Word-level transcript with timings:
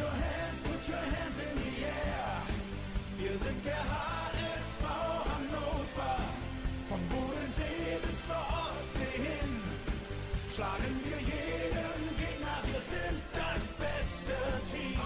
your 0.00 0.10
hands, 0.10 0.60
put 0.64 0.82
your 0.88 1.04
hands 1.12 1.36
in 1.46 1.54
the 1.60 1.84
air. 1.84 2.42
Wir 3.18 3.36
sind 3.36 3.64
der 3.64 3.82
HSV 3.94 4.84
Hannover. 5.28 6.16
Vom 6.88 7.00
Bodensee 7.08 8.00
bis 8.00 8.26
zur 8.26 8.44
Ostsee 8.64 9.18
hin. 9.28 9.52
Schlagen 10.54 10.94
wir 11.04 11.18
jeden 11.20 12.02
Gegner, 12.16 12.56
wir 12.70 12.80
sind 12.80 13.20
das 13.32 13.62
beste 13.76 14.36
Team. 14.70 14.98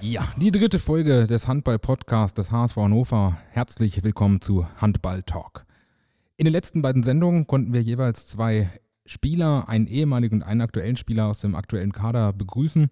Ja, 0.00 0.28
die 0.36 0.50
dritte 0.50 0.78
Folge 0.78 1.26
des 1.26 1.48
Handball-Podcasts 1.48 2.34
des 2.34 2.52
HSV 2.52 2.76
Hannover. 2.76 3.38
Herzlich 3.50 4.02
willkommen 4.02 4.40
zu 4.40 4.66
Handball 4.76 5.22
Talk. 5.22 5.66
In 6.36 6.44
den 6.44 6.52
letzten 6.52 6.82
beiden 6.82 7.02
Sendungen 7.02 7.46
konnten 7.46 7.72
wir 7.72 7.82
jeweils 7.82 8.26
zwei 8.26 8.70
Spieler, 9.06 9.68
einen 9.68 9.86
ehemaligen 9.86 10.36
und 10.36 10.42
einen 10.42 10.60
aktuellen 10.60 10.96
Spieler 10.96 11.26
aus 11.26 11.40
dem 11.40 11.54
aktuellen 11.54 11.92
Kader 11.92 12.32
begrüßen. 12.32 12.88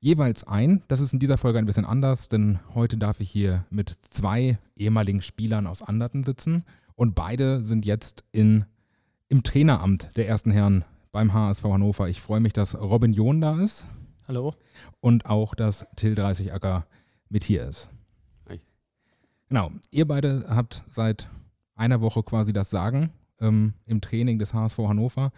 Jeweils 0.00 0.44
ein. 0.46 0.82
Das 0.88 1.00
ist 1.00 1.12
in 1.12 1.18
dieser 1.18 1.38
Folge 1.38 1.58
ein 1.58 1.66
bisschen 1.66 1.86
anders, 1.86 2.28
denn 2.28 2.58
heute 2.74 2.98
darf 2.98 3.20
ich 3.20 3.30
hier 3.30 3.64
mit 3.70 3.94
zwei 4.10 4.58
ehemaligen 4.76 5.22
Spielern 5.22 5.66
aus 5.66 5.82
Anderten 5.82 6.24
sitzen 6.24 6.64
und 6.94 7.14
beide 7.14 7.62
sind 7.62 7.86
jetzt 7.86 8.24
in, 8.32 8.66
im 9.28 9.42
Traineramt 9.42 10.10
der 10.16 10.28
ersten 10.28 10.50
Herren 10.50 10.84
beim 11.10 11.32
HSV 11.32 11.64
Hannover. 11.64 12.08
Ich 12.08 12.20
freue 12.20 12.40
mich, 12.40 12.52
dass 12.52 12.78
Robin 12.78 13.12
John 13.12 13.40
da 13.40 13.62
ist 13.62 13.86
Hallo. 14.28 14.54
und 15.00 15.26
auch, 15.26 15.54
dass 15.54 15.86
Till 15.96 16.14
30 16.14 16.52
Acker 16.52 16.86
mit 17.28 17.44
hier 17.44 17.66
ist. 17.66 17.88
Hi. 18.48 18.60
Genau, 19.48 19.70
ihr 19.90 20.06
beide 20.06 20.44
habt 20.48 20.82
seit 20.88 21.30
einer 21.76 22.00
Woche 22.00 22.22
quasi 22.22 22.52
das 22.52 22.70
Sagen 22.70 23.10
ähm, 23.44 23.74
im 23.86 24.00
Training 24.00 24.38
des 24.38 24.54
HSV 24.54 24.78
Hannover. 24.78 25.32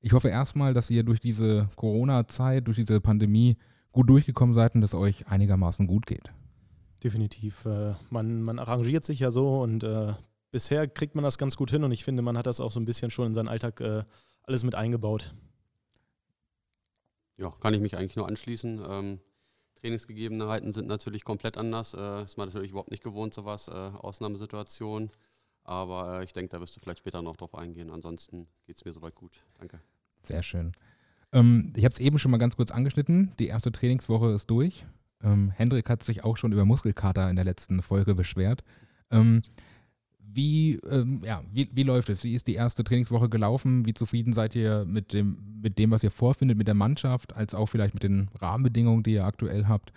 Ich 0.00 0.12
hoffe 0.12 0.28
erstmal, 0.28 0.74
dass 0.74 0.90
ihr 0.90 1.02
durch 1.02 1.20
diese 1.20 1.70
Corona-Zeit, 1.76 2.66
durch 2.66 2.76
diese 2.76 3.00
Pandemie 3.00 3.56
gut 3.92 4.10
durchgekommen 4.10 4.54
seid 4.54 4.74
und 4.74 4.80
dass 4.80 4.94
euch 4.94 5.28
einigermaßen 5.28 5.86
gut 5.86 6.06
geht. 6.06 6.30
Definitiv. 7.02 7.64
Äh, 7.64 7.94
man, 8.10 8.42
man 8.42 8.58
arrangiert 8.58 9.04
sich 9.04 9.20
ja 9.20 9.30
so 9.30 9.62
und 9.62 9.84
äh, 9.84 10.14
bisher 10.50 10.88
kriegt 10.88 11.14
man 11.14 11.24
das 11.24 11.38
ganz 11.38 11.56
gut 11.56 11.70
hin 11.70 11.84
und 11.84 11.92
ich 11.92 12.04
finde, 12.04 12.22
man 12.22 12.36
hat 12.36 12.46
das 12.46 12.60
auch 12.60 12.70
so 12.70 12.80
ein 12.80 12.84
bisschen 12.84 13.10
schon 13.10 13.28
in 13.28 13.34
seinen 13.34 13.48
Alltag 13.48 13.80
äh, 13.80 14.04
alles 14.42 14.64
mit 14.64 14.74
eingebaut. 14.74 15.34
Ja, 17.36 17.50
kann 17.60 17.74
ich 17.74 17.80
mich 17.80 17.96
eigentlich 17.96 18.16
nur 18.16 18.28
anschließen. 18.28 18.82
Ähm, 18.88 19.20
Trainingsgegebenheiten 19.80 20.72
sind 20.72 20.88
natürlich 20.88 21.24
komplett 21.24 21.58
anders. 21.58 21.94
Äh, 21.94 22.24
ist 22.24 22.38
man 22.38 22.48
natürlich 22.48 22.70
überhaupt 22.70 22.90
nicht 22.90 23.02
gewohnt, 23.02 23.34
sowas, 23.34 23.68
äh, 23.68 23.72
Ausnahmesituation. 23.72 25.10
Aber 25.64 26.20
äh, 26.20 26.24
ich 26.24 26.32
denke, 26.32 26.50
da 26.50 26.60
wirst 26.60 26.76
du 26.76 26.80
vielleicht 26.80 26.98
später 27.00 27.22
noch 27.22 27.36
drauf 27.36 27.54
eingehen. 27.54 27.90
Ansonsten 27.90 28.46
geht 28.66 28.76
es 28.76 28.84
mir 28.84 28.92
soweit 28.92 29.14
gut. 29.14 29.32
Danke. 29.58 29.80
Sehr 30.22 30.42
schön. 30.42 30.72
Ähm, 31.32 31.72
ich 31.74 31.84
habe 31.84 31.92
es 31.92 32.00
eben 32.00 32.18
schon 32.18 32.30
mal 32.30 32.38
ganz 32.38 32.56
kurz 32.56 32.70
angeschnitten. 32.70 33.32
Die 33.38 33.48
erste 33.48 33.72
Trainingswoche 33.72 34.30
ist 34.30 34.48
durch. 34.48 34.84
Ähm, 35.22 35.50
Hendrik 35.50 35.88
hat 35.88 36.02
sich 36.02 36.22
auch 36.22 36.36
schon 36.36 36.52
über 36.52 36.64
Muskelkater 36.64 37.28
in 37.28 37.36
der 37.36 37.46
letzten 37.46 37.82
Folge 37.82 38.14
beschwert. 38.14 38.62
Ähm, 39.10 39.42
wie, 40.18 40.74
ähm, 40.90 41.22
ja, 41.24 41.42
wie, 41.52 41.70
wie 41.72 41.82
läuft 41.82 42.10
es? 42.10 42.24
Wie 42.24 42.34
ist 42.34 42.46
die 42.46 42.54
erste 42.54 42.84
Trainingswoche 42.84 43.28
gelaufen? 43.28 43.86
Wie 43.86 43.94
zufrieden 43.94 44.34
seid 44.34 44.54
ihr 44.54 44.84
mit 44.84 45.12
dem, 45.12 45.60
mit 45.62 45.78
dem, 45.78 45.90
was 45.90 46.02
ihr 46.02 46.10
vorfindet, 46.10 46.58
mit 46.58 46.66
der 46.66 46.74
Mannschaft, 46.74 47.36
als 47.36 47.54
auch 47.54 47.66
vielleicht 47.66 47.94
mit 47.94 48.02
den 48.02 48.28
Rahmenbedingungen, 48.40 49.02
die 49.02 49.12
ihr 49.12 49.24
aktuell 49.24 49.66
habt? 49.66 49.92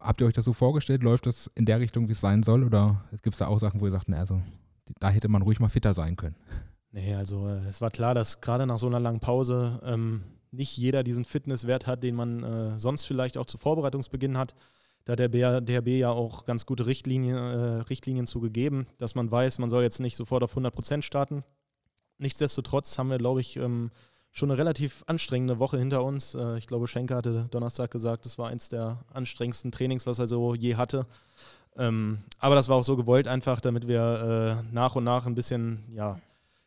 Habt 0.00 0.20
ihr 0.20 0.26
euch 0.26 0.34
das 0.34 0.44
so 0.44 0.52
vorgestellt? 0.52 1.02
Läuft 1.02 1.26
das 1.26 1.50
in 1.54 1.66
der 1.66 1.80
Richtung, 1.80 2.08
wie 2.08 2.12
es 2.12 2.20
sein 2.20 2.42
soll? 2.42 2.62
Oder 2.62 3.04
gibt 3.22 3.34
es 3.34 3.38
da 3.38 3.48
auch 3.48 3.58
Sachen, 3.58 3.80
wo 3.80 3.86
ihr 3.86 3.90
sagt, 3.90 4.08
na, 4.08 4.18
also, 4.18 4.40
da 5.00 5.10
hätte 5.10 5.28
man 5.28 5.42
ruhig 5.42 5.58
mal 5.58 5.68
fitter 5.68 5.94
sein 5.94 6.16
können? 6.16 6.36
Nee, 6.92 7.14
also 7.14 7.48
äh, 7.48 7.66
es 7.66 7.80
war 7.80 7.90
klar, 7.90 8.14
dass 8.14 8.40
gerade 8.40 8.66
nach 8.66 8.78
so 8.78 8.86
einer 8.86 9.00
langen 9.00 9.20
Pause 9.20 9.80
ähm, 9.84 10.22
nicht 10.50 10.76
jeder 10.76 11.02
diesen 11.02 11.24
Fitnesswert 11.24 11.86
hat, 11.86 12.02
den 12.02 12.14
man 12.14 12.42
äh, 12.42 12.78
sonst 12.78 13.04
vielleicht 13.04 13.36
auch 13.36 13.46
zu 13.46 13.58
Vorbereitungsbeginn 13.58 14.38
hat. 14.38 14.54
Da 15.04 15.12
hat 15.12 15.18
der 15.20 15.60
DHB 15.60 15.88
ja 15.88 16.10
auch 16.10 16.44
ganz 16.44 16.66
gute 16.66 16.86
Richtlinien, 16.86 17.36
äh, 17.36 17.80
Richtlinien 17.82 18.26
zugegeben, 18.26 18.86
dass 18.98 19.14
man 19.14 19.30
weiß, 19.30 19.58
man 19.58 19.70
soll 19.70 19.82
jetzt 19.82 20.00
nicht 20.00 20.16
sofort 20.16 20.42
auf 20.42 20.52
100 20.52 20.74
Prozent 20.74 21.04
starten. 21.04 21.44
Nichtsdestotrotz 22.18 22.98
haben 22.98 23.10
wir, 23.10 23.18
glaube 23.18 23.40
ich, 23.40 23.56
ähm, 23.56 23.90
schon 24.38 24.50
eine 24.50 24.58
relativ 24.58 25.04
anstrengende 25.06 25.58
Woche 25.58 25.78
hinter 25.78 26.04
uns. 26.04 26.34
Äh, 26.34 26.58
ich 26.58 26.66
glaube, 26.66 26.86
Schenker 26.86 27.16
hatte 27.16 27.48
Donnerstag 27.50 27.90
gesagt, 27.90 28.24
das 28.24 28.38
war 28.38 28.48
eins 28.48 28.68
der 28.68 28.98
anstrengendsten 29.12 29.72
Trainings, 29.72 30.06
was 30.06 30.18
er 30.18 30.26
so 30.26 30.54
je 30.54 30.76
hatte. 30.76 31.06
Ähm, 31.76 32.18
aber 32.38 32.54
das 32.54 32.68
war 32.68 32.76
auch 32.76 32.84
so 32.84 32.96
gewollt 32.96 33.28
einfach, 33.28 33.60
damit 33.60 33.86
wir 33.86 34.62
äh, 34.68 34.74
nach 34.74 34.96
und 34.96 35.04
nach 35.04 35.26
ein 35.26 35.34
bisschen, 35.34 35.84
ja, 35.92 36.18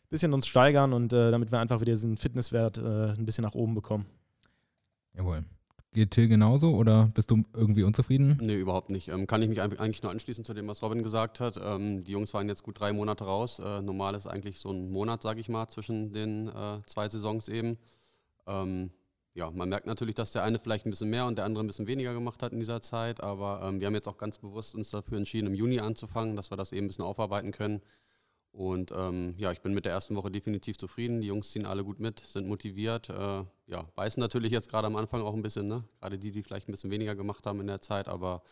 bisschen 0.09 0.33
uns 0.33 0.47
steigern 0.47 0.93
und 0.93 1.13
äh, 1.13 1.31
damit 1.31 1.51
wir 1.51 1.59
einfach 1.59 1.81
wieder 1.81 1.93
diesen 1.93 2.17
Fitnesswert 2.17 2.77
ein 2.77 3.25
bisschen 3.25 3.43
nach 3.43 3.55
oben 3.55 3.73
bekommen. 3.73 4.05
Jawohl. 5.13 5.43
Geht 5.93 6.11
Till 6.11 6.29
genauso 6.29 6.73
oder 6.73 7.11
bist 7.13 7.31
du 7.31 7.43
irgendwie 7.53 7.83
unzufrieden? 7.83 8.37
Nee, 8.41 8.55
überhaupt 8.55 8.89
nicht. 8.89 9.09
Ähm, 9.09 9.27
kann 9.27 9.41
ich 9.41 9.49
mich 9.49 9.61
eigentlich 9.61 10.01
nur 10.01 10.11
anschließen 10.11 10.45
zu 10.45 10.53
dem, 10.53 10.67
was 10.67 10.81
Robin 10.81 11.03
gesagt 11.03 11.41
hat. 11.41 11.59
Ähm, 11.61 12.05
die 12.05 12.13
Jungs 12.13 12.33
waren 12.33 12.47
jetzt 12.47 12.63
gut 12.63 12.79
drei 12.79 12.93
Monate 12.93 13.25
raus. 13.25 13.59
Äh, 13.59 13.81
normal 13.81 14.15
ist 14.15 14.25
eigentlich 14.25 14.59
so 14.59 14.71
ein 14.71 14.89
Monat, 14.89 15.21
sage 15.21 15.41
ich 15.41 15.49
mal, 15.49 15.67
zwischen 15.67 16.13
den 16.13 16.47
äh, 16.47 16.79
zwei 16.85 17.09
Saisons 17.09 17.49
eben. 17.49 17.77
Ähm, 18.47 18.91
ja, 19.33 19.51
man 19.51 19.67
merkt 19.67 19.85
natürlich, 19.85 20.15
dass 20.15 20.31
der 20.31 20.43
eine 20.43 20.59
vielleicht 20.59 20.85
ein 20.85 20.91
bisschen 20.91 21.09
mehr 21.09 21.25
und 21.25 21.37
der 21.37 21.43
andere 21.43 21.61
ein 21.61 21.67
bisschen 21.67 21.87
weniger 21.87 22.13
gemacht 22.13 22.41
hat 22.41 22.53
in 22.53 22.59
dieser 22.59 22.81
Zeit. 22.81 23.21
Aber 23.21 23.61
ähm, 23.61 23.81
wir 23.81 23.87
haben 23.87 23.95
jetzt 23.95 24.07
auch 24.07 24.17
ganz 24.17 24.37
bewusst 24.37 24.75
uns 24.75 24.91
dafür 24.91 25.17
entschieden, 25.17 25.47
im 25.47 25.55
Juni 25.55 25.81
anzufangen, 25.81 26.37
dass 26.37 26.51
wir 26.51 26.57
das 26.57 26.71
eben 26.71 26.85
ein 26.85 26.87
bisschen 26.87 27.03
aufarbeiten 27.03 27.51
können. 27.51 27.81
Und 28.51 28.91
ähm, 28.93 29.33
ja, 29.37 29.51
ich 29.51 29.61
bin 29.61 29.73
mit 29.73 29.85
der 29.85 29.93
ersten 29.93 30.15
Woche 30.15 30.29
definitiv 30.29 30.77
zufrieden. 30.77 31.21
Die 31.21 31.27
Jungs 31.27 31.51
ziehen 31.51 31.65
alle 31.65 31.83
gut 31.83 31.99
mit, 31.99 32.19
sind 32.19 32.47
motiviert. 32.47 33.09
Äh, 33.09 33.43
ja, 33.67 33.83
beißen 33.95 34.19
natürlich 34.19 34.51
jetzt 34.51 34.69
gerade 34.69 34.87
am 34.87 34.97
Anfang 34.97 35.21
auch 35.21 35.33
ein 35.33 35.41
bisschen, 35.41 35.67
ne? 35.67 35.85
Gerade 35.99 36.19
die, 36.19 36.31
die 36.31 36.43
vielleicht 36.43 36.67
ein 36.67 36.73
bisschen 36.73 36.91
weniger 36.91 37.15
gemacht 37.15 37.45
haben 37.45 37.61
in 37.61 37.67
der 37.67 37.79
Zeit, 37.79 38.09
aber 38.09 38.43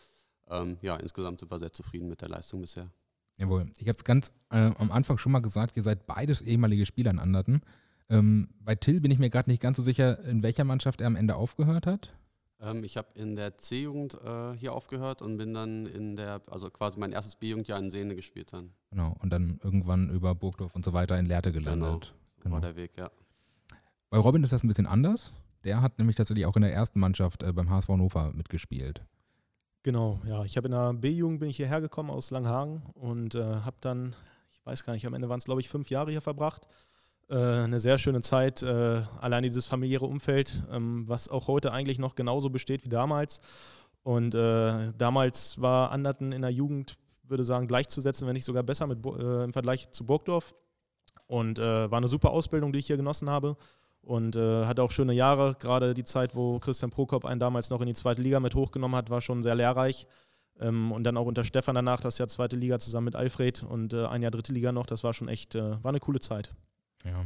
ähm, 0.48 0.78
ja, 0.80 0.96
insgesamt 0.96 1.40
sind 1.40 1.50
wir 1.50 1.58
sehr 1.58 1.72
zufrieden 1.72 2.08
mit 2.08 2.22
der 2.22 2.30
Leistung 2.30 2.62
bisher. 2.62 2.90
Jawohl. 3.36 3.70
Ich 3.78 3.88
habe 3.88 3.96
es 3.96 4.04
ganz 4.04 4.32
äh, 4.50 4.70
am 4.78 4.90
Anfang 4.90 5.18
schon 5.18 5.32
mal 5.32 5.40
gesagt, 5.40 5.76
ihr 5.76 5.82
seid 5.82 6.06
beides 6.06 6.42
ehemalige 6.42 6.86
Spieler 6.86 7.10
in 7.10 7.18
Anderten. 7.18 7.60
Ähm, 8.08 8.48
bei 8.60 8.74
Till 8.74 9.00
bin 9.00 9.10
ich 9.10 9.18
mir 9.18 9.30
gerade 9.30 9.50
nicht 9.50 9.62
ganz 9.62 9.76
so 9.76 9.82
sicher, 9.82 10.22
in 10.24 10.42
welcher 10.42 10.64
Mannschaft 10.64 11.00
er 11.00 11.06
am 11.06 11.16
Ende 11.16 11.36
aufgehört 11.36 11.86
hat. 11.86 12.12
Ähm, 12.60 12.84
ich 12.84 12.96
habe 12.96 13.08
in 13.14 13.36
der 13.36 13.56
C-Jugend 13.56 14.14
äh, 14.22 14.52
hier 14.52 14.72
aufgehört 14.74 15.22
und 15.22 15.36
bin 15.38 15.54
dann 15.54 15.86
in 15.86 16.16
der, 16.16 16.42
also 16.46 16.70
quasi 16.70 16.98
mein 16.98 17.12
erstes 17.12 17.36
B-Jugendjahr 17.36 17.78
in 17.78 17.90
Sehne 17.90 18.14
gespielt 18.14 18.52
dann. 18.52 18.72
Genau. 18.90 19.16
Und 19.20 19.30
dann 19.30 19.58
irgendwann 19.62 20.10
über 20.10 20.34
Burgdorf 20.34 20.74
und 20.74 20.84
so 20.84 20.92
weiter 20.92 21.18
in 21.18 21.26
Lehrte 21.26 21.52
gelandet. 21.52 22.14
So 22.38 22.42
Genau. 22.42 22.54
war 22.54 22.60
der 22.62 22.76
Weg, 22.76 22.92
ja. 22.96 23.10
Bei 24.08 24.18
Robin 24.18 24.42
ist 24.42 24.52
das 24.52 24.64
ein 24.64 24.68
bisschen 24.68 24.86
anders. 24.86 25.32
Der 25.64 25.82
hat 25.82 25.98
nämlich 25.98 26.16
tatsächlich 26.16 26.46
auch 26.46 26.56
in 26.56 26.62
der 26.62 26.72
ersten 26.72 27.00
Mannschaft 27.00 27.42
äh, 27.42 27.52
beim 27.52 27.68
HSV 27.68 27.88
Hannover 27.88 28.32
mitgespielt. 28.32 29.02
Genau, 29.82 30.20
ja. 30.26 30.44
Ich 30.44 30.56
habe 30.56 30.68
in 30.68 30.72
der 30.72 30.92
B-Jugend 30.94 31.40
bin 31.40 31.48
ich 31.50 31.56
hierher 31.56 31.80
gekommen 31.80 32.10
aus 32.10 32.30
Langhagen 32.30 32.82
und 32.94 33.34
äh, 33.34 33.42
habe 33.42 33.76
dann, 33.80 34.14
ich 34.52 34.64
weiß 34.64 34.84
gar 34.84 34.92
nicht, 34.94 35.06
am 35.06 35.14
Ende 35.14 35.28
waren 35.28 35.38
es 35.38 35.44
glaube 35.44 35.60
ich 35.60 35.68
fünf 35.68 35.90
Jahre 35.90 36.10
hier 36.10 36.20
verbracht. 36.20 36.66
Äh, 37.30 37.36
eine 37.36 37.78
sehr 37.78 37.96
schöne 37.96 38.22
Zeit, 38.22 38.62
äh, 38.62 39.02
allein 39.20 39.44
dieses 39.44 39.64
familiäre 39.64 40.04
Umfeld, 40.04 40.64
ähm, 40.72 41.04
was 41.06 41.28
auch 41.28 41.46
heute 41.46 41.72
eigentlich 41.72 42.00
noch 42.00 42.16
genauso 42.16 42.50
besteht 42.50 42.84
wie 42.84 42.88
damals. 42.88 43.40
Und 44.02 44.34
äh, 44.34 44.92
damals 44.98 45.60
war 45.60 45.92
Anderten 45.92 46.32
in 46.32 46.42
der 46.42 46.50
Jugend, 46.50 46.96
würde 47.22 47.44
sagen, 47.44 47.68
gleichzusetzen, 47.68 48.26
wenn 48.26 48.34
nicht 48.34 48.44
sogar 48.44 48.64
besser 48.64 48.88
mit, 48.88 49.06
im 49.06 49.52
Vergleich 49.52 49.92
zu 49.92 50.04
Burgdorf. 50.04 50.54
Und 51.28 51.58
war 51.58 51.92
eine 51.92 52.08
super 52.08 52.30
Ausbildung, 52.30 52.72
die 52.72 52.80
ich 52.80 52.88
hier 52.88 52.96
genossen 52.96 53.30
habe. 53.30 53.56
Und 54.02 54.34
hatte 54.34 54.82
auch 54.82 54.90
schöne 54.90 55.12
Jahre. 55.12 55.54
Gerade 55.60 55.94
die 55.94 56.02
Zeit, 56.02 56.34
wo 56.34 56.58
Christian 56.58 56.90
Prokop 56.90 57.24
einen 57.24 57.38
damals 57.38 57.70
noch 57.70 57.80
in 57.80 57.86
die 57.86 57.94
zweite 57.94 58.20
Liga 58.20 58.40
mit 58.40 58.56
hochgenommen 58.56 58.96
hat, 58.96 59.10
war 59.10 59.20
schon 59.20 59.44
sehr 59.44 59.54
lehrreich. 59.54 60.08
Ähm, 60.58 60.90
und 60.90 61.04
dann 61.04 61.16
auch 61.16 61.26
unter 61.26 61.44
Stefan 61.44 61.76
danach, 61.76 62.00
das 62.00 62.18
Jahr 62.18 62.26
zweite 62.26 62.56
Liga 62.56 62.80
zusammen 62.80 63.04
mit 63.04 63.14
Alfred 63.14 63.62
und 63.62 63.94
ein 63.94 64.22
Jahr 64.22 64.32
dritte 64.32 64.52
Liga 64.52 64.72
noch. 64.72 64.86
Das 64.86 65.04
war 65.04 65.14
schon 65.14 65.28
echt, 65.28 65.54
war 65.54 65.84
eine 65.84 66.00
coole 66.00 66.18
Zeit. 66.18 66.52
Ja. 67.04 67.24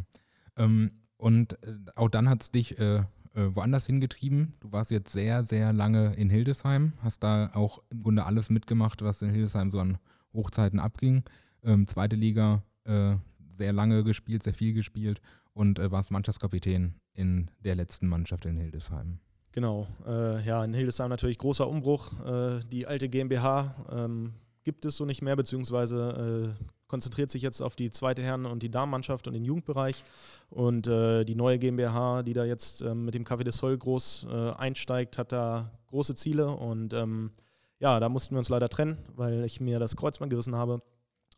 Ähm, 0.56 0.90
und 1.16 1.54
äh, 1.62 1.76
auch 1.94 2.08
dann 2.08 2.28
hat 2.28 2.42
es 2.42 2.50
dich 2.50 2.78
äh, 2.78 3.04
äh, 3.34 3.54
woanders 3.54 3.86
hingetrieben. 3.86 4.54
Du 4.60 4.72
warst 4.72 4.90
jetzt 4.90 5.12
sehr, 5.12 5.44
sehr 5.44 5.72
lange 5.72 6.14
in 6.14 6.30
Hildesheim, 6.30 6.92
hast 7.02 7.22
da 7.22 7.50
auch 7.54 7.82
im 7.90 8.02
Grunde 8.02 8.24
alles 8.24 8.50
mitgemacht, 8.50 9.02
was 9.02 9.22
in 9.22 9.30
Hildesheim 9.30 9.70
so 9.70 9.80
an 9.80 9.98
Hochzeiten 10.32 10.78
abging. 10.78 11.24
Ähm, 11.62 11.88
zweite 11.88 12.16
Liga, 12.16 12.62
äh, 12.84 13.16
sehr 13.56 13.72
lange 13.72 14.04
gespielt, 14.04 14.42
sehr 14.42 14.54
viel 14.54 14.72
gespielt 14.72 15.20
und 15.52 15.78
äh, 15.78 15.90
warst 15.90 16.10
Mannschaftskapitän 16.10 16.94
in 17.14 17.50
der 17.60 17.74
letzten 17.74 18.08
Mannschaft 18.08 18.44
in 18.44 18.56
Hildesheim. 18.56 19.18
Genau. 19.52 19.86
Äh, 20.06 20.44
ja, 20.44 20.64
in 20.64 20.74
Hildesheim 20.74 21.10
natürlich 21.10 21.38
großer 21.38 21.68
Umbruch. 21.68 22.12
Äh, 22.26 22.60
die 22.70 22.86
alte 22.86 23.08
GmbH 23.08 23.74
ähm, 23.90 24.34
gibt 24.64 24.84
es 24.84 24.96
so 24.96 25.04
nicht 25.04 25.22
mehr, 25.22 25.36
beziehungsweise 25.36 26.56
konzentriert 26.86 27.30
sich 27.30 27.42
jetzt 27.42 27.60
auf 27.60 27.76
die 27.76 27.90
zweite 27.90 28.22
Herren- 28.22 28.46
und 28.46 28.62
die 28.62 28.70
Damenmannschaft 28.70 29.26
und 29.26 29.34
den 29.34 29.44
Jugendbereich. 29.44 30.04
Und 30.50 30.86
äh, 30.86 31.24
die 31.24 31.34
neue 31.34 31.58
GmbH, 31.58 32.22
die 32.22 32.32
da 32.32 32.44
jetzt 32.44 32.82
ähm, 32.82 33.04
mit 33.04 33.14
dem 33.14 33.24
Café 33.24 33.42
des 33.42 33.56
Sol 33.56 33.76
groß 33.76 34.26
äh, 34.30 34.50
einsteigt, 34.52 35.18
hat 35.18 35.32
da 35.32 35.70
große 35.88 36.14
Ziele. 36.14 36.48
Und 36.48 36.92
ähm, 36.92 37.32
ja, 37.78 38.00
da 38.00 38.08
mussten 38.08 38.34
wir 38.34 38.38
uns 38.38 38.48
leider 38.48 38.68
trennen, 38.68 38.98
weil 39.16 39.44
ich 39.44 39.60
mir 39.60 39.78
das 39.78 39.96
Kreuzband 39.96 40.30
gerissen 40.30 40.56
habe. 40.56 40.82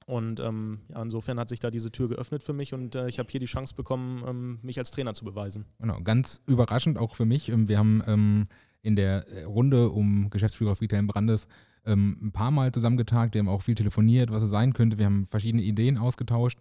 Und 0.07 0.39
ähm, 0.39 0.83
ja, 0.89 1.03
insofern 1.03 1.39
hat 1.41 1.49
sich 1.49 1.59
da 1.59 1.71
diese 1.71 1.91
Tür 1.91 2.09
geöffnet 2.09 2.43
für 2.45 2.53
mich 2.53 2.73
und 2.73 2.95
äh, 2.95 3.09
ich 3.09 3.19
habe 3.19 3.29
hier 3.29 3.41
die 3.41 3.47
Chance 3.47 3.75
bekommen, 3.75 4.23
ähm, 4.25 4.59
mich 4.63 4.79
als 4.79 4.93
Trainer 4.93 5.15
zu 5.15 5.25
beweisen. 5.25 5.67
Genau, 5.81 6.01
ganz 6.01 6.41
überraschend 6.47 6.97
auch 6.97 7.17
für 7.17 7.25
mich. 7.25 7.49
Ähm, 7.49 7.69
wir 7.69 7.77
haben 7.77 8.03
ähm, 8.07 8.45
in 8.83 8.95
der 8.95 9.27
äh, 9.27 9.43
Runde 9.43 9.91
um 9.91 10.31
Geschäftsführer 10.31 10.77
Friedhelm 10.77 11.09
Brandes 11.09 11.49
ähm, 11.87 12.17
ein 12.21 12.33
paar 12.33 12.51
Mal 12.51 12.73
zusammengetagt. 12.73 13.35
Wir 13.35 13.41
haben 13.41 13.49
auch 13.49 13.63
viel 13.63 13.75
telefoniert, 13.75 14.31
was 14.31 14.43
es 14.43 14.51
sein 14.51 14.73
könnte. 14.73 14.99
Wir 14.99 15.07
haben 15.07 15.27
verschiedene 15.27 15.63
Ideen 15.63 15.99
ausgetauscht. 15.99 16.59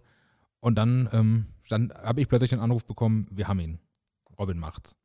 Und 0.59 0.77
dann 0.77 1.09
ähm, 1.11 1.45
habe 1.71 2.21
ich 2.21 2.27
plötzlich 2.27 2.53
einen 2.53 2.61
Anruf 2.61 2.85
bekommen, 2.85 3.27
wir 3.31 3.47
haben 3.47 3.59
ihn. 3.59 3.79
Robin 4.39 4.57
macht's. 4.57 4.95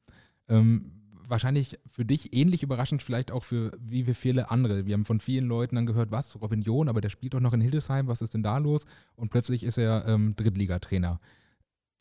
Ähm, 0.49 0.93
wahrscheinlich 1.31 1.78
für 1.90 2.05
dich 2.05 2.34
ähnlich 2.34 2.62
überraschend, 2.62 3.02
vielleicht 3.02 3.31
auch 3.31 3.44
für 3.44 3.72
wie 3.78 4.05
für 4.05 4.14
viele 4.14 4.50
andere. 4.50 4.87
Wir 4.87 4.94
haben 4.94 5.05
von 5.05 5.20
vielen 5.20 5.46
Leuten 5.46 5.76
dann 5.76 5.87
gehört, 5.87 6.11
was, 6.11 6.40
Robin 6.40 6.62
John, 6.62 6.88
aber 6.88 7.00
der 7.00 7.08
spielt 7.08 7.34
doch 7.34 7.40
noch 7.40 7.52
in 7.52 7.61
Hildesheim, 7.61 8.08
was 8.08 8.20
ist 8.20 8.34
denn 8.34 8.43
da 8.43 8.58
los? 8.58 8.84
Und 9.14 9.31
plötzlich 9.31 9.62
ist 9.62 9.78
er 9.78 10.06
ähm, 10.06 10.34
Drittligatrainer. 10.37 11.20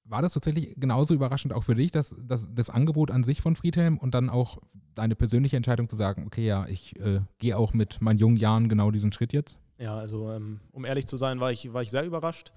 War 0.09 0.21
das 0.21 0.33
tatsächlich 0.33 0.75
genauso 0.77 1.13
überraschend 1.13 1.53
auch 1.53 1.63
für 1.63 1.75
dich, 1.75 1.91
dass, 1.91 2.15
dass, 2.19 2.47
das 2.53 2.69
Angebot 2.69 3.11
an 3.11 3.23
sich 3.23 3.41
von 3.41 3.55
Friedhelm 3.55 3.97
und 3.97 4.13
dann 4.13 4.29
auch 4.29 4.57
deine 4.95 5.15
persönliche 5.15 5.55
Entscheidung 5.55 5.87
zu 5.87 5.95
sagen, 5.95 6.25
okay, 6.25 6.45
ja, 6.45 6.65
ich 6.67 6.99
äh, 6.99 7.21
gehe 7.37 7.57
auch 7.57 7.73
mit 7.73 8.01
meinen 8.01 8.17
jungen 8.17 8.37
Jahren 8.37 8.69
genau 8.69 8.91
diesen 8.91 9.11
Schritt 9.11 9.33
jetzt? 9.33 9.59
Ja, 9.77 9.97
also 9.97 10.31
ähm, 10.31 10.59
um 10.71 10.83
ehrlich 10.83 11.05
zu 11.05 11.15
sein, 11.15 11.39
war 11.39 11.51
ich, 11.51 11.71
war 11.73 11.81
ich 11.81 11.91
sehr 11.91 12.05
überrascht 12.05 12.51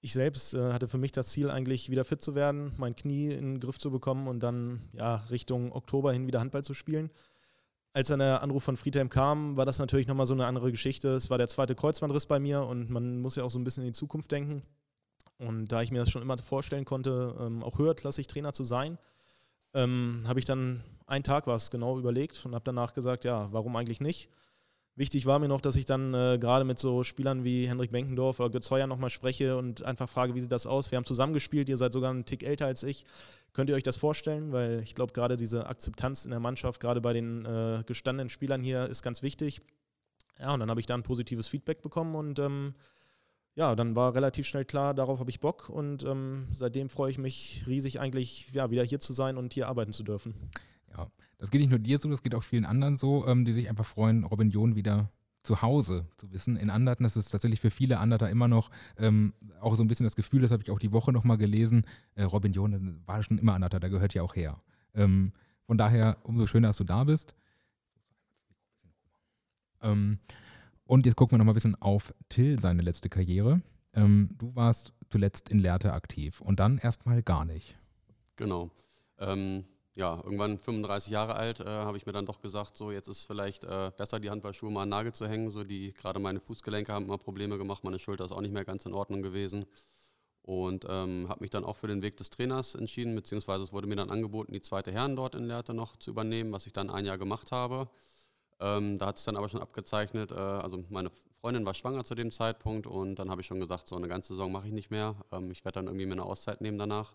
ich 0.00 0.12
selbst 0.12 0.54
äh, 0.54 0.72
hatte 0.72 0.88
für 0.88 0.98
mich 0.98 1.12
das 1.12 1.28
Ziel, 1.28 1.50
eigentlich 1.50 1.90
wieder 1.90 2.04
fit 2.04 2.22
zu 2.22 2.34
werden, 2.34 2.72
mein 2.76 2.94
Knie 2.94 3.32
in 3.32 3.54
den 3.54 3.60
Griff 3.60 3.78
zu 3.78 3.90
bekommen 3.90 4.28
und 4.28 4.42
dann 4.42 4.88
ja, 4.92 5.16
Richtung 5.30 5.72
Oktober 5.72 6.12
hin 6.12 6.26
wieder 6.26 6.40
Handball 6.40 6.64
zu 6.64 6.74
spielen. 6.74 7.10
Als 7.92 8.08
dann 8.08 8.20
der 8.20 8.42
Anruf 8.42 8.62
von 8.62 8.76
Friedhelm 8.76 9.08
kam, 9.08 9.56
war 9.56 9.66
das 9.66 9.78
natürlich 9.78 10.06
nochmal 10.06 10.26
so 10.26 10.34
eine 10.34 10.46
andere 10.46 10.70
Geschichte. 10.70 11.08
Es 11.08 11.28
war 11.28 11.38
der 11.38 11.48
zweite 11.48 11.74
Kreuzbandriss 11.74 12.26
bei 12.26 12.38
mir 12.38 12.62
und 12.62 12.88
man 12.88 13.20
muss 13.20 13.36
ja 13.36 13.42
auch 13.42 13.50
so 13.50 13.58
ein 13.58 13.64
bisschen 13.64 13.82
in 13.82 13.88
die 13.88 13.98
Zukunft 13.98 14.30
denken. 14.30 14.62
Und 15.40 15.72
da 15.72 15.80
ich 15.80 15.90
mir 15.90 16.00
das 16.00 16.10
schon 16.10 16.22
immer 16.22 16.36
vorstellen 16.38 16.84
konnte, 16.84 17.34
ähm, 17.40 17.62
auch 17.62 17.78
höherklassig 17.78 18.26
Trainer 18.26 18.52
zu 18.52 18.62
sein, 18.62 18.98
ähm, 19.72 20.22
habe 20.26 20.38
ich 20.38 20.44
dann 20.44 20.82
einen 21.06 21.24
Tag 21.24 21.46
was 21.46 21.70
genau 21.70 21.98
überlegt 21.98 22.44
und 22.44 22.54
habe 22.54 22.64
danach 22.64 22.92
gesagt, 22.92 23.24
ja, 23.24 23.48
warum 23.50 23.74
eigentlich 23.76 24.00
nicht? 24.00 24.28
Wichtig 24.96 25.24
war 25.24 25.38
mir 25.38 25.48
noch, 25.48 25.62
dass 25.62 25.76
ich 25.76 25.86
dann 25.86 26.12
äh, 26.12 26.36
gerade 26.38 26.66
mit 26.66 26.78
so 26.78 27.04
Spielern 27.04 27.42
wie 27.42 27.66
Hendrik 27.66 27.90
Benkendorf 27.90 28.38
oder 28.38 28.50
Götz 28.50 28.70
Heuer 28.70 28.86
nochmal 28.86 29.08
spreche 29.08 29.56
und 29.56 29.82
einfach 29.82 30.10
frage, 30.10 30.34
wie 30.34 30.40
sieht 30.42 30.52
das 30.52 30.66
aus? 30.66 30.90
Wir 30.90 30.96
haben 30.96 31.06
zusammengespielt, 31.06 31.70
ihr 31.70 31.78
seid 31.78 31.94
sogar 31.94 32.10
einen 32.10 32.26
Tick 32.26 32.42
älter 32.42 32.66
als 32.66 32.82
ich. 32.82 33.06
Könnt 33.54 33.70
ihr 33.70 33.76
euch 33.76 33.82
das 33.82 33.96
vorstellen? 33.96 34.52
Weil 34.52 34.80
ich 34.80 34.94
glaube, 34.94 35.14
gerade 35.14 35.38
diese 35.38 35.66
Akzeptanz 35.66 36.26
in 36.26 36.32
der 36.32 36.40
Mannschaft, 36.40 36.80
gerade 36.80 37.00
bei 37.00 37.14
den 37.14 37.46
äh, 37.46 37.82
gestandenen 37.86 38.28
Spielern 38.28 38.62
hier, 38.62 38.86
ist 38.86 39.02
ganz 39.02 39.22
wichtig. 39.22 39.62
Ja, 40.38 40.52
und 40.52 40.60
dann 40.60 40.68
habe 40.68 40.80
ich 40.80 40.86
da 40.86 40.94
ein 40.94 41.02
positives 41.02 41.48
Feedback 41.48 41.80
bekommen 41.80 42.14
und 42.14 42.38
ähm, 42.38 42.74
ja, 43.54 43.74
dann 43.74 43.96
war 43.96 44.14
relativ 44.14 44.46
schnell 44.46 44.64
klar, 44.64 44.94
darauf 44.94 45.20
habe 45.20 45.30
ich 45.30 45.40
Bock 45.40 45.68
und 45.68 46.04
ähm, 46.04 46.48
seitdem 46.52 46.88
freue 46.88 47.10
ich 47.10 47.18
mich 47.18 47.64
riesig 47.66 48.00
eigentlich, 48.00 48.50
ja, 48.52 48.70
wieder 48.70 48.84
hier 48.84 49.00
zu 49.00 49.12
sein 49.12 49.36
und 49.36 49.52
hier 49.52 49.68
arbeiten 49.68 49.92
zu 49.92 50.02
dürfen. 50.02 50.34
Ja, 50.96 51.10
das 51.38 51.50
geht 51.50 51.60
nicht 51.60 51.70
nur 51.70 51.78
dir 51.78 51.98
so, 51.98 52.08
das 52.08 52.22
geht 52.22 52.34
auch 52.34 52.42
vielen 52.42 52.64
anderen 52.64 52.96
so, 52.96 53.26
ähm, 53.26 53.44
die 53.44 53.52
sich 53.52 53.68
einfach 53.68 53.86
freuen, 53.86 54.24
Robin 54.24 54.50
John 54.50 54.76
wieder 54.76 55.10
zu 55.42 55.62
Hause 55.62 56.06
zu 56.16 56.30
wissen. 56.32 56.56
In 56.56 56.70
Anderten, 56.70 57.02
das 57.02 57.16
ist 57.16 57.30
tatsächlich 57.30 57.60
für 57.60 57.70
viele 57.70 57.98
Anderter 57.98 58.28
immer 58.28 58.46
noch 58.46 58.70
ähm, 58.98 59.32
auch 59.60 59.74
so 59.74 59.82
ein 59.82 59.88
bisschen 59.88 60.04
das 60.04 60.16
Gefühl, 60.16 60.42
das 60.42 60.50
habe 60.50 60.62
ich 60.62 60.70
auch 60.70 60.78
die 60.78 60.92
Woche 60.92 61.12
nochmal 61.12 61.38
gelesen, 61.38 61.84
äh, 62.14 62.24
Robin 62.24 62.52
John 62.52 63.02
war 63.06 63.22
schon 63.22 63.38
immer 63.38 63.54
Anderter, 63.54 63.80
der 63.80 63.90
gehört 63.90 64.14
ja 64.14 64.22
auch 64.22 64.36
her. 64.36 64.60
Ähm, 64.94 65.32
von 65.66 65.78
daher 65.78 66.18
umso 66.24 66.46
schöner, 66.46 66.68
dass 66.68 66.76
du 66.76 66.84
da 66.84 67.04
bist. 67.04 67.34
Ähm, 69.82 70.18
und 70.90 71.06
jetzt 71.06 71.14
gucken 71.14 71.34
wir 71.34 71.38
nochmal 71.38 71.52
ein 71.52 71.54
bisschen 71.54 71.80
auf 71.80 72.12
Till, 72.28 72.58
seine 72.58 72.82
letzte 72.82 73.08
Karriere. 73.08 73.62
Ähm, 73.94 74.30
du 74.38 74.56
warst 74.56 74.92
zuletzt 75.08 75.48
in 75.48 75.60
Lehrte 75.60 75.92
aktiv 75.92 76.40
und 76.40 76.58
dann 76.58 76.78
erstmal 76.78 77.22
gar 77.22 77.44
nicht. 77.44 77.76
Genau. 78.34 78.70
Ähm, 79.18 79.64
ja, 79.94 80.20
irgendwann 80.24 80.58
35 80.58 81.12
Jahre 81.12 81.36
alt, 81.36 81.60
äh, 81.60 81.64
habe 81.64 81.96
ich 81.96 82.06
mir 82.06 82.12
dann 82.12 82.26
doch 82.26 82.40
gesagt, 82.40 82.76
so 82.76 82.90
jetzt 82.90 83.06
ist 83.06 83.24
vielleicht 83.24 83.62
äh, 83.62 83.92
besser, 83.96 84.18
die 84.18 84.30
Handballschuhe 84.30 84.72
mal 84.72 84.82
an 84.82 84.88
den 84.88 84.90
Nagel 84.90 85.12
zu 85.12 85.28
hängen. 85.28 85.52
So 85.52 85.62
die, 85.62 85.92
gerade 85.92 86.18
meine 86.18 86.40
Fußgelenke 86.40 86.92
haben 86.92 87.04
immer 87.04 87.18
Probleme 87.18 87.56
gemacht, 87.56 87.84
meine 87.84 88.00
Schulter 88.00 88.24
ist 88.24 88.32
auch 88.32 88.40
nicht 88.40 88.52
mehr 88.52 88.64
ganz 88.64 88.84
in 88.84 88.92
Ordnung 88.92 89.22
gewesen. 89.22 89.66
Und 90.42 90.86
ähm, 90.88 91.28
habe 91.28 91.42
mich 91.42 91.50
dann 91.50 91.64
auch 91.64 91.76
für 91.76 91.86
den 91.86 92.02
Weg 92.02 92.16
des 92.16 92.30
Trainers 92.30 92.74
entschieden, 92.74 93.14
beziehungsweise 93.14 93.62
es 93.62 93.72
wurde 93.72 93.86
mir 93.86 93.94
dann 93.96 94.10
angeboten, 94.10 94.52
die 94.52 94.60
zweite 94.60 94.90
Herren 94.90 95.14
dort 95.14 95.36
in 95.36 95.44
Lehrte 95.44 95.72
noch 95.72 95.94
zu 95.94 96.10
übernehmen, 96.10 96.50
was 96.50 96.66
ich 96.66 96.72
dann 96.72 96.90
ein 96.90 97.04
Jahr 97.04 97.18
gemacht 97.18 97.52
habe. 97.52 97.88
Ähm, 98.60 98.98
da 98.98 99.06
hat 99.06 99.16
es 99.16 99.24
dann 99.24 99.36
aber 99.36 99.48
schon 99.48 99.62
abgezeichnet, 99.62 100.32
äh, 100.32 100.34
also 100.34 100.84
meine 100.90 101.10
Freundin 101.40 101.64
war 101.64 101.74
schwanger 101.74 102.04
zu 102.04 102.14
dem 102.14 102.30
Zeitpunkt 102.30 102.86
und 102.86 103.16
dann 103.16 103.30
habe 103.30 103.40
ich 103.40 103.46
schon 103.46 103.60
gesagt, 103.60 103.88
so 103.88 103.96
eine 103.96 104.08
ganze 104.08 104.34
Saison 104.34 104.52
mache 104.52 104.66
ich 104.66 104.72
nicht 104.74 104.90
mehr. 104.90 105.16
Ähm, 105.32 105.50
ich 105.50 105.64
werde 105.64 105.76
dann 105.76 105.86
irgendwie 105.86 106.06
mir 106.06 106.12
eine 106.12 106.24
Auszeit 106.24 106.60
nehmen 106.60 106.78
danach. 106.78 107.14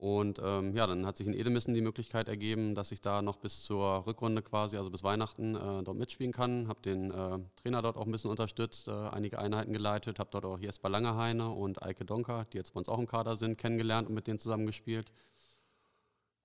Und 0.00 0.40
ähm, 0.42 0.74
ja, 0.74 0.86
dann 0.86 1.04
hat 1.04 1.18
sich 1.18 1.26
in 1.26 1.34
Edemissen 1.34 1.74
die 1.74 1.82
Möglichkeit 1.82 2.26
ergeben, 2.26 2.74
dass 2.74 2.90
ich 2.90 3.02
da 3.02 3.20
noch 3.20 3.36
bis 3.36 3.62
zur 3.62 4.06
Rückrunde 4.06 4.40
quasi, 4.40 4.78
also 4.78 4.90
bis 4.90 5.02
Weihnachten, 5.04 5.54
äh, 5.54 5.82
dort 5.82 5.98
mitspielen 5.98 6.32
kann. 6.32 6.68
Habe 6.68 6.80
den 6.80 7.10
äh, 7.10 7.38
Trainer 7.56 7.82
dort 7.82 7.98
auch 7.98 8.06
ein 8.06 8.12
bisschen 8.12 8.30
unterstützt, 8.30 8.88
äh, 8.88 8.92
einige 8.92 9.38
Einheiten 9.38 9.74
geleitet, 9.74 10.18
habe 10.18 10.30
dort 10.32 10.46
auch 10.46 10.58
Jesper 10.58 10.88
Langeheine 10.88 11.50
und 11.50 11.82
Eike 11.82 12.06
Donker, 12.06 12.46
die 12.50 12.56
jetzt 12.56 12.72
bei 12.72 12.78
uns 12.78 12.88
auch 12.88 12.98
im 12.98 13.06
Kader 13.06 13.36
sind, 13.36 13.58
kennengelernt 13.58 14.08
und 14.08 14.14
mit 14.14 14.26
denen 14.26 14.38
zusammengespielt. 14.38 15.12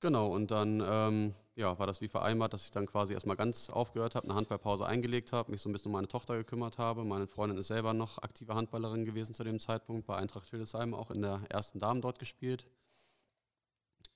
Genau, 0.02 0.28
und 0.28 0.52
dann 0.52 0.84
ähm, 0.86 1.34
ja, 1.56 1.80
war 1.80 1.88
das 1.88 2.02
wie 2.02 2.08
vereinbart, 2.08 2.54
dass 2.54 2.66
ich 2.66 2.72
dann 2.72 2.86
quasi 2.86 3.14
erstmal 3.14 3.38
ganz 3.38 3.70
aufgehört 3.70 4.16
habe, 4.16 4.26
eine 4.26 4.36
Handballpause 4.36 4.86
eingelegt 4.86 5.32
habe, 5.32 5.52
mich 5.52 5.62
so 5.62 5.70
ein 5.70 5.72
bisschen 5.72 5.88
um 5.88 5.94
meine 5.94 6.08
Tochter 6.08 6.36
gekümmert 6.36 6.78
habe. 6.78 7.06
Meine 7.06 7.28
Freundin 7.28 7.58
ist 7.58 7.68
selber 7.68 7.94
noch 7.94 8.18
aktive 8.22 8.56
Handballerin 8.56 9.06
gewesen 9.06 9.34
zu 9.34 9.44
dem 9.44 9.60
Zeitpunkt, 9.60 10.06
bei 10.06 10.18
Eintracht 10.18 10.50
Hildesheim 10.50 10.94
auch 10.94 11.12
in 11.12 11.22
der 11.22 11.42
ersten 11.50 11.80
Damen 11.80 12.02
dort 12.02 12.20
gespielt. 12.20 12.66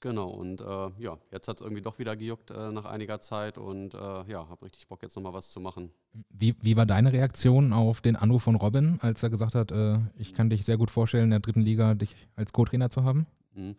Genau, 0.01 0.29
und 0.29 0.61
äh, 0.61 0.89
ja, 0.97 1.17
jetzt 1.31 1.49
hat 1.49 1.57
es 1.57 1.61
irgendwie 1.61 1.81
doch 1.81 1.99
wieder 1.99 2.15
gejuckt 2.15 2.51
äh, 2.51 2.71
nach 2.71 2.85
einiger 2.85 3.19
Zeit 3.19 3.57
und 3.57 3.93
äh, 3.93 3.97
ja, 3.97 4.47
habe 4.47 4.65
richtig 4.65 4.87
Bock, 4.87 5.01
jetzt 5.01 5.15
nochmal 5.15 5.33
was 5.33 5.51
zu 5.51 5.59
machen. 5.59 5.91
Wie, 6.29 6.55
wie 6.61 6.77
war 6.77 6.85
deine 6.85 7.11
Reaktion 7.11 7.73
auf 7.73 7.99
den 7.99 8.15
Anruf 8.15 8.43
von 8.43 8.55
Robin, 8.55 8.97
als 9.01 9.23
er 9.23 9.29
gesagt 9.29 9.55
hat, 9.55 9.71
äh, 9.71 9.99
ich 10.15 10.33
kann 10.33 10.49
dich 10.49 10.63
sehr 10.63 10.77
gut 10.77 10.89
vorstellen, 10.89 11.25
in 11.25 11.31
der 11.31 11.41
dritten 11.41 11.61
Liga 11.61 11.95
dich 11.95 12.15
als 12.35 12.53
Co-Trainer 12.53 12.89
zu 12.89 13.03
haben? 13.03 13.27
Mhm. 13.53 13.75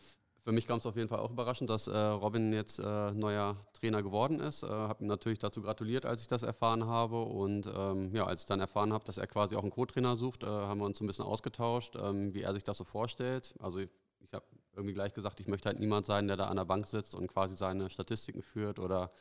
Für 0.50 0.55
mich 0.55 0.67
kam 0.67 0.79
es 0.79 0.87
auf 0.87 0.97
jeden 0.97 1.08
Fall 1.08 1.20
auch 1.20 1.31
überraschend, 1.31 1.70
dass 1.70 1.87
äh, 1.87 1.97
Robin 1.97 2.52
jetzt 2.52 2.81
äh, 2.81 3.12
neuer 3.12 3.56
Trainer 3.73 4.02
geworden 4.02 4.41
ist. 4.41 4.64
habe 4.64 5.05
ihm 5.05 5.06
natürlich 5.06 5.38
dazu 5.38 5.62
gratuliert, 5.62 6.05
als 6.05 6.23
ich 6.23 6.26
das 6.26 6.43
erfahren 6.43 6.88
habe. 6.88 7.23
Und 7.23 7.70
ähm, 7.73 8.12
ja, 8.12 8.25
als 8.25 8.43
ich 8.43 8.47
dann 8.47 8.58
erfahren 8.58 8.93
habe, 8.93 9.05
dass 9.05 9.17
er 9.17 9.29
quasi 9.29 9.55
auch 9.55 9.62
einen 9.62 9.70
Co-Trainer 9.70 10.17
sucht, 10.17 10.43
haben 10.43 10.81
wir 10.81 10.87
uns 10.87 11.00
ein 11.00 11.06
bisschen 11.06 11.25
ausgetauscht, 11.25 11.94
ähm, 11.94 12.35
wie 12.35 12.43
er 12.43 12.52
sich 12.52 12.64
das 12.64 12.79
so 12.79 12.82
vorstellt. 12.82 13.55
Also 13.61 13.79
ich, 13.79 13.91
ich 14.19 14.35
habe 14.35 14.44
irgendwie 14.75 14.93
gleich 14.93 15.14
gesagt, 15.14 15.38
ich 15.38 15.47
möchte 15.47 15.69
halt 15.69 15.79
niemand 15.79 16.05
sein, 16.05 16.26
der 16.26 16.37
da 16.37 16.49
an 16.49 16.56
der 16.56 16.64
Bank 16.64 16.88
sitzt 16.88 17.14
und 17.14 17.29
quasi 17.29 17.56
seine 17.56 17.88
Statistiken 17.88 18.43
führt 18.43 18.81
oder 18.81 19.12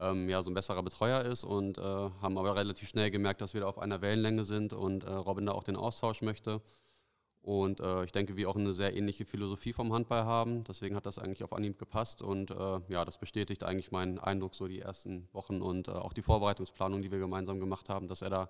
ähm, 0.00 0.30
ja, 0.30 0.42
so 0.42 0.50
ein 0.50 0.54
besserer 0.54 0.82
Betreuer 0.82 1.20
ist 1.20 1.44
und 1.44 1.76
äh, 1.76 1.82
haben 1.82 2.38
aber 2.38 2.56
relativ 2.56 2.88
schnell 2.88 3.10
gemerkt, 3.10 3.42
dass 3.42 3.52
wir 3.52 3.60
da 3.60 3.66
auf 3.66 3.78
einer 3.78 4.00
Wellenlänge 4.00 4.44
sind 4.44 4.72
und 4.72 5.04
äh, 5.04 5.12
Robin 5.12 5.44
da 5.44 5.52
auch 5.52 5.64
den 5.64 5.76
Austausch 5.76 6.22
möchte. 6.22 6.62
Und 7.42 7.80
äh, 7.80 8.04
ich 8.04 8.12
denke, 8.12 8.36
wir 8.36 8.48
auch 8.48 8.56
eine 8.56 8.72
sehr 8.72 8.96
ähnliche 8.96 9.24
Philosophie 9.24 9.72
vom 9.72 9.92
Handball 9.92 10.24
haben. 10.24 10.62
Deswegen 10.62 10.94
hat 10.94 11.06
das 11.06 11.18
eigentlich 11.18 11.42
auf 11.42 11.52
Anhieb 11.52 11.76
gepasst. 11.76 12.22
Und 12.22 12.52
äh, 12.52 12.80
ja, 12.88 13.04
das 13.04 13.18
bestätigt 13.18 13.64
eigentlich 13.64 13.90
meinen 13.90 14.20
Eindruck 14.20 14.54
so 14.54 14.68
die 14.68 14.78
ersten 14.78 15.28
Wochen 15.32 15.60
und 15.60 15.88
äh, 15.88 15.90
auch 15.90 16.12
die 16.12 16.22
Vorbereitungsplanung, 16.22 17.02
die 17.02 17.10
wir 17.10 17.18
gemeinsam 17.18 17.58
gemacht 17.58 17.88
haben, 17.88 18.06
dass 18.06 18.22
er 18.22 18.30
da 18.30 18.48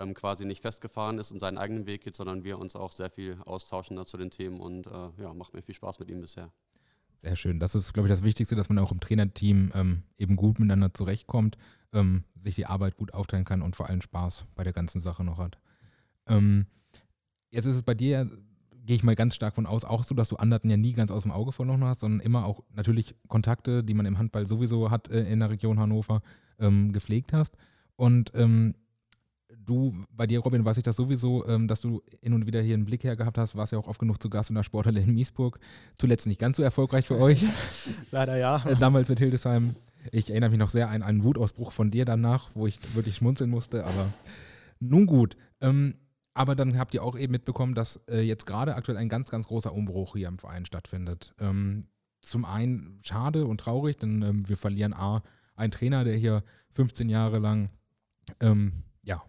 ähm, 0.00 0.14
quasi 0.14 0.46
nicht 0.46 0.62
festgefahren 0.62 1.18
ist 1.18 1.30
und 1.30 1.40
seinen 1.40 1.58
eigenen 1.58 1.84
Weg 1.84 2.02
geht, 2.02 2.14
sondern 2.14 2.42
wir 2.42 2.58
uns 2.58 2.74
auch 2.74 2.92
sehr 2.92 3.10
viel 3.10 3.36
austauschen 3.44 4.04
zu 4.06 4.16
den 4.16 4.30
Themen 4.30 4.60
und 4.60 4.86
äh, 4.86 5.22
ja, 5.22 5.34
macht 5.34 5.52
mir 5.52 5.62
viel 5.62 5.74
Spaß 5.74 5.98
mit 5.98 6.08
ihm 6.08 6.22
bisher. 6.22 6.50
Sehr 7.18 7.36
schön. 7.36 7.60
Das 7.60 7.74
ist, 7.74 7.92
glaube 7.92 8.08
ich, 8.08 8.12
das 8.12 8.24
Wichtigste, 8.24 8.56
dass 8.56 8.70
man 8.70 8.78
auch 8.78 8.90
im 8.90 8.98
Trainerteam 8.98 9.72
ähm, 9.74 10.02
eben 10.16 10.36
gut 10.36 10.58
miteinander 10.58 10.92
zurechtkommt, 10.94 11.58
ähm, 11.92 12.24
sich 12.40 12.54
die 12.54 12.66
Arbeit 12.66 12.96
gut 12.96 13.12
aufteilen 13.12 13.44
kann 13.44 13.60
und 13.60 13.76
vor 13.76 13.88
allem 13.88 14.00
Spaß 14.00 14.46
bei 14.54 14.64
der 14.64 14.72
ganzen 14.72 15.00
Sache 15.00 15.22
noch 15.22 15.38
hat. 15.38 15.58
Ähm, 16.26 16.66
jetzt 17.52 17.66
ist 17.66 17.76
es 17.76 17.82
bei 17.82 17.94
dir, 17.94 18.28
gehe 18.84 18.96
ich 18.96 19.04
mal 19.04 19.14
ganz 19.14 19.36
stark 19.36 19.54
von 19.54 19.66
aus, 19.66 19.84
auch 19.84 20.02
so, 20.02 20.14
dass 20.14 20.28
du 20.28 20.36
Anderten 20.36 20.68
ja 20.68 20.76
nie 20.76 20.92
ganz 20.92 21.10
aus 21.10 21.22
dem 21.22 21.30
Auge 21.30 21.52
verloren 21.52 21.84
hast, 21.84 22.00
sondern 22.00 22.20
immer 22.20 22.44
auch 22.44 22.64
natürlich 22.74 23.14
Kontakte, 23.28 23.84
die 23.84 23.94
man 23.94 24.06
im 24.06 24.18
Handball 24.18 24.48
sowieso 24.48 24.90
hat 24.90 25.08
äh, 25.08 25.30
in 25.30 25.38
der 25.38 25.50
Region 25.50 25.78
Hannover, 25.78 26.22
ähm, 26.58 26.92
gepflegt 26.92 27.32
hast. 27.32 27.56
Und 27.96 28.32
ähm, 28.34 28.74
du, 29.64 29.94
bei 30.10 30.26
dir, 30.26 30.40
Robin, 30.40 30.64
weiß 30.64 30.78
ich 30.78 30.82
das 30.82 30.96
sowieso, 30.96 31.46
ähm, 31.46 31.68
dass 31.68 31.80
du 31.80 32.02
hin 32.20 32.32
und 32.32 32.46
wieder 32.46 32.60
hier 32.60 32.74
einen 32.74 32.84
Blick 32.84 33.04
hergehabt 33.04 33.38
hast, 33.38 33.56
warst 33.56 33.72
ja 33.72 33.78
auch 33.78 33.86
oft 33.86 34.00
genug 34.00 34.20
zu 34.20 34.30
Gast 34.30 34.50
in 34.50 34.56
der 34.56 34.62
Sporthalle 34.64 35.00
in 35.00 35.14
Miesburg. 35.14 35.60
Zuletzt 35.98 36.26
nicht 36.26 36.40
ganz 36.40 36.56
so 36.56 36.62
erfolgreich 36.62 37.06
für 37.06 37.18
euch. 37.18 37.44
Leider 38.10 38.36
ja. 38.36 38.64
Äh, 38.66 38.76
damals 38.76 39.08
mit 39.08 39.18
Hildesheim. 39.18 39.76
Ich 40.10 40.30
erinnere 40.30 40.50
mich 40.50 40.58
noch 40.58 40.70
sehr 40.70 40.90
an 40.90 41.02
einen 41.02 41.22
Wutausbruch 41.22 41.70
von 41.70 41.92
dir 41.92 42.04
danach, 42.04 42.50
wo 42.54 42.66
ich 42.66 42.78
wirklich 42.96 43.16
schmunzeln 43.16 43.50
musste, 43.50 43.84
aber 43.84 44.12
nun 44.80 45.06
gut. 45.06 45.36
Ähm, 45.60 45.94
aber 46.34 46.54
dann 46.54 46.78
habt 46.78 46.94
ihr 46.94 47.02
auch 47.02 47.16
eben 47.16 47.32
mitbekommen, 47.32 47.74
dass 47.74 47.96
äh, 48.08 48.20
jetzt 48.20 48.46
gerade 48.46 48.74
aktuell 48.74 48.98
ein 48.98 49.08
ganz, 49.08 49.30
ganz 49.30 49.46
großer 49.46 49.72
Umbruch 49.72 50.14
hier 50.14 50.28
im 50.28 50.38
Verein 50.38 50.64
stattfindet. 50.64 51.34
Ähm, 51.38 51.88
zum 52.22 52.44
einen 52.44 53.00
schade 53.02 53.46
und 53.46 53.58
traurig, 53.58 53.98
denn 53.98 54.22
ähm, 54.22 54.48
wir 54.48 54.56
verlieren 54.56 54.94
A, 54.94 55.22
einen 55.56 55.72
Trainer, 55.72 56.04
der 56.04 56.16
hier 56.16 56.42
15 56.74 57.08
Jahre 57.08 57.38
lang 57.38 57.70
ähm, 58.40 58.84
ja, 59.02 59.22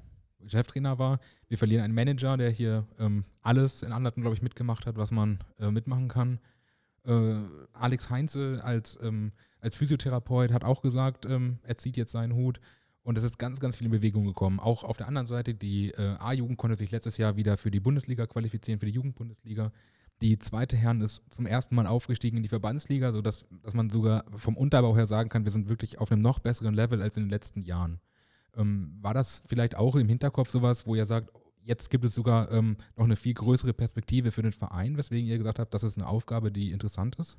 Cheftrainer 0.47 0.99
war. 0.99 1.19
Wir 1.49 1.57
verlieren 1.57 1.83
einen 1.83 1.95
Manager, 1.95 2.37
der 2.37 2.49
hier 2.49 2.87
ähm, 2.99 3.25
alles 3.41 3.83
in 3.83 3.91
Anderten, 3.91 4.21
glaube 4.21 4.35
ich, 4.35 4.41
mitgemacht 4.41 4.85
hat, 4.85 4.95
was 4.95 5.11
man 5.11 5.39
äh, 5.59 5.71
mitmachen 5.71 6.07
kann. 6.07 6.39
Äh, 7.05 7.35
Alex 7.73 8.09
Heinzel 8.09 8.61
als, 8.61 8.97
ähm, 9.01 9.33
als 9.59 9.75
Physiotherapeut 9.75 10.53
hat 10.53 10.63
auch 10.63 10.81
gesagt, 10.81 11.25
ähm, 11.25 11.59
er 11.63 11.77
zieht 11.77 11.97
jetzt 11.97 12.11
seinen 12.11 12.33
Hut. 12.33 12.61
Und 13.03 13.17
es 13.17 13.23
ist 13.23 13.37
ganz, 13.37 13.59
ganz 13.59 13.75
viel 13.75 13.85
in 13.85 13.91
Bewegung 13.91 14.25
gekommen. 14.25 14.59
Auch 14.59 14.83
auf 14.83 14.97
der 14.97 15.07
anderen 15.07 15.27
Seite, 15.27 15.53
die 15.53 15.91
äh, 15.91 16.15
A-Jugend 16.19 16.57
konnte 16.57 16.77
sich 16.77 16.91
letztes 16.91 17.17
Jahr 17.17 17.35
wieder 17.35 17.57
für 17.57 17.69
die 17.69 17.81
Bundesliga 17.81 18.25
qualifizieren, 18.27 18.79
für 18.79 18.85
die 18.85 18.93
Jugendbundesliga. 18.93 19.71
Die 20.21 20.39
zweite 20.39 20.77
Herren 20.77 21.01
ist 21.01 21.21
zum 21.29 21.45
ersten 21.45 21.75
Mal 21.75 21.85
aufgestiegen 21.85 22.37
in 22.37 22.43
die 22.43 22.49
Verbandsliga, 22.49 23.11
sodass 23.11 23.45
dass 23.61 23.73
man 23.73 23.89
sogar 23.89 24.23
vom 24.37 24.55
Unterbau 24.55 24.95
her 24.95 25.05
sagen 25.05 25.29
kann, 25.29 25.43
wir 25.43 25.51
sind 25.51 25.67
wirklich 25.67 25.99
auf 25.99 26.11
einem 26.11 26.21
noch 26.21 26.39
besseren 26.39 26.73
Level 26.73 27.01
als 27.01 27.17
in 27.17 27.23
den 27.23 27.29
letzten 27.29 27.63
Jahren. 27.63 27.99
Ähm, 28.55 28.97
war 29.01 29.13
das 29.13 29.43
vielleicht 29.47 29.75
auch 29.75 29.97
im 29.97 30.07
Hinterkopf 30.07 30.49
sowas, 30.49 30.87
wo 30.87 30.95
ihr 30.95 31.05
sagt, 31.05 31.29
jetzt 31.65 31.89
gibt 31.89 32.05
es 32.05 32.13
sogar 32.13 32.51
ähm, 32.53 32.77
noch 32.95 33.03
eine 33.03 33.17
viel 33.17 33.33
größere 33.33 33.73
Perspektive 33.73 34.31
für 34.31 34.43
den 34.43 34.53
Verein, 34.53 34.97
weswegen 34.97 35.27
ihr 35.27 35.37
gesagt 35.37 35.59
habt, 35.59 35.73
das 35.73 35.83
ist 35.83 35.97
eine 35.97 36.07
Aufgabe, 36.07 36.51
die 36.51 36.71
interessant 36.71 37.17
ist? 37.17 37.37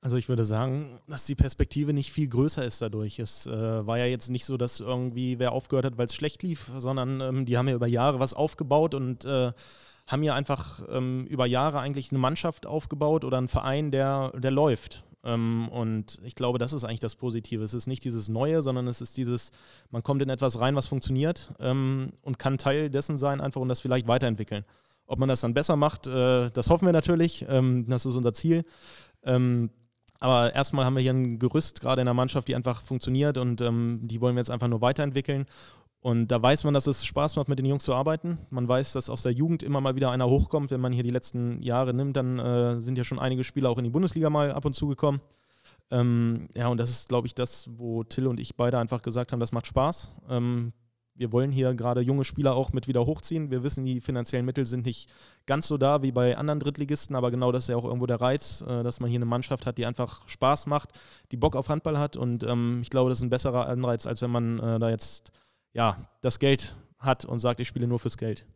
Also 0.00 0.16
ich 0.16 0.28
würde 0.28 0.44
sagen, 0.44 1.00
dass 1.08 1.26
die 1.26 1.34
Perspektive 1.34 1.92
nicht 1.92 2.12
viel 2.12 2.28
größer 2.28 2.64
ist 2.64 2.80
dadurch. 2.80 3.18
Es 3.18 3.46
äh, 3.46 3.86
war 3.86 3.98
ja 3.98 4.04
jetzt 4.04 4.30
nicht 4.30 4.44
so, 4.44 4.56
dass 4.56 4.78
irgendwie 4.78 5.40
wer 5.40 5.52
aufgehört 5.52 5.86
hat, 5.86 5.98
weil 5.98 6.06
es 6.06 6.14
schlecht 6.14 6.42
lief, 6.44 6.70
sondern 6.78 7.20
ähm, 7.20 7.46
die 7.46 7.58
haben 7.58 7.66
ja 7.66 7.74
über 7.74 7.88
Jahre 7.88 8.20
was 8.20 8.32
aufgebaut 8.32 8.94
und 8.94 9.24
äh, 9.24 9.52
haben 10.06 10.22
ja 10.22 10.34
einfach 10.34 10.82
ähm, 10.88 11.26
über 11.26 11.46
Jahre 11.46 11.80
eigentlich 11.80 12.12
eine 12.12 12.20
Mannschaft 12.20 12.64
aufgebaut 12.66 13.24
oder 13.24 13.38
einen 13.38 13.48
Verein, 13.48 13.90
der, 13.90 14.32
der 14.36 14.52
läuft. 14.52 15.04
Ähm, 15.24 15.68
und 15.68 16.18
ich 16.22 16.36
glaube, 16.36 16.58
das 16.58 16.72
ist 16.72 16.84
eigentlich 16.84 17.00
das 17.00 17.16
Positive. 17.16 17.64
Es 17.64 17.74
ist 17.74 17.88
nicht 17.88 18.04
dieses 18.04 18.28
Neue, 18.28 18.62
sondern 18.62 18.86
es 18.86 19.00
ist 19.00 19.16
dieses, 19.16 19.50
man 19.90 20.04
kommt 20.04 20.22
in 20.22 20.30
etwas 20.30 20.60
rein, 20.60 20.76
was 20.76 20.86
funktioniert 20.86 21.52
ähm, 21.58 22.12
und 22.22 22.38
kann 22.38 22.56
Teil 22.56 22.88
dessen 22.88 23.18
sein, 23.18 23.40
einfach 23.40 23.60
und 23.60 23.68
das 23.68 23.80
vielleicht 23.80 24.06
weiterentwickeln. 24.06 24.64
Ob 25.06 25.18
man 25.18 25.28
das 25.28 25.40
dann 25.40 25.54
besser 25.54 25.74
macht, 25.76 26.06
äh, 26.06 26.50
das 26.50 26.70
hoffen 26.70 26.86
wir 26.86 26.92
natürlich. 26.92 27.44
Ähm, 27.48 27.86
das 27.88 28.06
ist 28.06 28.14
unser 28.14 28.32
Ziel. 28.32 28.64
Aber 30.20 30.54
erstmal 30.54 30.84
haben 30.84 30.96
wir 30.96 31.02
hier 31.02 31.12
ein 31.12 31.38
Gerüst 31.38 31.80
gerade 31.80 32.00
in 32.02 32.06
der 32.06 32.14
Mannschaft, 32.14 32.48
die 32.48 32.56
einfach 32.56 32.82
funktioniert 32.82 33.38
und 33.38 33.60
ähm, 33.60 34.00
die 34.02 34.20
wollen 34.20 34.34
wir 34.34 34.40
jetzt 34.40 34.50
einfach 34.50 34.68
nur 34.68 34.80
weiterentwickeln. 34.80 35.46
Und 36.00 36.28
da 36.28 36.40
weiß 36.40 36.64
man, 36.64 36.74
dass 36.74 36.86
es 36.86 37.04
Spaß 37.04 37.36
macht, 37.36 37.48
mit 37.48 37.58
den 37.58 37.66
Jungs 37.66 37.84
zu 37.84 37.92
arbeiten. 37.92 38.38
Man 38.50 38.68
weiß, 38.68 38.92
dass 38.92 39.10
aus 39.10 39.22
der 39.22 39.32
Jugend 39.32 39.62
immer 39.62 39.80
mal 39.80 39.96
wieder 39.96 40.10
einer 40.10 40.28
hochkommt. 40.28 40.70
Wenn 40.70 40.80
man 40.80 40.92
hier 40.92 41.02
die 41.02 41.10
letzten 41.10 41.60
Jahre 41.60 41.92
nimmt, 41.92 42.16
dann 42.16 42.38
äh, 42.38 42.80
sind 42.80 42.96
ja 42.96 43.04
schon 43.04 43.18
einige 43.18 43.42
Spieler 43.42 43.70
auch 43.70 43.78
in 43.78 43.84
die 43.84 43.90
Bundesliga 43.90 44.30
mal 44.30 44.52
ab 44.52 44.64
und 44.64 44.74
zu 44.74 44.86
gekommen. 44.86 45.20
Ähm, 45.90 46.48
ja, 46.54 46.68
und 46.68 46.78
das 46.78 46.90
ist, 46.90 47.08
glaube 47.08 47.26
ich, 47.26 47.34
das, 47.34 47.68
wo 47.76 48.04
Till 48.04 48.26
und 48.26 48.38
ich 48.38 48.56
beide 48.56 48.78
einfach 48.78 49.02
gesagt 49.02 49.32
haben, 49.32 49.40
das 49.40 49.52
macht 49.52 49.66
Spaß. 49.66 50.14
Ähm, 50.28 50.72
wir 51.18 51.32
wollen 51.32 51.50
hier 51.50 51.74
gerade 51.74 52.00
junge 52.00 52.24
Spieler 52.24 52.54
auch 52.54 52.72
mit 52.72 52.86
wieder 52.86 53.04
hochziehen. 53.04 53.50
Wir 53.50 53.62
wissen, 53.64 53.84
die 53.84 54.00
finanziellen 54.00 54.46
Mittel 54.46 54.66
sind 54.66 54.86
nicht 54.86 55.12
ganz 55.46 55.66
so 55.66 55.76
da 55.76 56.02
wie 56.02 56.12
bei 56.12 56.36
anderen 56.36 56.60
Drittligisten, 56.60 57.16
aber 57.16 57.30
genau 57.30 57.50
das 57.50 57.64
ist 57.64 57.68
ja 57.68 57.76
auch 57.76 57.84
irgendwo 57.84 58.06
der 58.06 58.20
Reiz, 58.20 58.62
äh, 58.62 58.82
dass 58.84 59.00
man 59.00 59.10
hier 59.10 59.18
eine 59.18 59.26
Mannschaft 59.26 59.66
hat, 59.66 59.78
die 59.78 59.86
einfach 59.86 60.26
Spaß 60.28 60.66
macht, 60.66 60.90
die 61.32 61.36
Bock 61.36 61.56
auf 61.56 61.68
Handball 61.68 61.98
hat. 61.98 62.16
Und 62.16 62.44
ähm, 62.44 62.80
ich 62.82 62.90
glaube, 62.90 63.10
das 63.10 63.18
ist 63.18 63.24
ein 63.24 63.30
besserer 63.30 63.66
Anreiz, 63.66 64.06
als 64.06 64.22
wenn 64.22 64.30
man 64.30 64.58
äh, 64.60 64.78
da 64.78 64.90
jetzt 64.90 65.32
ja, 65.72 66.08
das 66.20 66.38
Geld 66.38 66.76
hat 66.98 67.24
und 67.24 67.40
sagt, 67.40 67.60
ich 67.60 67.68
spiele 67.68 67.88
nur 67.88 67.98
fürs 67.98 68.16
Geld. 68.16 68.46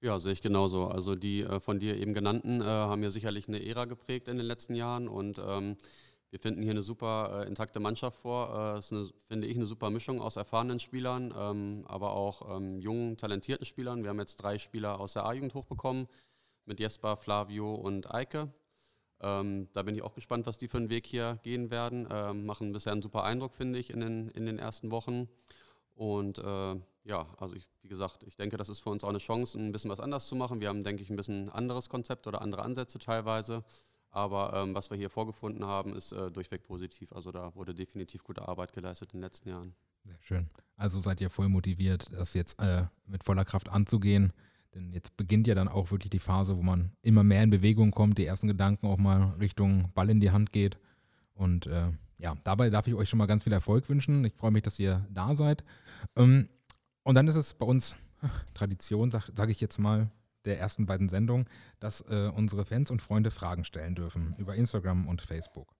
Ja, 0.00 0.18
sehe 0.18 0.32
ich 0.32 0.42
genauso. 0.42 0.88
Also 0.88 1.14
die 1.14 1.42
äh, 1.42 1.60
von 1.60 1.78
dir 1.78 1.96
eben 1.96 2.12
genannten 2.12 2.60
äh, 2.60 2.64
haben 2.64 3.02
ja 3.02 3.10
sicherlich 3.10 3.48
eine 3.48 3.64
Ära 3.64 3.86
geprägt 3.86 4.28
in 4.28 4.36
den 4.36 4.46
letzten 4.46 4.74
Jahren 4.74 5.08
und 5.08 5.40
ähm, 5.44 5.76
wir 6.34 6.40
finden 6.40 6.62
hier 6.62 6.72
eine 6.72 6.82
super 6.82 7.44
äh, 7.44 7.46
intakte 7.46 7.78
Mannschaft 7.78 8.18
vor. 8.18 8.76
Es 8.76 8.90
äh, 8.90 8.96
ist, 8.96 9.12
eine, 9.12 9.12
finde 9.28 9.46
ich, 9.46 9.56
eine 9.56 9.66
super 9.66 9.88
Mischung 9.90 10.20
aus 10.20 10.34
erfahrenen 10.34 10.80
Spielern, 10.80 11.32
ähm, 11.38 11.84
aber 11.86 12.12
auch 12.12 12.56
ähm, 12.56 12.80
jungen, 12.80 13.16
talentierten 13.16 13.64
Spielern. 13.64 14.02
Wir 14.02 14.10
haben 14.10 14.18
jetzt 14.18 14.42
drei 14.42 14.58
Spieler 14.58 14.98
aus 14.98 15.12
der 15.12 15.26
A-Jugend 15.26 15.54
hochbekommen 15.54 16.08
mit 16.64 16.80
Jesper, 16.80 17.16
Flavio 17.16 17.72
und 17.72 18.12
Eike. 18.12 18.52
Ähm, 19.20 19.68
da 19.74 19.84
bin 19.84 19.94
ich 19.94 20.02
auch 20.02 20.16
gespannt, 20.16 20.44
was 20.46 20.58
die 20.58 20.66
für 20.66 20.78
einen 20.78 20.90
Weg 20.90 21.06
hier 21.06 21.38
gehen 21.44 21.70
werden. 21.70 22.08
Ähm, 22.10 22.46
machen 22.46 22.72
bisher 22.72 22.90
einen 22.90 23.02
super 23.02 23.22
Eindruck, 23.22 23.54
finde 23.54 23.78
ich, 23.78 23.90
in 23.90 24.00
den, 24.00 24.28
in 24.30 24.44
den 24.44 24.58
ersten 24.58 24.90
Wochen. 24.90 25.28
Und 25.94 26.38
äh, 26.38 26.74
ja, 27.04 27.28
also 27.38 27.54
ich, 27.54 27.68
wie 27.82 27.88
gesagt, 27.88 28.24
ich 28.24 28.34
denke, 28.34 28.56
das 28.56 28.68
ist 28.68 28.80
für 28.80 28.90
uns 28.90 29.04
auch 29.04 29.10
eine 29.10 29.18
Chance, 29.18 29.56
ein 29.56 29.70
bisschen 29.70 29.88
was 29.88 30.00
anders 30.00 30.26
zu 30.26 30.34
machen. 30.34 30.60
Wir 30.60 30.68
haben, 30.68 30.82
denke 30.82 31.00
ich, 31.00 31.10
ein 31.10 31.16
bisschen 31.16 31.48
anderes 31.48 31.88
Konzept 31.88 32.26
oder 32.26 32.42
andere 32.42 32.64
Ansätze 32.64 32.98
teilweise. 32.98 33.62
Aber 34.14 34.54
ähm, 34.54 34.76
was 34.76 34.90
wir 34.90 34.96
hier 34.96 35.10
vorgefunden 35.10 35.64
haben, 35.64 35.96
ist 35.96 36.12
äh, 36.12 36.30
durchweg 36.30 36.62
positiv. 36.62 37.12
Also 37.12 37.32
da 37.32 37.52
wurde 37.56 37.74
definitiv 37.74 38.22
gute 38.22 38.46
Arbeit 38.46 38.72
geleistet 38.72 39.12
in 39.12 39.18
den 39.18 39.24
letzten 39.24 39.48
Jahren. 39.48 39.74
Sehr 40.04 40.16
schön. 40.20 40.50
Also 40.76 41.00
seid 41.00 41.20
ihr 41.20 41.30
voll 41.30 41.48
motiviert, 41.48 42.12
das 42.12 42.32
jetzt 42.34 42.60
äh, 42.60 42.84
mit 43.06 43.24
voller 43.24 43.44
Kraft 43.44 43.68
anzugehen. 43.68 44.32
Denn 44.72 44.92
jetzt 44.92 45.16
beginnt 45.16 45.48
ja 45.48 45.56
dann 45.56 45.66
auch 45.66 45.90
wirklich 45.90 46.10
die 46.10 46.20
Phase, 46.20 46.56
wo 46.56 46.62
man 46.62 46.92
immer 47.02 47.24
mehr 47.24 47.42
in 47.42 47.50
Bewegung 47.50 47.90
kommt, 47.90 48.16
die 48.16 48.24
ersten 48.24 48.46
Gedanken 48.46 48.86
auch 48.86 48.98
mal 48.98 49.34
Richtung 49.40 49.90
Ball 49.94 50.08
in 50.08 50.20
die 50.20 50.30
Hand 50.30 50.52
geht. 50.52 50.78
Und 51.34 51.66
äh, 51.66 51.90
ja, 52.18 52.36
dabei 52.44 52.70
darf 52.70 52.86
ich 52.86 52.94
euch 52.94 53.08
schon 53.08 53.18
mal 53.18 53.26
ganz 53.26 53.42
viel 53.42 53.52
Erfolg 53.52 53.88
wünschen. 53.88 54.24
Ich 54.24 54.34
freue 54.34 54.52
mich, 54.52 54.62
dass 54.62 54.78
ihr 54.78 55.04
da 55.10 55.34
seid. 55.34 55.64
Ähm, 56.14 56.48
und 57.02 57.16
dann 57.16 57.26
ist 57.26 57.36
es 57.36 57.52
bei 57.52 57.66
uns 57.66 57.96
Tradition, 58.54 59.10
sage 59.10 59.32
sag 59.34 59.50
ich 59.50 59.60
jetzt 59.60 59.78
mal, 59.78 60.08
der 60.44 60.58
ersten 60.58 60.86
beiden 60.86 61.08
Sendungen, 61.08 61.46
dass 61.80 62.00
äh, 62.02 62.30
unsere 62.34 62.64
Fans 62.64 62.90
und 62.90 63.02
Freunde 63.02 63.30
Fragen 63.30 63.64
stellen 63.64 63.94
dürfen 63.94 64.34
über 64.38 64.54
Instagram 64.54 65.06
und 65.06 65.22
Facebook. 65.22 65.74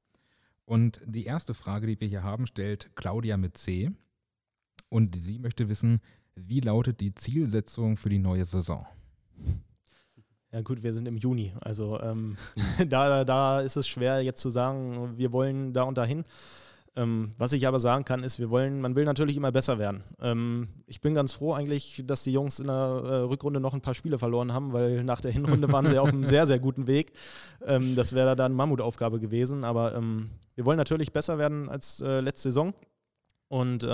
Und 0.65 1.01
die 1.05 1.25
erste 1.25 1.55
Frage, 1.55 1.87
die 1.87 2.01
wir 2.01 2.09
hier 2.09 2.23
haben, 2.23 2.47
stellt 2.47 2.95
Claudia 2.97 3.37
mit 3.37 3.57
C. 3.57 3.91
Und 4.89 5.17
sie 5.17 5.39
möchte 5.39 5.69
wissen, 5.69 6.01
wie 6.35 6.61
lautet 6.61 7.01
die 7.01 7.15
Zielsetzung 7.15 7.97
für 7.97 8.09
die 8.09 8.19
neue 8.19 8.45
Saison? 8.45 8.87
Ja 10.53 10.63
gut, 10.63 10.83
wir 10.83 10.95
sind 10.95 11.07
im 11.07 11.17
Juni. 11.17 11.53
Also 11.61 12.01
ähm, 12.01 12.37
da, 12.89 13.25
da 13.25 13.61
ist 13.61 13.77
es 13.77 13.89
schwer 13.89 14.23
jetzt 14.23 14.41
zu 14.41 14.51
sagen, 14.51 15.19
wir 15.19 15.33
wollen 15.33 15.73
da 15.73 15.83
und 15.83 15.99
dahin. 15.99 16.25
Ähm, 16.97 17.33
was 17.39 17.53
ich 17.53 17.67
aber 17.67 17.81
sagen 17.81 18.05
kann, 18.05 18.23
ist, 18.23 18.39
wir 18.39 18.51
wollen, 18.51 18.81
man 18.81 18.95
will 18.95 19.05
natürlich 19.05 19.37
immer 19.37 19.51
besser 19.51 19.79
werden. 19.79 20.05
Ähm, 20.21 20.69
ich 20.87 21.01
bin 21.01 21.15
ganz 21.15 21.33
froh 21.33 21.53
eigentlich, 21.53 22.05
dass 22.07 22.23
die 22.23 22.33
Jungs 22.33 22.61
in 22.61 22.69
der 22.69 22.75
äh, 22.75 23.15
Rückrunde 23.23 23.59
noch 23.59 23.75
ein 23.75 23.81
paar 23.81 23.95
Spiele 23.95 24.19
verloren 24.19 24.53
haben, 24.53 24.73
weil 24.73 25.03
nach 25.03 25.21
der 25.21 25.33
Hinrunde 25.33 25.71
waren 25.73 25.87
sie 25.87 25.99
auf 25.99 26.09
einem 26.09 26.25
sehr, 26.25 26.47
sehr 26.47 26.61
guten 26.61 26.87
Weg. 26.87 27.13
Ähm, 27.67 27.97
das 27.97 28.13
wäre 28.13 28.37
dann 28.37 28.53
Mammutaufgabe 28.53 29.19
gewesen. 29.19 29.65
Aber 29.65 30.01
wir 30.55 30.65
wollen 30.65 30.77
natürlich 30.77 31.13
besser 31.13 31.39
werden 31.39 31.69
als 31.69 32.01
äh, 32.01 32.21
letzte 32.21 32.49
Saison 32.49 32.75
und 33.49 33.85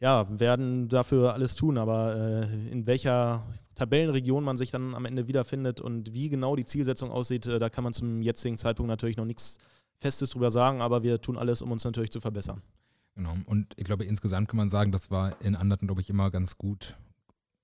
ja, 0.00 0.26
werden 0.30 0.88
dafür 0.88 1.34
alles 1.34 1.54
tun. 1.54 1.78
Aber 1.78 2.16
äh, 2.16 2.70
in 2.70 2.86
welcher 2.86 3.44
Tabellenregion 3.74 4.44
man 4.44 4.56
sich 4.56 4.70
dann 4.70 4.94
am 4.94 5.04
Ende 5.04 5.26
wiederfindet 5.26 5.80
und 5.80 6.12
wie 6.12 6.28
genau 6.28 6.56
die 6.56 6.64
Zielsetzung 6.64 7.10
aussieht, 7.10 7.46
äh, 7.46 7.58
da 7.58 7.68
kann 7.68 7.84
man 7.84 7.92
zum 7.92 8.22
jetzigen 8.22 8.58
Zeitpunkt 8.58 8.88
natürlich 8.88 9.16
noch 9.16 9.24
nichts 9.24 9.58
Festes 9.98 10.30
drüber 10.30 10.50
sagen, 10.50 10.80
aber 10.80 11.02
wir 11.02 11.20
tun 11.20 11.36
alles, 11.36 11.62
um 11.62 11.70
uns 11.72 11.84
natürlich 11.84 12.10
zu 12.10 12.20
verbessern. 12.20 12.62
Genau. 13.14 13.34
Und 13.46 13.74
ich 13.76 13.84
glaube, 13.84 14.04
insgesamt 14.04 14.48
kann 14.48 14.56
man 14.56 14.68
sagen, 14.68 14.92
das 14.92 15.10
war 15.10 15.40
in 15.42 15.56
anderen, 15.56 15.88
glaube 15.88 16.00
ich, 16.00 16.08
immer 16.08 16.30
ganz 16.30 16.56
gut 16.56 16.96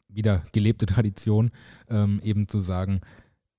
wieder 0.08 0.42
gelebte 0.52 0.86
Tradition, 0.86 1.50
ähm, 1.88 2.20
eben 2.22 2.48
zu 2.48 2.60
sagen, 2.60 3.00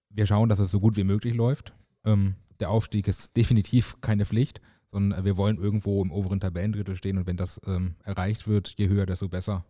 wir 0.09 0.27
schauen, 0.27 0.49
dass 0.49 0.59
es 0.59 0.71
so 0.71 0.79
gut 0.79 0.97
wie 0.97 1.03
möglich 1.03 1.33
läuft. 1.33 1.73
Ähm, 2.03 2.35
der 2.59 2.69
Aufstieg 2.69 3.07
ist 3.07 3.35
definitiv 3.35 3.99
keine 4.01 4.25
Pflicht, 4.25 4.61
sondern 4.91 5.25
wir 5.25 5.37
wollen 5.37 5.57
irgendwo 5.57 6.01
im 6.01 6.11
oberen 6.11 6.39
Tabellendrittel 6.39 6.95
stehen 6.95 7.17
und 7.17 7.27
wenn 7.27 7.37
das 7.37 7.59
ähm, 7.65 7.95
erreicht 8.03 8.47
wird, 8.47 8.75
je 8.77 8.87
höher, 8.87 9.05
desto 9.05 9.27
besser. 9.27 9.65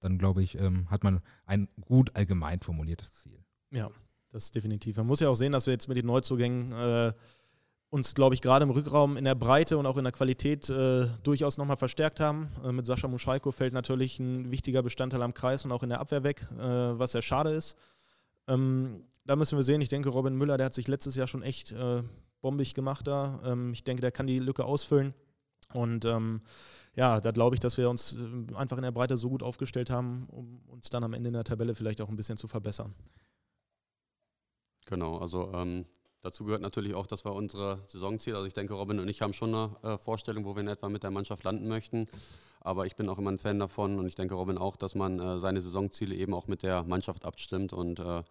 Dann 0.00 0.18
glaube 0.18 0.42
ich, 0.42 0.58
ähm, 0.58 0.90
hat 0.90 1.04
man 1.04 1.20
ein 1.46 1.68
gut 1.80 2.14
allgemein 2.14 2.60
formuliertes 2.60 3.12
Ziel. 3.12 3.38
Ja, 3.70 3.90
das 4.30 4.44
ist 4.44 4.54
definitiv. 4.54 4.96
Man 4.96 5.06
muss 5.06 5.20
ja 5.20 5.28
auch 5.28 5.34
sehen, 5.34 5.52
dass 5.52 5.66
wir 5.66 5.72
jetzt 5.72 5.88
mit 5.88 5.96
den 5.96 6.06
Neuzugängen 6.06 6.72
äh, 6.72 7.12
uns, 7.90 8.14
glaube 8.14 8.34
ich, 8.34 8.42
gerade 8.42 8.64
im 8.64 8.70
Rückraum 8.70 9.16
in 9.16 9.24
der 9.24 9.34
Breite 9.34 9.78
und 9.78 9.86
auch 9.86 9.96
in 9.96 10.04
der 10.04 10.12
Qualität 10.12 10.68
äh, 10.68 11.06
durchaus 11.22 11.56
nochmal 11.56 11.76
verstärkt 11.76 12.20
haben. 12.20 12.50
Äh, 12.64 12.72
mit 12.72 12.86
Sascha 12.86 13.08
Muschalko 13.08 13.52
fällt 13.52 13.72
natürlich 13.72 14.18
ein 14.18 14.50
wichtiger 14.50 14.82
Bestandteil 14.82 15.22
am 15.22 15.34
Kreis 15.34 15.64
und 15.64 15.72
auch 15.72 15.82
in 15.82 15.90
der 15.90 16.00
Abwehr 16.00 16.24
weg, 16.24 16.46
äh, 16.58 16.58
was 16.58 17.12
sehr 17.12 17.22
schade 17.22 17.50
ist. 17.50 17.76
Ähm, 18.48 19.04
da 19.24 19.36
müssen 19.36 19.56
wir 19.56 19.62
sehen, 19.62 19.80
ich 19.80 19.88
denke, 19.88 20.08
Robin 20.08 20.34
Müller, 20.34 20.56
der 20.56 20.66
hat 20.66 20.74
sich 20.74 20.88
letztes 20.88 21.16
Jahr 21.16 21.26
schon 21.26 21.42
echt 21.42 21.72
äh, 21.72 22.02
bombig 22.40 22.74
gemacht 22.74 23.06
da. 23.06 23.40
Ähm, 23.44 23.72
ich 23.72 23.84
denke, 23.84 24.00
der 24.00 24.12
kann 24.12 24.26
die 24.26 24.38
Lücke 24.38 24.64
ausfüllen. 24.64 25.14
Und 25.72 26.04
ähm, 26.04 26.40
ja, 26.94 27.20
da 27.20 27.30
glaube 27.30 27.56
ich, 27.56 27.60
dass 27.60 27.76
wir 27.76 27.90
uns 27.90 28.16
äh, 28.16 28.54
einfach 28.54 28.76
in 28.76 28.84
der 28.84 28.92
Breite 28.92 29.16
so 29.16 29.28
gut 29.28 29.42
aufgestellt 29.42 29.90
haben, 29.90 30.26
um 30.30 30.60
uns 30.68 30.90
dann 30.90 31.04
am 31.04 31.12
Ende 31.12 31.28
in 31.28 31.34
der 31.34 31.44
Tabelle 31.44 31.74
vielleicht 31.74 32.00
auch 32.00 32.08
ein 32.08 32.16
bisschen 32.16 32.38
zu 32.38 32.48
verbessern. 32.48 32.94
Genau, 34.86 35.18
also 35.18 35.52
ähm, 35.52 35.84
Dazu 36.26 36.44
gehört 36.44 36.60
natürlich 36.60 36.92
auch, 36.94 37.06
dass 37.06 37.24
wir 37.24 37.32
unsere 37.32 37.84
Saisonziele, 37.86 38.34
also 38.34 38.48
ich 38.48 38.52
denke, 38.52 38.74
Robin 38.74 38.98
und 38.98 39.06
ich 39.06 39.22
haben 39.22 39.32
schon 39.32 39.54
eine 39.54 39.76
äh, 39.84 39.96
Vorstellung, 39.96 40.44
wo 40.44 40.56
wir 40.56 40.60
in 40.60 40.66
etwa 40.66 40.88
mit 40.88 41.04
der 41.04 41.12
Mannschaft 41.12 41.44
landen 41.44 41.68
möchten. 41.68 42.08
Aber 42.58 42.84
ich 42.84 42.96
bin 42.96 43.08
auch 43.08 43.18
immer 43.18 43.30
ein 43.30 43.38
Fan 43.38 43.60
davon 43.60 43.96
und 43.96 44.08
ich 44.08 44.16
denke, 44.16 44.34
Robin 44.34 44.58
auch, 44.58 44.74
dass 44.74 44.96
man 44.96 45.20
äh, 45.20 45.38
seine 45.38 45.60
Saisonziele 45.60 46.16
eben 46.16 46.34
auch 46.34 46.48
mit 46.48 46.64
der 46.64 46.82
Mannschaft 46.82 47.24
abstimmt. 47.24 47.72
Und 47.72 48.00
äh, 48.00 48.24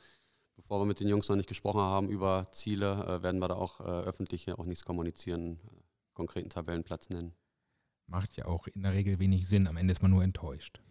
bevor 0.58 0.82
wir 0.82 0.86
mit 0.86 1.00
den 1.00 1.08
Jungs 1.08 1.30
noch 1.30 1.38
nicht 1.38 1.48
gesprochen 1.48 1.80
haben 1.80 2.10
über 2.10 2.52
Ziele, 2.52 3.24
werden 3.24 3.40
wir 3.40 3.48
da 3.48 3.56
auch 3.56 3.80
öffentlich 3.80 4.44
hier 4.44 4.60
auch 4.60 4.66
nichts 4.66 4.84
kommunizieren, 4.84 5.62
konkreten 6.14 6.50
Tabellenplatz 6.50 7.10
nennen. 7.12 7.34
Macht 8.08 8.36
ja 8.36 8.44
auch 8.44 8.68
in 8.68 8.84
der 8.84 8.92
Regel 8.92 9.20
wenig 9.20 9.48
Sinn. 9.48 9.68
Am 9.68 9.78
Ende 9.78 9.94
ist 9.94 10.02
man 10.02 10.12
nur 10.12 10.22
enttäuscht. 10.22 10.82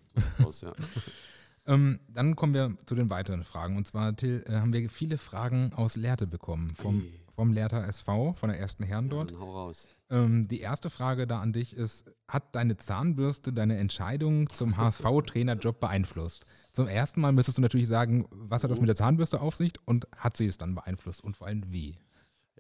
Aus, 0.43 0.63
ja. 0.63 0.73
Ähm, 1.67 2.01
dann 2.09 2.37
kommen 2.37 2.55
wir 2.55 2.77
zu 2.87 2.95
den 2.95 3.11
weiteren 3.11 3.43
Fragen. 3.45 3.77
Und 3.77 3.87
zwar, 3.87 4.15
Till, 4.17 4.45
äh, 4.47 4.53
haben 4.61 4.73
wir 4.73 4.89
viele 4.91 5.19
Fragen 5.19 5.73
aus 5.75 5.97
Lehrte 5.97 6.27
bekommen, 6.27 6.69
vom, 6.77 6.99
Ei. 7.01 7.21
vom 7.35 7.53
Lehrter 7.53 7.87
SV, 7.87 8.35
von 8.35 8.51
der 8.51 8.59
ersten 8.59 8.83
Herren 8.85 9.07
Ja, 9.07 9.11
dort. 9.11 9.31
dann 9.31 9.41
hau 9.41 9.53
raus. 9.53 9.89
Ähm, 10.11 10.47
die 10.49 10.61
erste 10.61 10.91
Frage 10.91 11.27
da 11.27 11.41
an 11.41 11.53
dich 11.53 11.73
ist: 11.75 12.05
Hat 12.29 12.55
deine 12.55 12.77
Zahnbürste 12.77 13.53
deine 13.53 13.79
Entscheidung 13.79 14.51
zum 14.51 14.77
HSV-Trainerjob 14.77 15.81
beeinflusst? 15.81 16.45
Zum 16.73 16.87
ersten 16.87 17.21
Mal 17.23 17.33
müsstest 17.33 17.59
du 17.59 17.63
natürlich 17.63 17.89
sagen, 17.89 18.27
was 18.31 18.63
hat 18.63 18.71
das 18.71 18.81
mit 18.81 18.89
der 18.89 18.97
Zahnbürste 18.97 19.41
auf 19.41 19.57
sich 19.57 19.73
und 19.87 20.07
hat 20.17 20.37
sie 20.37 20.47
es 20.47 20.59
dann 20.59 20.75
beeinflusst 20.75 21.25
und 21.25 21.37
vor 21.37 21.47
allem 21.47 21.63
wie? 21.73 21.99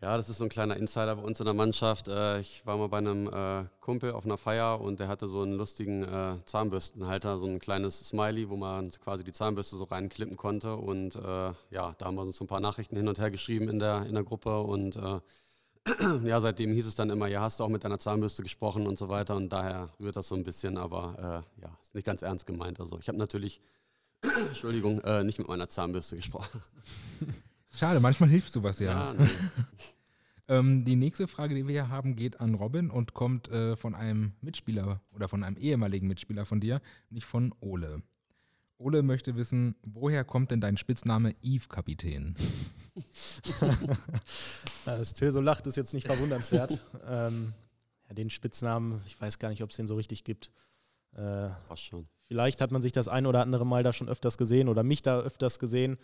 Ja, 0.04 0.18
das 0.18 0.28
ist 0.28 0.36
so 0.36 0.44
ein 0.44 0.50
kleiner 0.50 0.76
Insider 0.76 1.16
bei 1.16 1.22
uns 1.22 1.40
in 1.40 1.46
der 1.46 1.54
Mannschaft. 1.54 2.08
Äh, 2.08 2.38
Ich 2.40 2.66
war 2.66 2.76
mal 2.76 2.88
bei 2.88 2.98
einem 2.98 3.26
äh, 3.26 3.64
Kumpel 3.80 4.12
auf 4.12 4.26
einer 4.26 4.36
Feier 4.36 4.78
und 4.78 5.00
der 5.00 5.08
hatte 5.08 5.28
so 5.28 5.40
einen 5.40 5.54
lustigen 5.54 6.02
äh, 6.02 6.36
Zahnbürstenhalter, 6.44 7.38
so 7.38 7.46
ein 7.46 7.58
kleines 7.58 8.00
Smiley, 8.00 8.50
wo 8.50 8.56
man 8.56 8.90
quasi 8.90 9.24
die 9.24 9.32
Zahnbürste 9.32 9.78
so 9.78 9.84
reinklippen 9.84 10.36
konnte. 10.36 10.76
Und 10.76 11.14
ja, 11.70 11.94
da 11.96 12.04
haben 12.04 12.16
wir 12.16 12.20
uns 12.20 12.36
so 12.36 12.44
ein 12.44 12.48
paar 12.48 12.60
Nachrichten 12.60 12.96
hin 12.96 13.08
und 13.08 13.18
her 13.18 13.30
geschrieben 13.30 13.70
in 13.70 13.78
der, 13.78 14.04
in 14.04 14.12
der 14.12 14.24
Gruppe. 14.24 14.60
Und 14.60 15.00
ja, 16.24 16.38
seitdem 16.38 16.74
hieß 16.74 16.86
es 16.86 16.96
dann 16.96 17.08
immer, 17.08 17.26
ja, 17.26 17.40
hast 17.40 17.60
du 17.60 17.64
auch 17.64 17.70
mit 17.70 17.82
deiner 17.82 17.98
Zahnbürste 17.98 18.42
gesprochen 18.42 18.86
und 18.86 18.98
so 18.98 19.08
weiter. 19.08 19.36
Und 19.36 19.48
daher 19.48 19.88
rührt 19.98 20.16
das 20.16 20.28
so 20.28 20.34
ein 20.34 20.44
bisschen, 20.44 20.76
aber 20.76 21.44
ja, 21.62 21.78
ist 21.82 21.94
nicht 21.94 22.06
ganz 22.06 22.20
ernst 22.20 22.44
gemeint. 22.44 22.78
Also 22.78 22.98
ich 22.98 23.08
habe 23.08 23.16
natürlich, 23.16 23.62
Entschuldigung, 24.48 25.00
nicht 25.24 25.38
mit 25.38 25.48
meiner 25.48 25.70
Zahnbürste 25.70 26.16
gesprochen. 26.16 26.60
Schade, 27.76 27.98
manchmal 28.00 28.28
hilft 28.28 28.52
sowas 28.52 28.78
ja. 28.78 29.14
nee. 29.14 29.26
Ähm, 30.48 30.84
die 30.84 30.96
nächste 30.96 31.26
Frage, 31.26 31.54
die 31.54 31.66
wir 31.66 31.72
hier 31.72 31.88
haben, 31.88 32.16
geht 32.16 32.40
an 32.40 32.54
Robin 32.54 32.90
und 32.90 33.14
kommt 33.14 33.48
äh, 33.48 33.76
von 33.76 33.94
einem 33.94 34.32
Mitspieler 34.40 35.00
oder 35.12 35.28
von 35.28 35.42
einem 35.42 35.56
ehemaligen 35.56 36.06
Mitspieler 36.06 36.44
von 36.44 36.60
dir, 36.60 36.80
nicht 37.10 37.26
von 37.26 37.54
Ole. 37.60 38.02
Ole 38.76 39.02
möchte 39.02 39.36
wissen, 39.36 39.76
woher 39.82 40.24
kommt 40.24 40.50
denn 40.50 40.60
dein 40.60 40.76
Spitzname 40.76 41.34
Eve 41.42 41.68
Kapitän? 41.68 42.36
Ja, 44.86 44.98
dass 44.98 45.14
Till 45.14 45.32
so 45.32 45.40
lacht, 45.40 45.66
ist 45.66 45.76
jetzt 45.76 45.94
nicht 45.94 46.06
verwundernswert. 46.06 46.78
ähm, 47.06 47.54
ja, 48.08 48.14
den 48.14 48.30
Spitznamen, 48.30 49.00
ich 49.06 49.18
weiß 49.18 49.38
gar 49.38 49.48
nicht, 49.48 49.62
ob 49.62 49.70
es 49.70 49.76
den 49.76 49.86
so 49.86 49.96
richtig 49.96 50.24
gibt. 50.24 50.50
Äh, 51.12 51.48
Passt 51.68 51.84
schon. 51.84 52.06
vielleicht 52.26 52.60
hat 52.60 52.70
man 52.70 52.82
sich 52.82 52.92
das 52.92 53.08
ein 53.08 53.26
oder 53.26 53.40
andere 53.40 53.64
Mal 53.64 53.82
da 53.82 53.92
schon 53.92 54.08
öfters 54.08 54.36
gesehen 54.36 54.68
oder 54.68 54.82
mich 54.82 55.02
da 55.02 55.20
öfters 55.20 55.58
gesehen. 55.58 55.96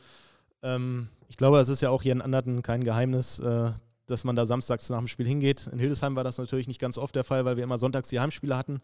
Ähm, 0.62 1.08
ich 1.28 1.36
glaube, 1.36 1.58
das 1.58 1.68
ist 1.68 1.82
ja 1.82 1.90
auch 1.90 2.02
hier 2.02 2.12
in 2.12 2.22
Anderten 2.22 2.62
kein 2.62 2.84
Geheimnis, 2.84 3.38
äh, 3.40 3.72
dass 4.10 4.24
man 4.24 4.36
da 4.36 4.46
samstags 4.46 4.90
nach 4.90 4.98
dem 4.98 5.08
Spiel 5.08 5.26
hingeht. 5.26 5.68
In 5.72 5.78
Hildesheim 5.78 6.16
war 6.16 6.24
das 6.24 6.38
natürlich 6.38 6.68
nicht 6.68 6.80
ganz 6.80 6.98
oft 6.98 7.14
der 7.14 7.24
Fall, 7.24 7.44
weil 7.44 7.56
wir 7.56 7.64
immer 7.64 7.78
sonntags 7.78 8.08
die 8.08 8.20
Heimspiele 8.20 8.56
hatten. 8.56 8.80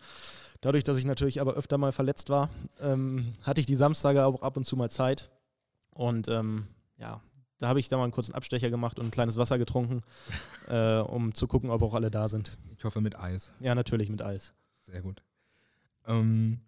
Dadurch, 0.60 0.84
dass 0.84 0.98
ich 0.98 1.04
natürlich 1.04 1.40
aber 1.40 1.54
öfter 1.54 1.78
mal 1.78 1.92
verletzt 1.92 2.30
war, 2.30 2.50
ähm, 2.80 3.30
hatte 3.42 3.60
ich 3.60 3.66
die 3.66 3.74
Samstage 3.74 4.24
auch 4.24 4.42
ab 4.42 4.56
und 4.56 4.64
zu 4.64 4.76
mal 4.76 4.90
Zeit. 4.90 5.30
Und 5.90 6.28
ähm, 6.28 6.66
ja, 6.98 7.20
da 7.58 7.68
habe 7.68 7.80
ich 7.80 7.88
da 7.88 7.96
mal 7.96 8.04
einen 8.04 8.12
kurzen 8.12 8.34
Abstecher 8.34 8.70
gemacht 8.70 8.98
und 8.98 9.06
ein 9.06 9.10
kleines 9.10 9.36
Wasser 9.36 9.58
getrunken, 9.58 10.00
äh, 10.68 10.98
um 10.98 11.34
zu 11.34 11.46
gucken, 11.46 11.70
ob 11.70 11.82
auch 11.82 11.94
alle 11.94 12.10
da 12.10 12.28
sind. 12.28 12.58
Ich 12.76 12.84
hoffe 12.84 13.00
mit 13.00 13.18
Eis. 13.18 13.52
Ja, 13.60 13.74
natürlich 13.74 14.10
mit 14.10 14.22
Eis. 14.22 14.54
Sehr 14.82 15.02
gut. 15.02 15.22
Ähm, 16.06 16.60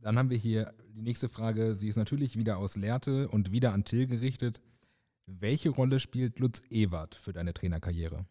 dann 0.00 0.16
haben 0.18 0.30
wir 0.30 0.38
hier 0.38 0.72
die 0.94 1.02
nächste 1.02 1.28
Frage. 1.28 1.76
Sie 1.76 1.88
ist 1.88 1.96
natürlich 1.96 2.36
wieder 2.36 2.58
aus 2.58 2.76
Lehrte 2.76 3.28
und 3.28 3.52
wieder 3.52 3.72
an 3.72 3.84
Till 3.84 4.06
gerichtet. 4.06 4.60
Welche 5.38 5.70
Rolle 5.70 6.00
spielt 6.00 6.38
Lutz 6.40 6.62
Ewert 6.70 7.14
für 7.14 7.32
deine 7.32 7.54
Trainerkarriere? 7.54 8.26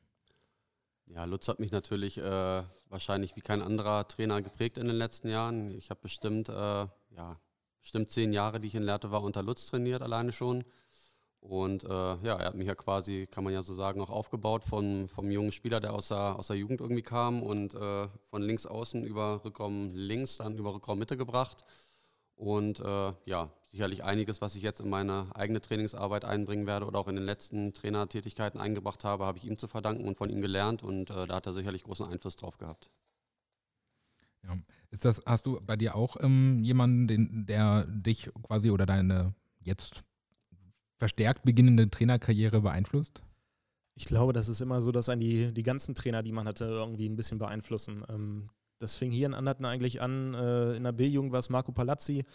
Ja, 1.06 1.24
Lutz 1.24 1.48
hat 1.48 1.60
mich 1.60 1.72
natürlich 1.72 2.18
äh, 2.18 2.64
wahrscheinlich 2.90 3.36
wie 3.36 3.42
kein 3.42 3.62
anderer 3.62 4.08
Trainer 4.08 4.42
geprägt 4.42 4.78
in 4.78 4.88
den 4.88 4.98
letzten 4.98 5.30
Jahren. 5.30 5.72
Ich 5.72 5.90
habe 5.90 6.02
bestimmt, 6.02 6.50
äh, 6.50 6.54
ja, 6.54 7.40
bestimmt 7.82 8.12
zehn 8.12 8.34
Jahre, 8.34 8.60
die 8.60 8.68
ich 8.68 8.76
in 8.76 8.84
Lehrte 8.84 9.12
war, 9.12 9.24
unter 9.24 9.42
Lutz 9.42 9.68
trainiert, 9.68 10.02
alleine 10.02 10.32
schon. 10.32 10.64
Und 11.40 11.86
äh, 11.86 11.88
ja, 11.88 12.36
er 12.36 12.48
hat 12.48 12.56
mich 12.56 12.68
ja 12.68 12.76
quasi, 12.76 13.28
kann 13.28 13.46
man 13.46 13.54
ja 13.54 13.62
so 13.62 13.74
sagen, 13.74 14.02
auch 14.02 14.10
aufgebaut 14.10 14.66
vom, 14.66 15.08
vom 15.08 15.32
jungen 15.32 15.54
Spieler, 15.54 15.80
der 15.80 15.94
aus 15.94 16.10
der, 16.10 16.36
aus 16.36 16.48
der 16.48 16.58
Jugend 16.58 16.82
irgendwie 16.82 17.02
kam 17.02 17.42
und 17.42 17.76
äh, 17.76 18.08
von 18.30 18.42
links 18.42 18.66
außen 18.66 19.06
über 19.06 19.44
Rückraum 19.46 19.96
links, 19.96 20.38
dann 20.38 20.58
über 20.58 20.74
Rückraum 20.74 21.00
Mitte 21.00 21.16
gebracht. 21.16 21.64
Und 22.36 22.82
äh, 22.82 23.14
ja, 23.26 23.50
sicherlich 23.72 24.04
einiges, 24.04 24.42
was 24.42 24.56
ich 24.56 24.64
jetzt 24.64 24.80
in 24.80 24.90
meine 24.90 25.28
eigene 25.36 25.62
Trainingsarbeit 25.62 26.26
einbringen 26.26 26.66
werde 26.66 26.86
oder 26.86 27.00
auch 27.00 27.08
in 27.08 27.16
den 27.16 27.26
letzten 27.26 27.74
Trainertätigkeiten 27.74 28.60
eingebracht 28.60 29.04
habe, 29.04 29.26
habe 29.26 29.38
ich 29.38 29.46
ihm 29.46 29.58
zu 29.58 29.68
verdanken 29.68 30.08
und 30.08 30.18
von 30.18 30.30
ihm 30.30 30.42
gelernt 30.42 30.84
und 30.84 31.10
äh, 31.12 31.28
da 31.28 31.36
hat 31.36 31.46
er 31.46 31.54
sicherlich 31.54 31.84
großen 31.84 32.08
Einfluss 32.08 32.36
drauf 32.36 32.58
gehabt. 32.58 32.90
Ja. 34.44 34.58
Ist 34.92 35.06
das, 35.06 35.22
hast 35.26 35.46
du 35.46 35.60
bei 35.62 35.76
dir 35.76 35.96
auch 35.96 36.18
ähm, 36.20 36.64
jemanden, 36.64 37.08
den, 37.08 37.46
der 37.46 37.86
dich 37.86 38.32
quasi 38.44 38.72
oder 38.72 38.86
deine 38.86 39.36
jetzt 39.60 40.04
verstärkt 40.98 41.44
beginnende 41.44 41.90
Trainerkarriere 41.90 42.62
beeinflusst? 42.62 43.22
Ich 43.96 44.06
glaube, 44.06 44.34
das 44.34 44.50
ist 44.50 44.62
immer 44.62 44.82
so, 44.82 44.92
dass 44.92 45.10
einen 45.10 45.22
die, 45.22 45.54
die 45.54 45.64
ganzen 45.64 45.94
Trainer, 45.94 46.24
die 46.24 46.32
man 46.32 46.48
hatte, 46.48 46.66
irgendwie 46.66 47.08
ein 47.08 47.18
bisschen 47.18 47.38
beeinflussen. 47.38 48.04
Ähm, 48.10 48.50
das 48.80 48.96
fing 48.96 49.12
hier 49.12 49.28
in 49.28 49.34
Anderten 49.34 49.66
eigentlich 49.66 50.02
an. 50.02 50.34
Äh, 50.34 50.74
in 50.74 50.84
der 50.84 50.92
B-Jugend 50.92 51.32
war 51.32 51.40
es 51.40 51.50
Marco 51.50 51.72
Palazzi. 51.72 52.26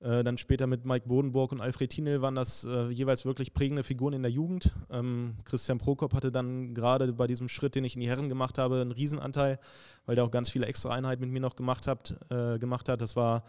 Äh, 0.00 0.24
dann 0.24 0.36
später 0.36 0.66
mit 0.66 0.84
Mike 0.84 1.08
Bodenburg 1.08 1.52
und 1.52 1.60
Alfred 1.60 1.90
Tinel 1.90 2.20
waren 2.20 2.34
das 2.34 2.64
äh, 2.64 2.88
jeweils 2.88 3.24
wirklich 3.24 3.54
prägende 3.54 3.82
Figuren 3.82 4.12
in 4.12 4.22
der 4.22 4.30
Jugend. 4.30 4.74
Ähm, 4.90 5.36
Christian 5.44 5.78
Prokop 5.78 6.12
hatte 6.14 6.32
dann 6.32 6.74
gerade 6.74 7.12
bei 7.12 7.26
diesem 7.26 7.48
Schritt, 7.48 7.74
den 7.74 7.84
ich 7.84 7.94
in 7.94 8.00
die 8.00 8.08
Herren 8.08 8.28
gemacht 8.28 8.58
habe, 8.58 8.80
einen 8.80 8.92
Riesenanteil, 8.92 9.58
weil 10.04 10.16
der 10.16 10.24
auch 10.24 10.30
ganz 10.30 10.50
viele 10.50 10.66
extra 10.66 10.90
Einheiten 10.90 11.22
mit 11.22 11.30
mir 11.30 11.40
noch 11.40 11.56
gemacht, 11.56 11.86
habt, 11.86 12.14
gemacht 12.28 12.88
hat. 12.88 13.00
Das 13.00 13.16
war 13.16 13.44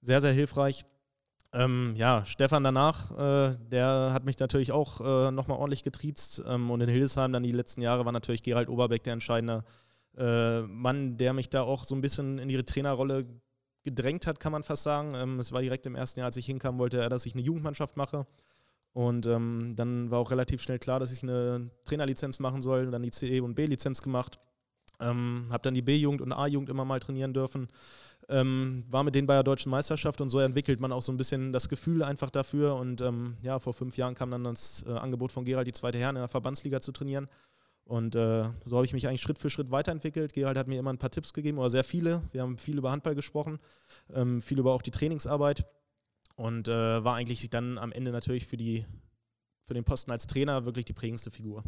sehr, 0.00 0.20
sehr 0.20 0.32
hilfreich. 0.32 0.86
Ähm, 1.52 1.94
ja, 1.96 2.24
Stefan 2.26 2.62
danach, 2.62 3.10
äh, 3.18 3.56
der 3.70 4.10
hat 4.12 4.24
mich 4.24 4.38
natürlich 4.38 4.70
auch 4.70 5.00
äh, 5.00 5.30
nochmal 5.32 5.58
ordentlich 5.58 5.82
getriezt. 5.82 6.42
Ähm, 6.46 6.70
und 6.70 6.80
in 6.80 6.88
Hildesheim 6.88 7.32
dann 7.32 7.42
die 7.42 7.52
letzten 7.52 7.82
Jahre 7.82 8.04
war 8.04 8.12
natürlich 8.12 8.42
Gerald 8.42 8.68
Oberbeck 8.68 9.02
der 9.02 9.14
entscheidende 9.14 9.64
äh, 10.20 10.62
Mann, 10.62 11.16
der 11.16 11.32
mich 11.32 11.48
da 11.48 11.62
auch 11.62 11.84
so 11.84 11.94
ein 11.94 12.02
bisschen 12.02 12.38
in 12.38 12.50
ihre 12.50 12.64
Trainerrolle 12.64 13.26
gedrängt 13.82 14.26
hat, 14.26 14.38
kann 14.38 14.52
man 14.52 14.62
fast 14.62 14.82
sagen. 14.82 15.12
Ähm, 15.14 15.40
es 15.40 15.52
war 15.52 15.62
direkt 15.62 15.86
im 15.86 15.94
ersten 15.94 16.20
Jahr, 16.20 16.26
als 16.26 16.36
ich 16.36 16.46
hinkam, 16.46 16.78
wollte 16.78 17.00
er, 17.00 17.08
dass 17.08 17.24
ich 17.24 17.34
eine 17.34 17.42
Jugendmannschaft 17.42 17.96
mache. 17.96 18.26
Und 18.92 19.26
ähm, 19.26 19.74
dann 19.76 20.10
war 20.10 20.18
auch 20.18 20.30
relativ 20.30 20.60
schnell 20.60 20.78
klar, 20.78 21.00
dass 21.00 21.12
ich 21.12 21.22
eine 21.22 21.70
Trainerlizenz 21.84 22.38
machen 22.38 22.60
soll, 22.60 22.90
dann 22.90 23.02
die 23.02 23.10
CE 23.10 23.42
und 23.42 23.54
B-Lizenz 23.54 24.02
gemacht. 24.02 24.38
Ähm, 24.98 25.46
habe 25.50 25.62
dann 25.62 25.74
die 25.74 25.80
B-Jugend 25.80 26.20
und 26.20 26.32
A-Jugend 26.32 26.68
immer 26.68 26.84
mal 26.84 27.00
trainieren 27.00 27.32
dürfen. 27.32 27.68
Ähm, 28.28 28.84
war 28.90 29.02
mit 29.02 29.14
denen 29.14 29.26
bei 29.26 29.34
der 29.34 29.42
deutschen 29.42 29.70
Meisterschaft 29.70 30.20
und 30.20 30.28
so 30.28 30.38
entwickelt 30.40 30.80
man 30.80 30.92
auch 30.92 31.02
so 31.02 31.10
ein 31.12 31.16
bisschen 31.16 31.52
das 31.52 31.68
Gefühl 31.68 32.02
einfach 32.02 32.28
dafür. 32.28 32.76
Und 32.76 33.00
ähm, 33.00 33.38
ja, 33.40 33.58
vor 33.58 33.72
fünf 33.72 33.96
Jahren 33.96 34.14
kam 34.14 34.30
dann 34.30 34.44
das 34.44 34.84
äh, 34.86 34.90
Angebot 34.90 35.32
von 35.32 35.46
Gerald, 35.46 35.66
die 35.66 35.72
zweite 35.72 35.96
Herren 35.96 36.16
in 36.16 36.22
der 36.22 36.28
Verbandsliga 36.28 36.80
zu 36.80 36.92
trainieren. 36.92 37.28
Und 37.90 38.14
äh, 38.14 38.44
so 38.64 38.76
habe 38.76 38.86
ich 38.86 38.92
mich 38.92 39.08
eigentlich 39.08 39.20
Schritt 39.20 39.38
für 39.38 39.50
Schritt 39.50 39.72
weiterentwickelt. 39.72 40.32
Gerald 40.32 40.56
hat 40.56 40.68
mir 40.68 40.78
immer 40.78 40.92
ein 40.92 40.98
paar 40.98 41.10
Tipps 41.10 41.32
gegeben, 41.32 41.58
oder 41.58 41.70
sehr 41.70 41.82
viele. 41.82 42.22
Wir 42.30 42.42
haben 42.42 42.56
viel 42.56 42.78
über 42.78 42.92
Handball 42.92 43.16
gesprochen, 43.16 43.58
ähm, 44.14 44.40
viel 44.40 44.60
über 44.60 44.72
auch 44.72 44.82
die 44.82 44.92
Trainingsarbeit. 44.92 45.66
Und 46.36 46.68
äh, 46.68 47.04
war 47.04 47.16
eigentlich 47.16 47.50
dann 47.50 47.78
am 47.78 47.90
Ende 47.90 48.12
natürlich 48.12 48.46
für, 48.46 48.56
die, 48.56 48.86
für 49.66 49.74
den 49.74 49.82
Posten 49.82 50.12
als 50.12 50.28
Trainer 50.28 50.64
wirklich 50.64 50.84
die 50.84 50.92
prägendste 50.92 51.32
Figur. 51.32 51.64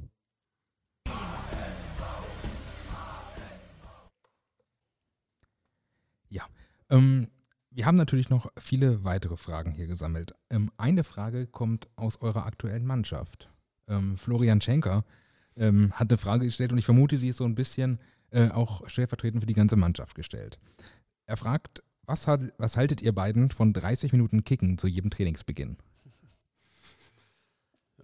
Ähm, 6.93 7.29
wir 7.71 7.87
haben 7.87 7.97
natürlich 7.97 8.29
noch 8.29 8.53
viele 8.59 9.03
weitere 9.03 9.39
Fragen 9.39 9.73
hier 9.73 9.87
gesammelt. 9.87 10.35
Ähm, 10.51 10.71
eine 10.77 11.05
Frage 11.05 11.47
kommt 11.47 11.89
aus 11.97 12.21
eurer 12.21 12.45
aktuellen 12.45 12.85
Mannschaft. 12.85 13.49
Ähm, 13.89 14.19
Florian 14.19 14.61
Schenker 14.61 15.05
ähm, 15.57 15.93
hat 15.93 16.11
eine 16.11 16.19
Frage 16.19 16.47
gestellt 16.47 16.73
und 16.73 16.79
ich 16.79 16.85
vermute, 16.85 17.19
sie 17.19 17.29
ist 17.29 17.37
so 17.37 17.45
ein 17.45 17.55
bisschen 17.55 17.99
äh, 18.31 18.49
auch 18.49 18.89
stellvertretend 18.89 19.43
für 19.43 19.47
die 19.47 19.55
ganze 19.55 19.77
Mannschaft 19.77 20.15
gestellt. 20.15 20.59
Er 21.27 21.37
fragt, 21.37 21.83
was, 22.07 22.27
hat, 22.27 22.41
was 22.59 22.77
haltet 22.77 23.03
ihr 23.03 23.15
beiden 23.15 23.51
von 23.51 23.73
30 23.73 24.13
Minuten 24.13 24.45
Kicken 24.45 24.79
zu 24.79 24.87
jedem 24.87 25.11
Trainingsbeginn? 25.11 25.77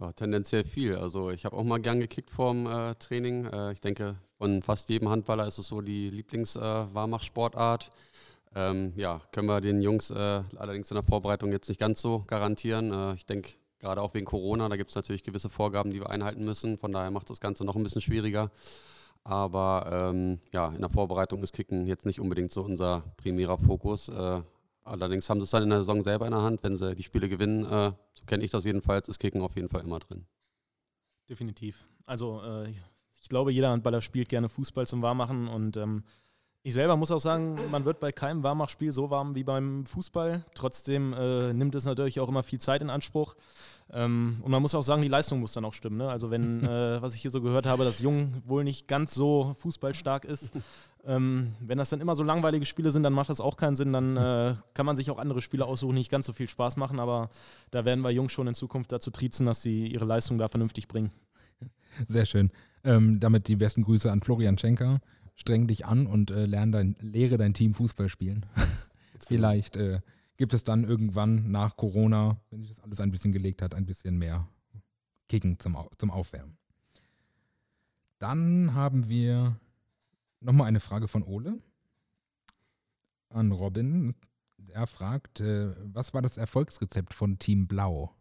Ja, 0.01 0.13
tendenziell 0.13 0.65
viel. 0.65 0.97
Also 0.97 1.31
ich 1.31 1.45
habe 1.45 1.57
auch 1.57 1.65
mal 1.65 1.81
gern 1.81 1.99
gekickt 1.99 2.31
vorm 2.31 2.67
äh, 2.67 2.95
Training. 2.95 3.47
Äh, 3.47 3.73
ich 3.73 3.81
denke, 3.81 4.17
von 4.37 4.63
fast 4.63 4.89
jedem 4.89 5.09
Handballer 5.09 5.47
ist 5.47 5.59
es 5.59 5.69
so 5.69 5.81
die 5.81 6.09
Lieblingswarmachsportart. 6.11 7.91
Ähm, 8.55 8.93
ja, 8.97 9.21
können 9.33 9.49
wir 9.49 9.61
den 9.61 9.83
Jungs 9.83 10.11
äh, 10.11 10.43
allerdings 10.57 10.91
in 10.91 10.95
der 10.95 11.03
Vorbereitung 11.03 11.51
jetzt 11.51 11.69
nicht 11.69 11.81
ganz 11.81 12.01
so 12.01 12.23
garantieren. 12.27 12.93
Äh, 12.93 13.15
ich 13.15 13.27
denke, 13.27 13.55
gerade 13.79 14.03
auch 14.03 14.15
wegen 14.15 14.27
Corona, 14.27 14.69
da 14.69 14.77
gibt 14.77 14.91
es 14.91 14.97
natürlich 14.97 15.23
gewisse 15.23 15.51
Vorgaben, 15.51 15.91
die 15.91 16.01
wir 16.01 16.11
einhalten 16.11 16.45
müssen. 16.45 16.79
Von 16.79 16.93
daher 16.93 17.11
macht 17.11 17.31
das 17.31 17.41
Ganze 17.41 17.65
noch 17.65 17.77
ein 17.77 17.83
bisschen 17.83 18.01
schwieriger. 18.01 18.51
Aber 19.25 20.11
ähm, 20.11 20.41
ja, 20.53 20.69
in 20.69 20.81
der 20.81 20.89
Vorbereitung 20.89 21.43
ist 21.43 21.53
Kicken 21.53 21.87
jetzt 21.87 22.07
nicht 22.07 22.21
unbedingt 22.21 22.51
so 22.51 22.63
unser 22.63 23.03
primärer 23.17 23.59
Fokus. 23.59 24.09
Äh, 24.09 24.43
allerdings 24.85 25.29
haben 25.29 25.41
sie 25.41 25.45
es 25.45 25.51
dann 25.51 25.63
in 25.63 25.71
der 25.71 25.81
Saison 25.81 26.03
selber 26.03 26.27
in 26.27 26.33
der 26.33 26.43
Hand. 26.43 26.63
Wenn 26.63 26.77
sie 26.77 26.95
die 26.95 27.03
Spiele 27.03 27.29
gewinnen, 27.29 27.65
äh, 27.65 27.93
so 28.15 28.25
kenne 28.27 28.45
ich 28.45 28.51
das 28.51 28.65
jedenfalls, 28.65 29.09
ist 29.09 29.19
Kicken 29.19 29.43
auf 29.43 29.55
jeden 29.57 29.69
Fall 29.69 29.83
immer 29.83 29.99
drin. 29.99 30.25
Definitiv. 31.29 31.89
Also 32.07 32.41
äh, 32.43 32.71
ich 33.21 33.29
glaube, 33.29 33.53
jeder 33.53 33.71
Handballer 33.71 34.01
spielt 34.01 34.29
gerne 34.29 34.49
Fußball 34.49 34.87
zum 34.87 35.03
Warmachen 35.03 35.49
und 35.49 35.77
ähm, 35.77 36.05
Ich 36.69 36.75
selber 36.75 36.97
muss 36.97 37.11
auch 37.11 37.19
sagen, 37.19 37.57
man 37.71 37.87
wird 37.87 37.99
bei 37.99 38.13
keinem 38.13 38.43
Warmachspiel 38.43 38.93
so 38.93 39.09
warm 39.09 39.35
wie 39.35 39.43
beim 39.43 39.87
Fußball. 39.87 40.45
Trotzdem 40.53 41.15
äh, 41.15 41.55
nimmt 41.55 41.75
es 41.75 41.87
natürlich 41.87 42.21
auch 42.21 42.29
immer 42.29 42.43
viel 42.43 42.59
Zeit 42.59 42.83
in 42.83 42.91
Anspruch. 42.91 43.37
Ähm, 43.91 44.41
und 44.43 44.51
man 44.51 44.61
muss 44.61 44.75
auch 44.75 44.83
sagen, 44.83 45.01
die 45.01 45.09
Leistung 45.09 45.41
muss 45.41 45.55
dann 45.55 45.65
auch 45.65 45.73
stimmen. 45.73 45.97
Ne? 45.97 46.11
Also 46.11 46.31
wenn, 46.31 46.63
äh, 46.69 47.01
was 47.01 47.15
ich 47.15 47.23
hier 47.23 47.31
so 47.31 47.41
gehört 47.41 47.65
habe, 47.65 47.85
dass 47.85 48.01
Jung 48.01 48.43
wohl 48.45 48.65
nicht 48.65 48.87
ganz 48.87 49.15
so 49.15 49.57
fußballstark 49.61 50.27
ist, 50.27 50.51
ähm, 51.07 51.55
wenn 51.61 51.79
das 51.79 51.89
dann 51.89 52.03
immer 52.03 52.15
so 52.15 52.23
langweilige 52.23 52.67
Spiele 52.67 52.91
sind, 52.91 53.03
dann 53.03 53.15
macht 53.15 53.31
das 53.31 53.41
auch 53.41 53.57
keinen 53.57 53.75
Sinn. 53.75 53.95
Dann 53.95 54.19
äh, 54.19 54.55
kann 54.75 54.85
man 54.85 54.95
sich 54.95 55.11
auch 55.11 55.19
andere 55.19 55.41
Spiele 55.41 55.65
aussuchen, 55.65 55.95
die 55.95 56.01
nicht 56.01 56.11
ganz 56.11 56.27
so 56.27 56.35
viel 56.35 56.51
Spaß 56.51 56.77
machen. 56.77 57.01
Aber 57.01 57.31
da 57.71 57.87
werden 57.87 58.03
wir 58.03 58.11
Jung 58.11 58.29
schon 58.29 58.47
in 58.47 58.55
Zukunft 58.55 58.93
dazu 58.93 59.11
triezen, 59.11 59.47
dass 59.47 59.63
sie 59.63 59.87
ihre 59.87 60.05
Leistung 60.05 60.37
da 60.37 60.49
vernünftig 60.49 60.87
bringen. 60.87 61.13
Sehr 62.09 62.27
schön. 62.27 62.51
Ähm, 62.85 63.21
damit 63.21 63.49
die 63.49 63.57
besten 63.57 63.83
Grüße 63.83 64.13
an 64.13 64.21
Florian 64.21 64.59
Schenker 64.59 65.01
streng 65.39 65.69
dich 65.69 65.87
an 65.87 66.07
und 66.07 66.31
äh, 66.31 66.47
lern 66.47 66.73
dein, 66.73 66.97
lehre 67.01 67.39
dein 67.39 67.55
Team 67.55 67.73
Fußball 67.73 68.09
spielen. 68.09 68.45
Vielleicht 69.27 69.77
äh, 69.77 70.01
gibt 70.37 70.53
es 70.53 70.65
dann 70.65 70.85
irgendwann 70.85 71.51
nach 71.51 71.77
Corona, 71.77 72.41
wenn 72.51 72.61
sich 72.61 72.71
das 72.71 72.81
alles 72.81 73.01
ein 73.01 73.11
bisschen 73.11 73.33
gelegt 73.33 73.63
hat, 73.63 73.75
ein 73.75 73.87
bisschen 73.87 74.19
mehr 74.19 74.49
Kicken 75.29 75.59
zum, 75.59 75.79
zum 75.97 76.11
Aufwärmen. 76.11 76.59
Dann 78.19 78.75
haben 78.75 79.09
wir 79.09 79.61
nochmal 80.41 80.67
eine 80.67 80.81
Frage 80.81 81.07
von 81.07 81.23
Ole 81.23 81.59
an 83.29 83.53
Robin. 83.53 84.15
Er 84.69 84.89
fragt, 84.89 85.41
äh, 85.41 85.73
was 85.85 86.15
war 86.15 86.23
das 86.23 86.37
Erfolgsrezept 86.37 87.15
von 87.15 87.39
Team 87.39 87.69
Blau? 87.69 88.13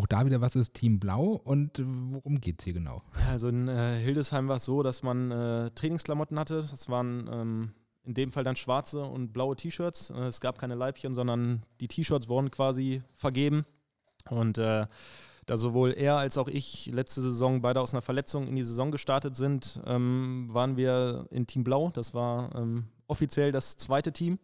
Auch 0.00 0.06
da 0.06 0.24
wieder, 0.24 0.40
was 0.40 0.56
ist 0.56 0.72
Team 0.72 0.98
Blau 0.98 1.38
und 1.44 1.78
worum 1.78 2.40
geht 2.40 2.60
es 2.60 2.64
hier 2.64 2.72
genau? 2.72 3.02
Also 3.28 3.48
in 3.48 3.68
äh, 3.68 3.98
Hildesheim 3.98 4.48
war 4.48 4.56
es 4.56 4.64
so, 4.64 4.82
dass 4.82 5.02
man 5.02 5.30
äh, 5.30 5.70
Trainingsklamotten 5.72 6.38
hatte. 6.38 6.66
Das 6.70 6.88
waren 6.88 7.28
ähm, 7.30 7.72
in 8.04 8.14
dem 8.14 8.32
Fall 8.32 8.42
dann 8.42 8.56
schwarze 8.56 9.02
und 9.02 9.34
blaue 9.34 9.56
T-Shirts. 9.56 10.08
Äh, 10.08 10.20
es 10.20 10.40
gab 10.40 10.58
keine 10.58 10.74
Leibchen, 10.74 11.12
sondern 11.12 11.66
die 11.80 11.88
T-Shirts 11.88 12.30
wurden 12.30 12.50
quasi 12.50 13.02
vergeben. 13.12 13.66
Und 14.30 14.56
äh, 14.56 14.86
da 15.44 15.56
sowohl 15.58 15.92
er 15.92 16.16
als 16.16 16.38
auch 16.38 16.48
ich 16.48 16.86
letzte 16.86 17.20
Saison 17.20 17.60
beide 17.60 17.82
aus 17.82 17.92
einer 17.92 18.00
Verletzung 18.00 18.48
in 18.48 18.56
die 18.56 18.62
Saison 18.62 18.90
gestartet 18.90 19.36
sind, 19.36 19.82
ähm, 19.84 20.48
waren 20.50 20.78
wir 20.78 21.26
in 21.30 21.46
Team 21.46 21.62
Blau. 21.62 21.90
Das 21.92 22.14
war 22.14 22.54
ähm, 22.54 22.86
offiziell 23.06 23.52
das 23.52 23.76
zweite 23.76 24.14
Team. 24.14 24.38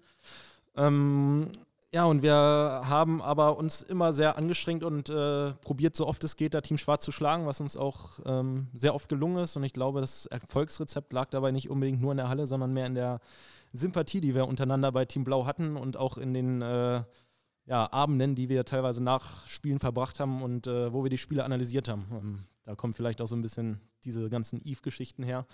Ähm, 0.77 1.49
ja, 1.93 2.05
und 2.05 2.23
wir 2.23 2.35
haben 2.35 3.23
aber 3.23 3.57
uns 3.57 3.83
immer 3.83 4.13
sehr 4.13 4.37
angestrengt 4.37 4.83
und 4.83 5.09
äh, 5.09 5.53
probiert, 5.53 5.97
so 5.97 6.07
oft 6.07 6.23
es 6.25 6.37
geht, 6.37 6.55
da 6.55 6.61
Team 6.61 6.79
Schwarz 6.79 7.05
zu 7.05 7.13
schlagen, 7.13 7.47
was 7.47 7.61
uns 7.61 7.77
auch 7.77 8.19
ähm, 8.25 8.69
sehr 8.75 8.95
oft 8.95 9.09
gelungen 9.09 9.39
ist. 9.39 9.57
Und 9.57 9.65
ich 9.65 9.73
glaube, 9.73 10.01
das 10.01 10.27
Erfolgsrezept 10.27 11.13
lag 11.13 11.31
dabei 11.31 11.53
nicht 11.53 11.71
unbedingt 11.71 12.01
nur 12.01 12.11
in 12.11 12.19
der 12.19 12.29
Halle, 12.29 12.47
sondern 12.47 12.73
mehr 12.73 12.87
in 12.87 12.95
der 12.95 13.21
Sympathie, 13.73 14.21
die 14.21 14.35
wir 14.35 14.49
untereinander 14.49 14.93
bei 14.93 15.05
Team 15.05 15.25
Blau 15.25 15.47
hatten 15.47 15.77
und 15.77 15.97
auch 15.97 16.19
in 16.19 16.35
den 16.35 16.61
äh, 16.61 17.03
ja, 17.67 17.93
Abenden, 17.93 18.35
die 18.35 18.49
wir 18.49 18.65
teilweise 18.65 19.03
nach 19.03 19.47
Spielen 19.47 19.79
verbracht 19.79 20.21
haben 20.21 20.43
und 20.43 20.67
äh, 20.67 20.93
wo 20.93 21.03
wir 21.03 21.11
die 21.11 21.19
Spiele 21.19 21.45
analysiert 21.45 21.89
haben. 21.89 22.07
Ähm, 22.11 22.45
da 22.65 22.75
kommen 22.75 22.95
vielleicht 22.95 23.21
auch 23.21 23.29
so 23.29 23.37
ein 23.37 23.43
bisschen 23.43 23.81
diese 24.07 24.31
ganzen 24.31 24.61
Eve-Geschichten 24.65 25.23
her. 25.23 25.47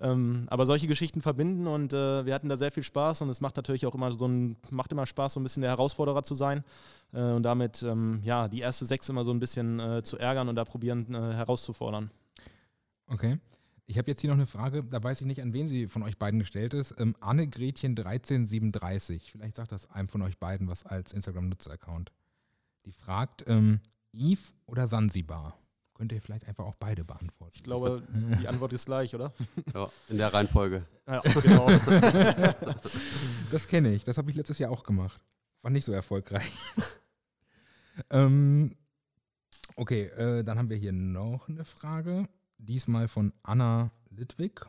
Ähm, 0.00 0.46
aber 0.48 0.64
solche 0.64 0.86
Geschichten 0.86 1.20
verbinden 1.20 1.66
und 1.66 1.92
äh, 1.92 2.24
wir 2.24 2.34
hatten 2.34 2.48
da 2.48 2.56
sehr 2.56 2.72
viel 2.72 2.82
Spaß 2.82 3.22
und 3.22 3.28
es 3.28 3.40
macht 3.40 3.56
natürlich 3.56 3.86
auch 3.86 3.94
immer 3.94 4.12
so 4.12 4.26
ein, 4.26 4.56
macht 4.70 4.92
immer 4.92 5.04
Spaß, 5.04 5.34
so 5.34 5.40
ein 5.40 5.42
bisschen 5.42 5.60
der 5.60 5.70
Herausforderer 5.70 6.22
zu 6.22 6.34
sein 6.34 6.64
äh, 7.12 7.20
und 7.20 7.42
damit 7.42 7.82
ähm, 7.82 8.20
ja, 8.22 8.48
die 8.48 8.60
erste 8.60 8.86
Sechs 8.86 9.08
immer 9.08 9.24
so 9.24 9.32
ein 9.32 9.40
bisschen 9.40 9.80
äh, 9.80 10.02
zu 10.02 10.18
ärgern 10.18 10.48
und 10.48 10.54
da 10.54 10.64
probieren 10.64 11.12
äh, 11.14 11.34
herauszufordern. 11.34 12.10
Okay. 13.08 13.38
Ich 13.88 13.98
habe 13.98 14.10
jetzt 14.10 14.20
hier 14.20 14.30
noch 14.30 14.36
eine 14.36 14.48
Frage, 14.48 14.82
da 14.82 15.00
weiß 15.00 15.20
ich 15.20 15.26
nicht, 15.28 15.40
an 15.40 15.52
wen 15.52 15.68
sie 15.68 15.86
von 15.86 16.02
euch 16.02 16.18
beiden 16.18 16.40
gestellt 16.40 16.74
ist. 16.74 16.94
Ähm, 16.98 17.14
Anne 17.20 17.46
Gretchen 17.46 17.90
1337, 17.92 19.30
vielleicht 19.30 19.56
sagt 19.56 19.70
das 19.70 19.88
einem 19.90 20.08
von 20.08 20.22
euch 20.22 20.38
beiden 20.38 20.66
was 20.66 20.84
als 20.84 21.12
Instagram-Nutzer-Account. 21.12 22.10
Die 22.84 22.92
fragt, 22.92 23.44
ähm, 23.46 23.80
Eve 24.12 24.40
oder 24.66 24.88
Sansibar? 24.88 25.56
Könnt 25.96 26.12
ihr 26.12 26.20
vielleicht 26.20 26.46
einfach 26.46 26.66
auch 26.66 26.74
beide 26.74 27.04
beantworten. 27.04 27.54
Ich 27.54 27.62
glaube, 27.62 28.02
die 28.38 28.46
Antwort 28.46 28.70
ist 28.74 28.84
gleich, 28.84 29.14
oder? 29.14 29.32
Ja, 29.74 29.90
in 30.10 30.18
der 30.18 30.32
Reihenfolge. 30.32 30.84
Ja, 31.06 31.20
genau. 31.20 31.70
das 33.50 33.66
kenne 33.66 33.94
ich, 33.94 34.04
das 34.04 34.18
habe 34.18 34.28
ich 34.28 34.36
letztes 34.36 34.58
Jahr 34.58 34.70
auch 34.70 34.82
gemacht. 34.82 35.18
War 35.62 35.70
nicht 35.70 35.86
so 35.86 35.92
erfolgreich. 35.92 36.52
ähm, 38.10 38.76
okay, 39.74 40.02
äh, 40.02 40.44
dann 40.44 40.58
haben 40.58 40.68
wir 40.68 40.76
hier 40.76 40.92
noch 40.92 41.48
eine 41.48 41.64
Frage. 41.64 42.28
Diesmal 42.58 43.08
von 43.08 43.32
Anna 43.42 43.90
Lidwig. 44.10 44.66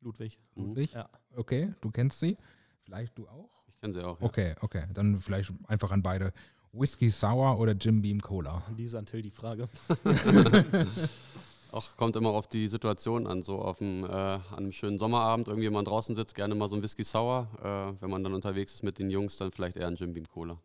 Ludwig. 0.00 0.38
Ludwig? 0.54 0.92
Ja. 0.94 1.10
Okay, 1.36 1.74
du 1.82 1.90
kennst 1.90 2.20
sie. 2.20 2.38
Vielleicht 2.84 3.18
du 3.18 3.28
auch? 3.28 3.50
Ich 3.66 3.78
kenne 3.78 3.92
sie 3.92 4.02
auch. 4.02 4.18
Ja. 4.18 4.26
Okay, 4.26 4.54
okay. 4.62 4.86
Dann 4.94 5.20
vielleicht 5.20 5.52
einfach 5.68 5.90
an 5.90 6.02
beide. 6.02 6.32
Whisky 6.72 7.10
Sour 7.10 7.58
oder 7.58 7.72
Jim 7.72 8.00
Beam 8.02 8.20
Cola? 8.20 8.62
Lisa 8.76 8.98
an 8.98 9.06
Till 9.06 9.22
die 9.22 9.30
Frage. 9.30 9.68
Auch 11.70 11.96
kommt 11.96 12.16
immer 12.16 12.30
auf 12.30 12.46
die 12.46 12.68
Situation 12.68 13.26
an. 13.26 13.42
So 13.42 13.60
auf 13.60 13.80
einem, 13.80 14.04
äh, 14.04 14.08
an 14.08 14.42
einem 14.50 14.72
schönen 14.72 14.98
Sommerabend, 14.98 15.48
irgendjemand 15.48 15.88
draußen 15.88 16.16
sitzt, 16.16 16.34
gerne 16.34 16.54
mal 16.54 16.68
so 16.68 16.76
ein 16.76 16.82
Whisky 16.82 17.04
Sour. 17.04 17.48
Äh, 17.62 18.02
wenn 18.02 18.10
man 18.10 18.24
dann 18.24 18.34
unterwegs 18.34 18.74
ist 18.74 18.82
mit 18.82 18.98
den 18.98 19.10
Jungs, 19.10 19.36
dann 19.36 19.52
vielleicht 19.52 19.76
eher 19.76 19.86
ein 19.86 19.96
Jim 19.96 20.12
Beam 20.12 20.26
Cola. 20.26 20.58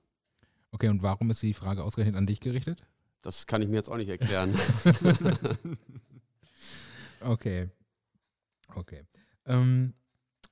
Okay, 0.71 0.89
und 0.89 1.01
warum 1.03 1.29
ist 1.29 1.41
die 1.41 1.53
Frage 1.53 1.83
ausgerechnet 1.83 2.15
an 2.15 2.27
dich 2.27 2.39
gerichtet? 2.39 2.83
Das 3.21 3.47
kann 3.47 3.61
ich 3.61 3.67
mir 3.67 3.75
jetzt 3.75 3.89
auch 3.89 3.97
nicht 3.97 4.09
erklären. 4.09 4.53
Okay. 7.19 7.69
Okay. 8.75 9.03
Ähm, 9.45 9.93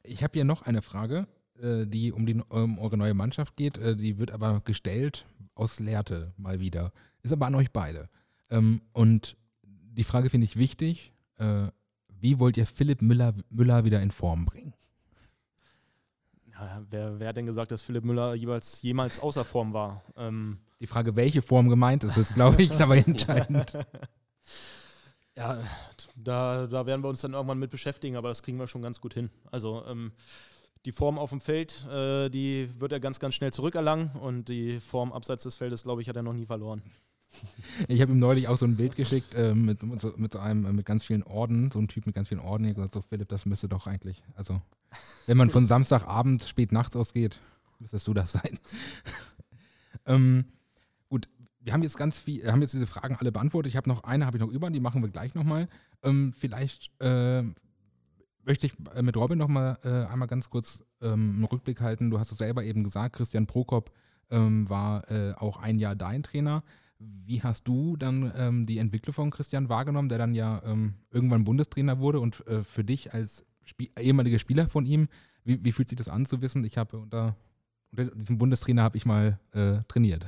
ich 0.03 0.23
habe 0.23 0.33
hier 0.33 0.45
noch 0.45 0.63
eine 0.63 0.81
Frage, 0.81 1.27
äh, 1.59 1.85
die 1.85 2.11
um, 2.11 2.25
die, 2.25 2.41
um 2.49 2.79
eure 2.79 2.97
neue 2.97 3.13
Mannschaft 3.13 3.55
geht. 3.55 3.77
Äh, 3.77 3.95
die 3.95 4.17
wird 4.17 4.31
aber 4.31 4.61
gestellt 4.61 5.25
aus 5.55 5.79
Lehrte 5.79 6.33
mal 6.37 6.59
wieder. 6.59 6.91
Ist 7.23 7.33
aber 7.33 7.47
an 7.47 7.55
euch 7.55 7.71
beide. 7.71 8.09
Ähm, 8.49 8.81
und 8.93 9.35
die 9.63 10.03
Frage 10.03 10.29
finde 10.29 10.45
ich 10.45 10.57
wichtig. 10.57 11.13
Äh, 11.37 11.67
wie 12.07 12.39
wollt 12.39 12.57
ihr 12.57 12.67
Philipp 12.67 13.01
Müller, 13.01 13.33
Müller 13.49 13.85
wieder 13.85 14.01
in 14.01 14.11
Form 14.11 14.45
bringen? 14.45 14.73
Ja, 16.51 16.81
wer, 16.89 17.19
wer 17.19 17.29
hat 17.29 17.37
denn 17.37 17.45
gesagt, 17.45 17.71
dass 17.71 17.81
Philipp 17.81 18.05
Müller 18.05 18.33
jeweils 18.33 18.81
jemals 18.81 19.19
außer 19.19 19.43
Form 19.43 19.73
war? 19.73 20.01
Ähm, 20.15 20.59
Die 20.79 20.87
Frage, 20.87 21.15
welche 21.15 21.41
Form 21.41 21.67
gemeint 21.67 22.03
ist, 22.03 22.17
ist, 22.17 22.33
glaube 22.33 22.61
ich, 22.61 22.69
dabei 22.77 22.99
entscheidend. 23.07 23.73
Ja, 25.35 25.57
da, 26.15 26.65
da 26.67 26.85
werden 26.85 27.03
wir 27.03 27.09
uns 27.09 27.21
dann 27.21 27.33
irgendwann 27.33 27.59
mit 27.59 27.71
beschäftigen, 27.71 28.15
aber 28.15 28.29
das 28.29 28.41
kriegen 28.41 28.57
wir 28.57 28.67
schon 28.67 28.81
ganz 28.81 29.01
gut 29.01 29.13
hin. 29.13 29.29
Also 29.51 29.85
ähm, 29.85 30.13
die 30.85 30.91
Form 30.91 31.17
auf 31.17 31.31
dem 31.31 31.39
Feld, 31.39 31.85
äh, 31.87 32.29
die 32.29 32.69
wird 32.79 32.91
er 32.91 32.99
ganz, 32.99 33.19
ganz 33.19 33.35
schnell 33.35 33.51
zurückerlangen 33.51 34.11
und 34.11 34.49
die 34.49 34.79
Form 34.79 35.11
abseits 35.11 35.43
des 35.43 35.55
Feldes, 35.57 35.83
glaube 35.83 36.01
ich, 36.01 36.09
hat 36.09 36.15
er 36.15 36.23
noch 36.23 36.33
nie 36.33 36.45
verloren. 36.45 36.81
Ich 37.89 37.99
habe 38.01 38.13
ihm 38.13 38.19
neulich 38.19 38.47
auch 38.47 38.57
so 38.57 38.65
ein 38.65 38.77
Bild 38.77 38.95
geschickt 38.95 39.33
äh, 39.33 39.53
mit, 39.53 39.83
mit, 39.83 39.99
so- 39.99 40.13
einem, 40.39 40.65
äh, 40.65 40.71
mit 40.71 40.85
ganz 40.85 41.03
vielen 41.03 41.23
Orden, 41.23 41.69
so 41.69 41.79
ein 41.79 41.89
Typ 41.89 42.05
mit 42.05 42.15
ganz 42.15 42.29
vielen 42.29 42.39
Orden. 42.39 42.63
Ich 42.63 42.69
habe 42.69 42.75
gesagt, 42.75 42.93
so 42.93 43.01
Philipp, 43.01 43.27
das 43.27 43.45
müsste 43.45 43.67
doch 43.67 43.87
eigentlich, 43.87 44.23
also 44.35 44.61
wenn 45.25 45.35
man 45.35 45.49
von 45.49 45.67
Samstagabend 45.67 46.43
spät 46.43 46.71
nachts 46.71 46.95
ausgeht, 46.95 47.39
müsstest 47.79 48.07
du 48.07 48.13
das 48.13 48.31
sein. 48.31 48.57
ähm, 50.05 50.45
gut, 51.09 51.27
wir 51.59 51.73
haben 51.73 51.83
jetzt 51.83 51.97
ganz 51.97 52.19
viel, 52.19 52.49
haben 52.49 52.61
jetzt 52.61 52.73
diese 52.73 52.87
Fragen 52.87 53.17
alle 53.19 53.31
beantwortet. 53.33 53.71
Ich 53.71 53.75
habe 53.75 53.89
noch 53.89 54.03
eine, 54.05 54.25
habe 54.25 54.37
ich 54.37 54.41
noch 54.41 54.51
über, 54.51 54.69
die 54.69 54.79
machen 54.79 55.01
wir 55.01 55.09
gleich 55.09 55.35
nochmal. 55.35 55.67
Ähm, 56.03 56.31
vielleicht 56.31 56.89
äh, 57.01 57.43
möchte 58.45 58.67
ich 58.67 58.73
äh, 58.93 59.01
mit 59.01 59.17
Robin 59.17 59.37
nochmal 59.37 59.77
äh, 59.83 60.05
einmal 60.11 60.27
ganz 60.27 60.49
kurz 60.49 60.83
ähm, 61.01 61.35
einen 61.35 61.43
Rückblick 61.45 61.81
halten. 61.81 62.09
Du 62.09 62.19
hast 62.19 62.31
es 62.31 62.37
selber 62.37 62.63
eben 62.63 62.83
gesagt, 62.83 63.15
Christian 63.15 63.47
Prokop 63.47 63.91
ähm, 64.29 64.69
war 64.69 65.09
äh, 65.11 65.33
auch 65.33 65.57
ein 65.57 65.79
Jahr 65.79 65.95
dein 65.95 66.23
Trainer. 66.23 66.63
Wie 66.97 67.43
hast 67.43 67.67
du 67.67 67.97
dann 67.97 68.31
ähm, 68.35 68.65
die 68.65 68.77
Entwicklung 68.77 69.13
von 69.13 69.31
Christian 69.31 69.69
wahrgenommen, 69.69 70.09
der 70.09 70.17
dann 70.17 70.33
ja 70.33 70.61
ähm, 70.63 70.95
irgendwann 71.11 71.43
Bundestrainer 71.43 71.99
wurde 71.99 72.19
und 72.19 72.45
äh, 72.47 72.63
für 72.63 72.83
dich 72.83 73.13
als 73.13 73.45
Spie 73.65 73.91
ehemaliger 73.99 74.39
Spieler 74.39 74.69
von 74.69 74.85
ihm, 74.85 75.09
wie, 75.43 75.63
wie 75.63 75.71
fühlt 75.71 75.89
sich 75.89 75.97
das 75.97 76.09
an 76.09 76.25
zu 76.25 76.41
wissen, 76.41 76.63
ich 76.63 76.77
habe 76.77 76.97
unter, 76.97 77.35
unter 77.91 78.15
diesem 78.15 78.37
Bundestrainer 78.37 78.83
habe 78.83 78.97
ich 78.97 79.05
mal 79.05 79.39
äh, 79.51 79.79
trainiert? 79.87 80.25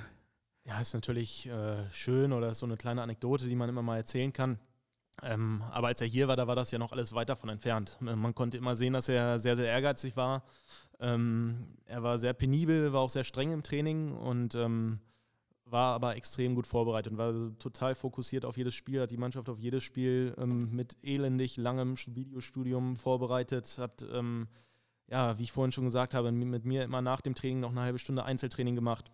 Ja, 0.66 0.82
ist 0.82 0.94
natürlich 0.94 1.48
äh, 1.48 1.90
schön 1.92 2.34
oder 2.34 2.50
ist 2.52 2.60
so 2.60 2.66
eine 2.66 2.76
kleine 2.76 3.02
Anekdote, 3.02 3.48
die 3.48 3.56
man 3.56 3.70
immer 3.70 3.82
mal 3.82 3.98
erzählen 3.98 4.34
kann. 4.34 4.60
Ähm, 5.24 5.64
aber 5.72 5.88
als 5.88 6.02
er 6.02 6.08
hier 6.08 6.28
war, 6.28 6.36
da 6.36 6.48
war 6.48 6.56
das 6.56 6.72
ja 6.72 6.78
noch 6.78 6.92
alles 6.92 7.14
weit 7.14 7.30
davon 7.30 7.50
entfernt. 7.50 7.98
Äh, 8.02 8.16
Man 8.16 8.36
konnte 8.36 8.58
immer 8.58 8.76
sehen, 8.76 8.94
dass 8.94 9.10
er 9.10 9.40
sehr, 9.40 9.56
sehr 9.56 9.68
ehrgeizig 9.68 10.16
war. 10.16 10.44
Ähm, 11.00 11.68
er 11.86 12.04
war 12.04 12.20
sehr 12.20 12.34
penibel, 12.34 12.94
war 12.94 13.02
auch 13.02 13.10
sehr 13.10 13.24
streng 13.24 13.52
im 13.52 13.64
Training 13.64 14.12
und 14.16 14.56
ähm, 14.56 15.00
war 15.66 15.94
aber 15.96 16.16
extrem 16.16 16.56
gut 16.56 16.66
vorbereitet 16.66 17.12
und 17.12 17.18
war 17.18 17.34
total 17.60 17.94
fokussiert 17.94 18.46
auf 18.46 18.58
jedes 18.58 18.74
Spiel, 18.74 19.02
hat 19.02 19.12
die 19.12 19.18
Mannschaft 19.18 19.50
auf 19.50 19.60
jedes 19.60 19.84
Spiel 19.84 20.34
ähm, 20.38 20.70
mit 20.72 20.98
elendig 21.04 21.58
langem 21.58 21.96
Videostudium 21.98 22.96
vorbereitet, 22.96 23.78
hat, 23.78 24.06
ähm, 24.14 24.48
ja, 25.08 25.38
wie 25.38 25.44
ich 25.44 25.52
vorhin 25.52 25.72
schon 25.72 25.86
gesagt 25.86 26.14
habe, 26.14 26.30
mi- 26.32 26.46
mit 26.46 26.64
mir 26.64 26.84
immer 26.84 27.02
nach 27.02 27.22
dem 27.22 27.36
Training 27.36 27.60
noch 27.60 27.72
eine 27.72 27.82
halbe 27.82 28.00
Stunde 28.00 28.24
Einzeltraining 28.24 28.76
gemacht. 28.76 29.12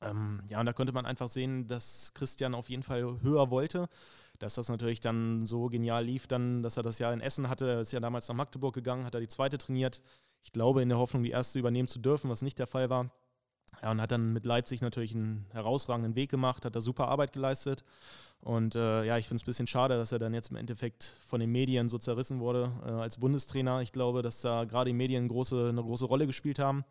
Ähm, 0.00 0.42
ja, 0.48 0.60
und 0.60 0.66
da 0.66 0.72
konnte 0.72 0.92
man 0.92 1.06
einfach 1.06 1.28
sehen, 1.28 1.66
dass 1.66 2.12
Christian 2.14 2.54
auf 2.54 2.70
jeden 2.70 2.82
Fall 2.82 3.20
höher 3.20 3.50
wollte. 3.50 3.88
Dass 4.40 4.54
das 4.54 4.68
natürlich 4.68 5.00
dann 5.00 5.46
so 5.46 5.68
genial 5.68 6.04
lief, 6.04 6.26
dann, 6.26 6.62
dass 6.62 6.76
er 6.76 6.82
das 6.82 6.98
ja 6.98 7.12
in 7.12 7.20
Essen 7.20 7.48
hatte. 7.48 7.66
Ist 7.80 7.92
ja 7.92 8.00
damals 8.00 8.26
nach 8.28 8.34
Magdeburg 8.34 8.74
gegangen, 8.74 9.04
hat 9.04 9.14
er 9.14 9.20
die 9.20 9.28
zweite 9.28 9.58
trainiert. 9.58 10.02
Ich 10.42 10.52
glaube, 10.52 10.82
in 10.82 10.88
der 10.88 10.98
Hoffnung, 10.98 11.22
die 11.22 11.30
erste 11.30 11.58
übernehmen 11.58 11.88
zu 11.88 11.98
dürfen, 11.98 12.30
was 12.30 12.42
nicht 12.42 12.58
der 12.58 12.66
Fall 12.66 12.90
war. 12.90 13.10
Ja, 13.82 13.90
und 13.92 14.00
hat 14.00 14.10
dann 14.10 14.32
mit 14.32 14.44
Leipzig 14.44 14.80
natürlich 14.80 15.14
einen 15.14 15.46
herausragenden 15.52 16.16
Weg 16.16 16.30
gemacht, 16.30 16.64
hat 16.64 16.74
da 16.74 16.80
super 16.80 17.08
Arbeit 17.08 17.32
geleistet. 17.32 17.84
Und 18.40 18.74
äh, 18.74 19.04
ja, 19.04 19.18
ich 19.18 19.28
finde 19.28 19.36
es 19.36 19.42
ein 19.42 19.46
bisschen 19.46 19.66
schade, 19.66 19.96
dass 19.96 20.12
er 20.12 20.18
dann 20.18 20.32
jetzt 20.34 20.50
im 20.50 20.56
Endeffekt 20.56 21.14
von 21.26 21.40
den 21.40 21.52
Medien 21.52 21.88
so 21.88 21.98
zerrissen 21.98 22.40
wurde 22.40 22.72
äh, 22.84 22.90
als 22.90 23.18
Bundestrainer. 23.18 23.82
Ich 23.82 23.92
glaube, 23.92 24.22
dass 24.22 24.40
da 24.40 24.64
gerade 24.64 24.90
die 24.90 24.96
Medien 24.96 25.28
große, 25.28 25.68
eine 25.68 25.82
große 25.82 26.06
Rolle 26.06 26.26
gespielt 26.26 26.58
haben. 26.58 26.84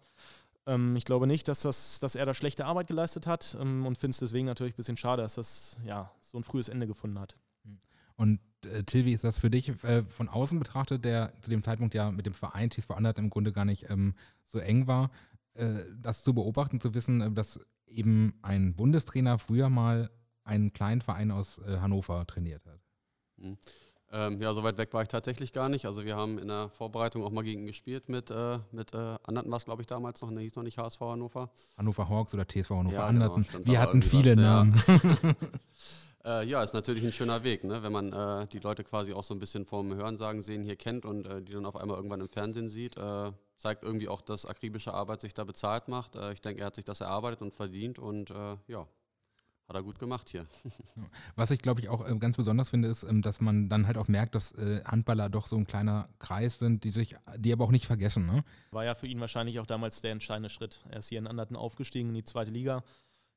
Ähm, 0.65 0.95
ich 0.95 1.05
glaube 1.05 1.27
nicht, 1.27 1.47
dass, 1.47 1.61
das, 1.61 1.99
dass 1.99 2.15
er 2.15 2.25
da 2.25 2.33
schlechte 2.33 2.65
Arbeit 2.65 2.87
geleistet 2.87 3.27
hat 3.27 3.57
ähm, 3.59 3.85
und 3.85 3.97
finde 3.97 4.11
es 4.11 4.19
deswegen 4.19 4.45
natürlich 4.45 4.73
ein 4.73 4.77
bisschen 4.77 4.97
schade, 4.97 5.21
dass 5.21 5.35
das 5.35 5.79
ja, 5.85 6.11
so 6.19 6.37
ein 6.37 6.43
frühes 6.43 6.69
Ende 6.69 6.87
gefunden 6.87 7.19
hat. 7.19 7.37
Und 8.15 8.41
äh, 8.65 8.83
Till, 8.83 9.05
wie 9.05 9.13
ist 9.13 9.23
das 9.23 9.39
für 9.39 9.49
dich 9.49 9.69
äh, 9.83 10.03
von 10.03 10.27
außen 10.27 10.59
betrachtet, 10.59 11.05
der 11.05 11.33
zu 11.41 11.49
dem 11.49 11.63
Zeitpunkt 11.63 11.95
ja 11.95 12.11
mit 12.11 12.25
dem 12.25 12.33
Verein 12.33 12.69
TSV 12.69 12.91
Andert 12.91 13.17
im 13.17 13.29
Grunde 13.29 13.53
gar 13.53 13.65
nicht 13.65 13.89
ähm, 13.89 14.13
so 14.45 14.59
eng 14.59 14.87
war, 14.87 15.09
äh, 15.53 15.83
das 16.01 16.23
zu 16.23 16.33
beobachten, 16.33 16.81
zu 16.81 16.93
wissen, 16.93 17.21
äh, 17.21 17.31
dass 17.31 17.59
eben 17.87 18.33
ein 18.41 18.75
Bundestrainer 18.75 19.39
früher 19.39 19.69
mal 19.69 20.11
einen 20.43 20.73
kleinen 20.73 21.01
Verein 21.01 21.31
aus 21.31 21.59
äh, 21.59 21.77
Hannover 21.79 22.25
trainiert 22.27 22.65
hat? 22.65 22.81
Mhm. 23.37 23.57
Ähm, 24.11 24.41
ja, 24.41 24.53
so 24.53 24.63
weit 24.63 24.77
weg 24.77 24.91
war 24.93 25.03
ich 25.03 25.07
tatsächlich 25.07 25.53
gar 25.53 25.69
nicht. 25.69 25.85
Also 25.85 26.03
wir 26.03 26.15
haben 26.15 26.39
in 26.39 26.47
der 26.47 26.69
Vorbereitung 26.69 27.23
auch 27.23 27.31
mal 27.31 27.43
gegen 27.43 27.65
gespielt 27.65 28.09
mit, 28.09 28.31
äh, 28.31 28.57
mit 28.71 28.93
äh, 28.93 29.17
Anderten 29.23 29.51
war 29.51 29.57
es, 29.57 29.65
glaube 29.65 29.81
ich, 29.83 29.87
damals 29.87 30.21
noch, 30.21 30.31
ne, 30.31 30.41
hieß 30.41 30.55
noch 30.55 30.63
nicht 30.63 30.77
HSV 30.79 30.99
Hannover. 31.01 31.49
Hannover 31.77 32.09
Hawks 32.09 32.33
oder 32.33 32.47
TSV 32.47 32.71
Hannover 32.71 32.95
Ja, 32.95 33.05
Anderten. 33.07 33.45
genau, 33.51 33.65
Wir 33.65 33.79
hatten 33.79 34.01
viele 34.01 34.31
was, 34.31 34.41
ja. 34.41 34.41
Namen. 34.41 35.35
Äh, 36.25 36.45
ja, 36.47 36.61
ist 36.61 36.73
natürlich 36.73 37.03
ein 37.05 37.13
schöner 37.13 37.45
Weg, 37.45 37.63
ne? 37.63 37.81
wenn 37.81 37.93
man 37.93 38.11
äh, 38.11 38.45
die 38.47 38.59
Leute 38.59 38.83
quasi 38.83 39.13
auch 39.13 39.23
so 39.23 39.33
ein 39.33 39.39
bisschen 39.39 39.65
vom 39.65 39.95
Hörensagen 39.95 40.41
sehen 40.41 40.63
hier 40.63 40.75
kennt 40.75 41.05
und 41.05 41.25
äh, 41.25 41.41
die 41.41 41.53
dann 41.53 41.65
auf 41.65 41.77
einmal 41.77 41.95
irgendwann 41.95 42.19
im 42.19 42.27
Fernsehen 42.27 42.67
sieht. 42.67 42.97
Äh, 42.97 43.31
zeigt 43.57 43.83
irgendwie 43.83 44.09
auch, 44.09 44.21
dass 44.21 44.45
akribische 44.45 44.93
Arbeit 44.93 45.21
sich 45.21 45.33
da 45.33 45.45
bezahlt 45.45 45.87
macht. 45.87 46.17
Äh, 46.17 46.33
ich 46.33 46.41
denke, 46.41 46.59
er 46.61 46.67
hat 46.67 46.75
sich 46.75 46.83
das 46.83 46.99
erarbeitet 46.99 47.41
und 47.41 47.53
verdient 47.53 47.99
und 47.99 48.33
ja, 48.67 48.85
hat 49.69 49.75
er 49.75 49.83
gut 49.83 49.99
gemacht 49.99 50.29
hier. 50.29 50.45
Was 51.35 51.51
ich, 51.51 51.59
glaube 51.59 51.79
ich, 51.79 51.89
auch 51.89 52.07
äh, 52.07 52.15
ganz 52.17 52.37
besonders 52.37 52.71
finde, 52.71 52.87
ist, 52.87 53.03
ähm, 53.03 53.21
dass 53.21 53.39
man 53.39 53.69
dann 53.69 53.85
halt 53.85 53.97
auch 53.97 54.07
merkt, 54.07 54.33
dass 54.33 54.51
äh, 54.53 54.83
Handballer 54.83 55.29
doch 55.29 55.47
so 55.47 55.55
ein 55.55 55.67
kleiner 55.67 56.09
Kreis 56.17 56.57
sind, 56.57 56.83
die 56.83 56.89
sich, 56.91 57.15
die 57.37 57.53
aber 57.53 57.65
auch 57.65 57.71
nicht 57.71 57.85
vergessen. 57.85 58.25
Ne? 58.25 58.43
War 58.71 58.83
ja 58.83 58.95
für 58.95 59.05
ihn 59.05 59.19
wahrscheinlich 59.19 59.59
auch 59.59 59.67
damals 59.67 60.01
der 60.01 60.11
entscheidende 60.11 60.49
Schritt. 60.49 60.83
Er 60.89 60.99
ist 60.99 61.09
hier 61.09 61.19
in 61.19 61.27
Anderten 61.27 61.55
aufgestiegen 61.55 62.09
in 62.09 62.15
die 62.15 62.23
zweite 62.23 62.49
Liga. 62.49 62.83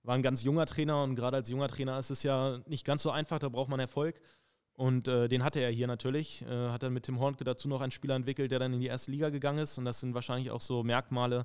War 0.05 0.15
ein 0.15 0.23
ganz 0.23 0.43
junger 0.43 0.65
Trainer 0.65 1.03
und 1.03 1.15
gerade 1.15 1.37
als 1.37 1.51
junger 1.51 1.69
Trainer 1.69 1.99
ist 1.99 2.11
es 2.11 2.23
ja 2.23 2.59
nicht 2.67 2.85
ganz 2.87 3.03
so 3.03 3.11
einfach, 3.11 3.39
da 3.39 3.51
braucht 3.51 3.69
man 3.69 3.79
Erfolg. 3.79 4.21
Und 4.75 5.07
äh, 5.07 5.29
den 5.29 5.45
hatte 5.45 5.61
er 5.61 5.71
hier 5.71 5.87
natürlich. 5.87 6.43
Äh, 6.43 6.71
hat 6.71 6.83
dann 6.83 6.95
mit 6.95 7.05
Tim 7.05 7.21
Hornke 7.21 7.45
dazu 7.45 7.69
noch 7.69 7.83
einen 7.83 7.93
Spieler 7.93 8.15
entwickelt, 8.15 8.51
der 8.51 8.59
dann 8.59 8.73
in 8.73 8.81
die 8.81 8.87
erste 8.87 9.11
Liga 9.11 9.29
gegangen 9.29 9.59
ist. 9.59 9.77
Und 9.77 9.85
das 9.85 10.01
sind 10.01 10.15
wahrscheinlich 10.15 10.51
auch 10.51 10.63
so 10.63 10.83
Merkmale, 10.83 11.45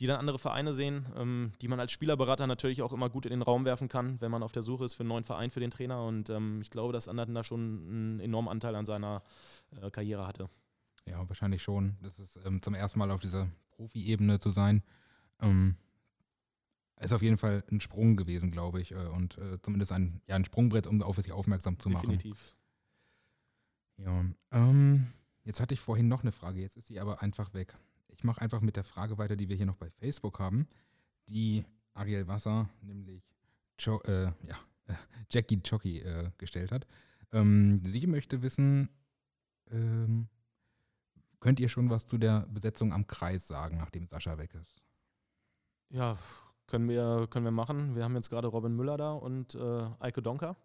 die 0.00 0.06
dann 0.06 0.18
andere 0.18 0.38
Vereine 0.38 0.74
sehen, 0.74 1.06
ähm, 1.16 1.52
die 1.60 1.68
man 1.68 1.80
als 1.80 1.92
Spielerberater 1.92 2.46
natürlich 2.46 2.82
auch 2.82 2.92
immer 2.92 3.08
gut 3.08 3.24
in 3.24 3.30
den 3.30 3.42
Raum 3.42 3.64
werfen 3.64 3.88
kann, 3.88 4.20
wenn 4.20 4.30
man 4.30 4.42
auf 4.42 4.52
der 4.52 4.62
Suche 4.62 4.84
ist 4.84 4.94
für 4.94 5.00
einen 5.00 5.08
neuen 5.08 5.24
Verein 5.24 5.50
für 5.50 5.60
den 5.60 5.70
Trainer. 5.70 6.04
Und 6.04 6.28
ähm, 6.30 6.60
ich 6.60 6.70
glaube, 6.70 6.92
dass 6.92 7.08
Anderten 7.08 7.34
da 7.34 7.42
schon 7.44 7.86
einen 7.88 8.20
enormen 8.20 8.48
Anteil 8.48 8.74
an 8.74 8.86
seiner 8.86 9.22
äh, 9.80 9.90
Karriere 9.90 10.26
hatte. 10.26 10.50
Ja, 11.06 11.26
wahrscheinlich 11.28 11.62
schon. 11.62 11.96
Das 12.02 12.18
ist 12.18 12.38
ähm, 12.44 12.60
zum 12.62 12.74
ersten 12.74 12.98
Mal 12.98 13.10
auf 13.10 13.20
dieser 13.20 13.48
Profi-Ebene 13.70 14.40
zu 14.40 14.50
sein. 14.50 14.82
Ähm, 15.40 15.76
ist 17.00 17.12
auf 17.12 17.22
jeden 17.22 17.38
Fall 17.38 17.62
ein 17.70 17.80
Sprung 17.80 18.16
gewesen, 18.16 18.50
glaube 18.50 18.80
ich. 18.80 18.92
Äh, 18.92 19.06
und 19.06 19.38
äh, 19.38 19.60
zumindest 19.62 19.92
ein, 19.92 20.20
ja, 20.26 20.36
ein 20.36 20.44
Sprungbrett, 20.44 20.86
um 20.86 21.02
auf 21.02 21.16
sich 21.16 21.32
aufmerksam 21.32 21.78
zu 21.78 21.88
machen. 21.88 22.10
Definitiv. 22.10 22.52
Ja, 23.98 24.24
ähm, 24.52 25.06
jetzt 25.44 25.60
hatte 25.60 25.72
ich 25.72 25.80
vorhin 25.80 26.08
noch 26.08 26.22
eine 26.22 26.32
Frage, 26.32 26.60
jetzt 26.60 26.76
ist 26.76 26.86
sie 26.86 27.00
aber 27.00 27.22
einfach 27.22 27.54
weg. 27.54 27.76
Ich 28.16 28.24
mache 28.24 28.40
einfach 28.40 28.60
mit 28.60 28.76
der 28.76 28.84
Frage 28.84 29.18
weiter, 29.18 29.36
die 29.36 29.48
wir 29.48 29.56
hier 29.56 29.66
noch 29.66 29.76
bei 29.76 29.90
Facebook 29.90 30.38
haben, 30.38 30.66
die 31.28 31.64
Ariel 31.94 32.26
Wasser, 32.26 32.68
nämlich 32.80 33.22
jo 33.78 34.00
äh, 34.04 34.32
ja, 34.46 34.56
äh, 34.86 34.94
Jackie 35.30 35.60
Jockey 35.64 36.00
äh, 36.00 36.30
gestellt 36.38 36.72
hat. 36.72 36.86
Ähm, 37.32 37.82
sie 37.84 38.06
möchte 38.06 38.42
wissen, 38.42 38.88
ähm, 39.70 40.28
könnt 41.40 41.60
ihr 41.60 41.68
schon 41.68 41.90
was 41.90 42.06
zu 42.06 42.18
der 42.18 42.46
Besetzung 42.48 42.92
am 42.92 43.06
Kreis 43.06 43.46
sagen, 43.46 43.76
nachdem 43.78 44.06
Sascha 44.06 44.38
weg 44.38 44.54
ist? 44.54 44.82
Ja, 45.90 46.18
können 46.66 46.88
wir, 46.88 47.26
können 47.30 47.44
wir 47.44 47.52
machen. 47.52 47.94
Wir 47.94 48.04
haben 48.04 48.14
jetzt 48.14 48.30
gerade 48.30 48.48
Robin 48.48 48.74
Müller 48.74 48.96
da 48.96 49.12
und 49.12 49.54
äh, 49.54 49.88
Eike 50.00 50.22
Donker 50.22 50.56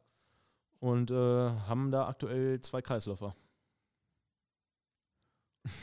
und 0.79 1.11
äh, 1.11 1.15
haben 1.15 1.91
da 1.91 2.07
aktuell 2.07 2.59
zwei 2.61 2.81
Kreisläufer. 2.81 3.35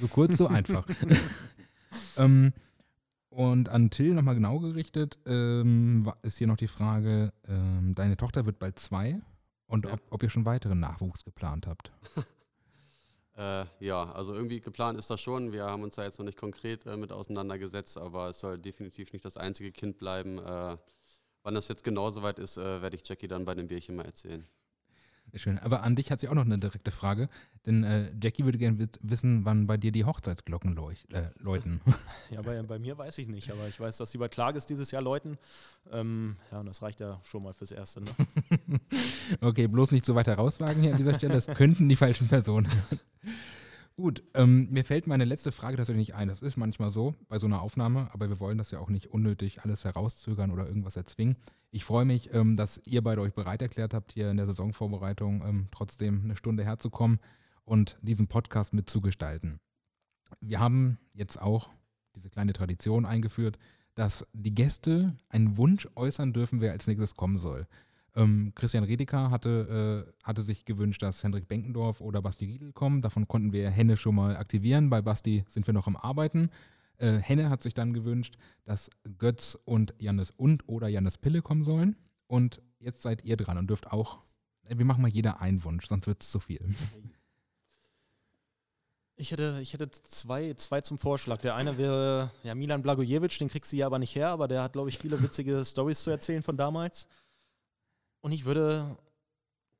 So 0.00 0.08
kurz, 0.08 0.36
so 0.36 0.46
einfach. 0.48 0.86
ähm, 2.16 2.52
und 3.30 3.68
an 3.68 3.90
Till 3.90 4.14
nochmal 4.14 4.34
genau 4.34 4.58
gerichtet, 4.58 5.18
ähm, 5.26 6.10
ist 6.22 6.38
hier 6.38 6.46
noch 6.46 6.56
die 6.56 6.68
Frage, 6.68 7.32
ähm, 7.46 7.94
deine 7.94 8.16
Tochter 8.16 8.46
wird 8.46 8.58
bald 8.58 8.78
zwei 8.78 9.20
und 9.66 9.86
Ja. 9.86 9.92
ob, 9.92 10.00
ob 10.10 10.22
ihr 10.22 10.30
schon 10.30 10.44
weiteren 10.44 10.80
Nachwuchs 10.80 11.24
geplant 11.24 11.66
habt. 11.66 11.92
Äh, 13.36 13.66
ja, 13.78 14.10
also 14.14 14.34
irgendwie 14.34 14.60
geplant 14.60 14.98
ist 14.98 15.10
das 15.10 15.20
schon. 15.20 15.52
Wir 15.52 15.62
haben 15.66 15.84
uns 15.84 15.94
da 15.94 16.02
jetzt 16.02 16.18
noch 16.18 16.26
nicht 16.26 16.36
konkret 16.36 16.84
äh, 16.86 16.96
mit 16.96 17.12
auseinandergesetzt, 17.12 17.96
aber 17.96 18.30
es 18.30 18.40
soll 18.40 18.58
definitiv 18.58 19.12
nicht 19.12 19.24
das 19.24 19.36
einzige 19.36 19.70
Kind 19.70 19.96
bleiben. 19.96 20.38
Äh, 20.38 20.76
wann 21.44 21.54
das 21.54 21.68
jetzt 21.68 21.84
genau 21.84 22.10
soweit 22.10 22.40
ist, 22.40 22.56
äh, 22.58 22.82
werde 22.82 22.96
ich 22.96 23.08
Jackie 23.08 23.28
dann 23.28 23.44
bei 23.44 23.54
dem 23.54 23.68
Bierchen 23.68 23.94
mal 23.94 24.06
erzählen. 24.06 24.44
Sehr 25.30 25.40
schön. 25.40 25.58
Aber 25.58 25.82
an 25.82 25.94
dich 25.94 26.10
hat 26.10 26.20
sie 26.20 26.28
auch 26.28 26.34
noch 26.34 26.44
eine 26.44 26.58
direkte 26.58 26.90
Frage, 26.90 27.28
denn 27.66 27.84
äh, 27.84 28.10
Jackie 28.22 28.44
würde 28.44 28.56
gerne 28.56 28.88
wissen, 29.00 29.44
wann 29.44 29.66
bei 29.66 29.76
dir 29.76 29.92
die 29.92 30.04
Hochzeitsglocken 30.04 30.78
äh, 31.12 31.30
läuten. 31.38 31.80
Ja, 32.30 32.42
bei, 32.42 32.60
bei 32.62 32.78
mir 32.78 32.96
weiß 32.96 33.18
ich 33.18 33.28
nicht, 33.28 33.50
aber 33.50 33.68
ich 33.68 33.78
weiß, 33.78 33.96
dass 33.96 34.10
sie 34.10 34.18
bei 34.18 34.28
Klages 34.28 34.66
dieses 34.66 34.90
Jahr 34.90 35.02
läuten. 35.02 35.38
Ähm, 35.90 36.36
ja, 36.50 36.60
und 36.60 36.66
das 36.66 36.82
reicht 36.82 37.00
ja 37.00 37.20
schon 37.24 37.42
mal 37.42 37.52
fürs 37.52 37.72
Erste. 37.72 38.02
Ne? 38.02 38.10
Okay, 39.40 39.66
bloß 39.66 39.92
nicht 39.92 40.04
so 40.04 40.14
weit 40.14 40.26
herauswagen 40.26 40.82
hier 40.82 40.92
an 40.92 40.98
dieser 40.98 41.14
Stelle. 41.14 41.34
Das 41.34 41.46
könnten 41.46 41.88
die 41.88 41.96
falschen 41.96 42.28
Personen. 42.28 42.68
Gut, 43.98 44.22
ähm, 44.34 44.68
mir 44.70 44.84
fällt 44.84 45.08
meine 45.08 45.24
letzte 45.24 45.50
Frage 45.50 45.76
tatsächlich 45.76 46.06
nicht 46.06 46.14
ein. 46.14 46.28
Das 46.28 46.40
ist 46.40 46.56
manchmal 46.56 46.92
so 46.92 47.16
bei 47.28 47.40
so 47.40 47.48
einer 47.48 47.60
Aufnahme, 47.60 48.08
aber 48.12 48.28
wir 48.28 48.38
wollen 48.38 48.56
das 48.56 48.70
ja 48.70 48.78
auch 48.78 48.90
nicht 48.90 49.08
unnötig 49.08 49.62
alles 49.62 49.84
herauszögern 49.84 50.52
oder 50.52 50.68
irgendwas 50.68 50.94
erzwingen. 50.94 51.34
Ich 51.72 51.84
freue 51.84 52.04
mich, 52.04 52.32
ähm, 52.32 52.54
dass 52.54 52.80
ihr 52.84 53.02
beide 53.02 53.22
euch 53.22 53.34
bereit 53.34 53.60
erklärt 53.60 53.94
habt, 53.94 54.12
hier 54.12 54.30
in 54.30 54.36
der 54.36 54.46
Saisonvorbereitung 54.46 55.42
ähm, 55.44 55.68
trotzdem 55.72 56.22
eine 56.22 56.36
Stunde 56.36 56.64
herzukommen 56.64 57.18
und 57.64 57.98
diesen 58.00 58.28
Podcast 58.28 58.72
mitzugestalten. 58.72 59.58
Wir 60.40 60.60
haben 60.60 60.98
jetzt 61.12 61.42
auch 61.42 61.68
diese 62.14 62.30
kleine 62.30 62.52
Tradition 62.52 63.04
eingeführt, 63.04 63.58
dass 63.96 64.24
die 64.32 64.54
Gäste 64.54 65.16
einen 65.28 65.56
Wunsch 65.56 65.88
äußern 65.96 66.32
dürfen, 66.32 66.60
wer 66.60 66.70
als 66.70 66.86
nächstes 66.86 67.16
kommen 67.16 67.40
soll. 67.40 67.66
Ähm, 68.16 68.52
Christian 68.54 68.84
Redeker 68.84 69.30
hatte, 69.30 70.06
äh, 70.08 70.24
hatte 70.24 70.42
sich 70.42 70.64
gewünscht, 70.64 71.02
dass 71.02 71.22
Hendrik 71.22 71.46
Benkendorf 71.48 72.00
oder 72.00 72.22
Basti 72.22 72.46
Riedel 72.46 72.72
kommen. 72.72 73.02
Davon 73.02 73.28
konnten 73.28 73.52
wir 73.52 73.70
Henne 73.70 73.96
schon 73.96 74.14
mal 74.14 74.36
aktivieren. 74.36 74.90
Bei 74.90 75.02
Basti 75.02 75.44
sind 75.48 75.66
wir 75.66 75.74
noch 75.74 75.86
am 75.86 75.96
Arbeiten. 75.96 76.50
Äh, 76.96 77.18
Henne 77.18 77.50
hat 77.50 77.62
sich 77.62 77.74
dann 77.74 77.92
gewünscht, 77.92 78.36
dass 78.64 78.90
Götz 79.18 79.56
und 79.64 79.94
Jannis 79.98 80.30
und 80.30 80.68
oder 80.68 80.88
Jannis 80.88 81.18
Pille 81.18 81.42
kommen 81.42 81.64
sollen. 81.64 81.96
Und 82.26 82.60
jetzt 82.80 83.02
seid 83.02 83.24
ihr 83.24 83.36
dran 83.36 83.58
und 83.58 83.68
dürft 83.68 83.92
auch. 83.92 84.18
äh, 84.64 84.78
Wir 84.78 84.84
machen 84.84 85.02
mal 85.02 85.08
jeder 85.08 85.40
einen 85.40 85.62
Wunsch, 85.64 85.86
sonst 85.86 86.06
wird 86.06 86.22
es 86.22 86.30
zu 86.30 86.40
viel. 86.40 86.74
Ich 89.20 89.32
hätte, 89.32 89.58
ich 89.60 89.72
hätte 89.72 89.90
zwei, 89.90 90.54
zwei 90.54 90.80
zum 90.80 90.96
Vorschlag. 90.96 91.40
Der 91.40 91.56
eine 91.56 91.76
wäre 91.76 92.30
ja, 92.44 92.54
Milan 92.54 92.82
Blagojevic, 92.82 93.36
den 93.38 93.48
kriegst 93.48 93.72
du 93.72 93.76
ja 93.76 93.86
aber 93.86 93.98
nicht 93.98 94.14
her, 94.14 94.28
aber 94.28 94.46
der 94.46 94.62
hat, 94.62 94.74
glaube 94.74 94.90
ich, 94.90 94.98
viele 94.98 95.20
witzige 95.20 95.64
Stories 95.64 96.02
zu 96.02 96.10
erzählen 96.10 96.42
von 96.42 96.56
damals. 96.56 97.08
Und 98.28 98.32
ich 98.32 98.44
würde, 98.44 98.98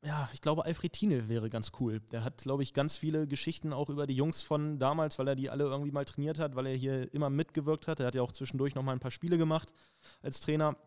ja, 0.02 0.26
ich 0.32 0.40
glaube, 0.40 0.64
Alfred 0.64 0.90
Thiene 0.90 1.28
wäre 1.28 1.50
ganz 1.50 1.70
cool. 1.80 2.00
Der 2.12 2.24
hat, 2.24 2.38
glaube 2.38 2.62
ich, 2.62 2.72
ganz 2.72 2.96
viele 2.96 3.26
Geschichten 3.26 3.74
auch 3.74 3.90
über 3.90 4.06
die 4.06 4.14
Jungs 4.14 4.40
von 4.40 4.78
damals, 4.78 5.18
weil 5.18 5.28
er 5.28 5.34
die 5.36 5.50
alle 5.50 5.64
irgendwie 5.64 5.90
mal 5.90 6.06
trainiert 6.06 6.38
hat, 6.38 6.56
weil 6.56 6.64
er 6.64 6.74
hier 6.74 7.12
immer 7.12 7.28
mitgewirkt 7.28 7.86
hat. 7.88 8.00
Er 8.00 8.06
hat 8.06 8.14
ja 8.14 8.22
auch 8.22 8.32
zwischendurch 8.32 8.74
noch 8.74 8.82
mal 8.82 8.92
ein 8.92 9.00
paar 9.00 9.10
Spiele 9.10 9.36
gemacht 9.36 9.74
als 10.22 10.40
Trainer. 10.40 10.78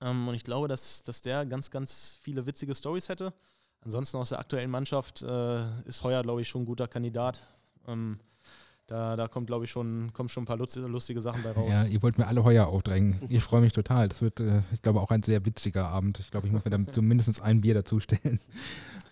Ähm, 0.00 0.28
und 0.28 0.36
ich 0.36 0.44
glaube, 0.44 0.68
dass, 0.68 1.02
dass 1.02 1.22
der 1.22 1.44
ganz, 1.44 1.72
ganz 1.72 2.20
viele 2.22 2.46
witzige 2.46 2.76
Stories 2.76 3.08
hätte. 3.08 3.34
Ansonsten 3.80 4.18
aus 4.18 4.28
der 4.28 4.38
aktuellen 4.38 4.70
Mannschaft 4.70 5.22
äh, 5.22 5.80
ist 5.86 6.04
Heuer, 6.04 6.22
glaube 6.22 6.42
ich, 6.42 6.48
schon 6.48 6.62
ein 6.62 6.66
guter 6.66 6.86
Kandidat. 6.86 7.44
Ähm, 7.88 8.20
da, 8.86 9.16
da 9.16 9.28
kommt, 9.28 9.46
glaube 9.46 9.64
ich, 9.64 9.70
schon, 9.70 10.12
kommen 10.12 10.28
schon 10.28 10.42
ein 10.42 10.46
paar 10.46 10.56
lustige, 10.56 10.86
lustige 10.86 11.20
Sachen 11.20 11.42
bei 11.42 11.52
raus. 11.52 11.70
Ja, 11.70 11.84
ihr 11.84 12.02
wollt 12.02 12.18
mir 12.18 12.26
alle 12.26 12.44
heuer 12.44 12.66
aufdrängen. 12.66 13.20
Ich 13.28 13.42
freue 13.42 13.60
mich 13.60 13.72
total. 13.72 14.08
Das 14.08 14.22
wird, 14.22 14.40
äh, 14.40 14.62
ich 14.72 14.82
glaube, 14.82 15.00
auch 15.00 15.10
ein 15.10 15.22
sehr 15.22 15.44
witziger 15.46 15.88
Abend. 15.88 16.18
Ich 16.18 16.30
glaube, 16.30 16.46
ich 16.46 16.52
muss 16.52 16.64
mir 16.64 16.70
dann 16.70 16.88
zumindest 16.88 17.40
ein 17.42 17.60
Bier 17.60 17.74
dazustellen. 17.74 18.40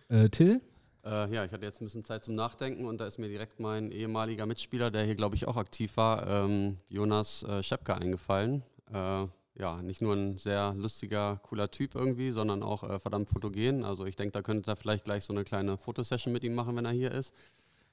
Äh, 0.09 0.29
Till? 0.29 0.61
Äh, 1.05 1.33
ja, 1.33 1.45
ich 1.45 1.53
hatte 1.53 1.65
jetzt 1.65 1.81
ein 1.81 1.85
bisschen 1.85 2.03
Zeit 2.03 2.25
zum 2.25 2.35
Nachdenken 2.35 2.85
und 2.85 3.01
da 3.01 3.07
ist 3.07 3.19
mir 3.19 3.29
direkt 3.29 3.61
mein 3.61 3.93
ehemaliger 3.93 4.45
Mitspieler, 4.45 4.91
der 4.91 5.05
hier, 5.05 5.15
glaube 5.15 5.37
ich, 5.37 5.47
auch 5.47 5.57
aktiv 5.57 5.97
war, 5.97 6.27
ähm, 6.27 6.79
Jonas 6.89 7.45
äh, 7.45 7.63
Schepke 7.63 7.95
eingefallen. 7.95 8.65
Äh, 8.93 9.27
ja, 9.61 9.83
nicht 9.83 10.03
nur 10.03 10.15
ein 10.15 10.37
sehr 10.37 10.75
lustiger, 10.75 11.39
cooler 11.43 11.71
Typ 11.71 11.95
irgendwie, 11.95 12.31
sondern 12.31 12.63
auch 12.63 12.83
äh, 12.83 12.99
verdammt 12.99 13.29
fotogen. 13.29 13.85
Also 13.85 14.07
ich 14.07 14.17
denke, 14.17 14.33
da 14.33 14.43
könnte 14.43 14.71
ihr 14.71 14.77
vielleicht 14.77 15.05
gleich 15.05 15.25
so 15.25 15.33
eine 15.33 15.45
kleine 15.45 15.77
Fotosession 15.77 16.33
mit 16.33 16.45
ihm 16.45 16.55
machen, 16.55 16.77
wenn 16.77 16.85
er 16.85 16.93
hier 16.93 17.13
ist. 17.13 17.35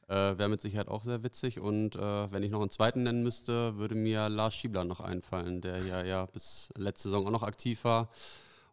Äh, 0.07 0.37
Wäre 0.37 0.49
mit 0.49 0.61
Sicherheit 0.61 0.87
auch 0.87 1.03
sehr 1.03 1.23
witzig. 1.23 1.59
Und 1.59 1.95
äh, 1.95 2.31
wenn 2.31 2.43
ich 2.43 2.51
noch 2.51 2.61
einen 2.61 2.69
zweiten 2.69 3.03
nennen 3.03 3.23
müsste, 3.23 3.77
würde 3.77 3.95
mir 3.95 4.29
Lars 4.29 4.55
Schiebler 4.55 4.85
noch 4.85 5.01
einfallen, 5.01 5.61
der 5.61 5.83
ja, 5.83 6.03
ja 6.03 6.25
bis 6.25 6.69
letzte 6.77 7.09
Saison 7.09 7.27
auch 7.27 7.31
noch 7.31 7.43
aktiv 7.43 7.83
war 7.83 8.09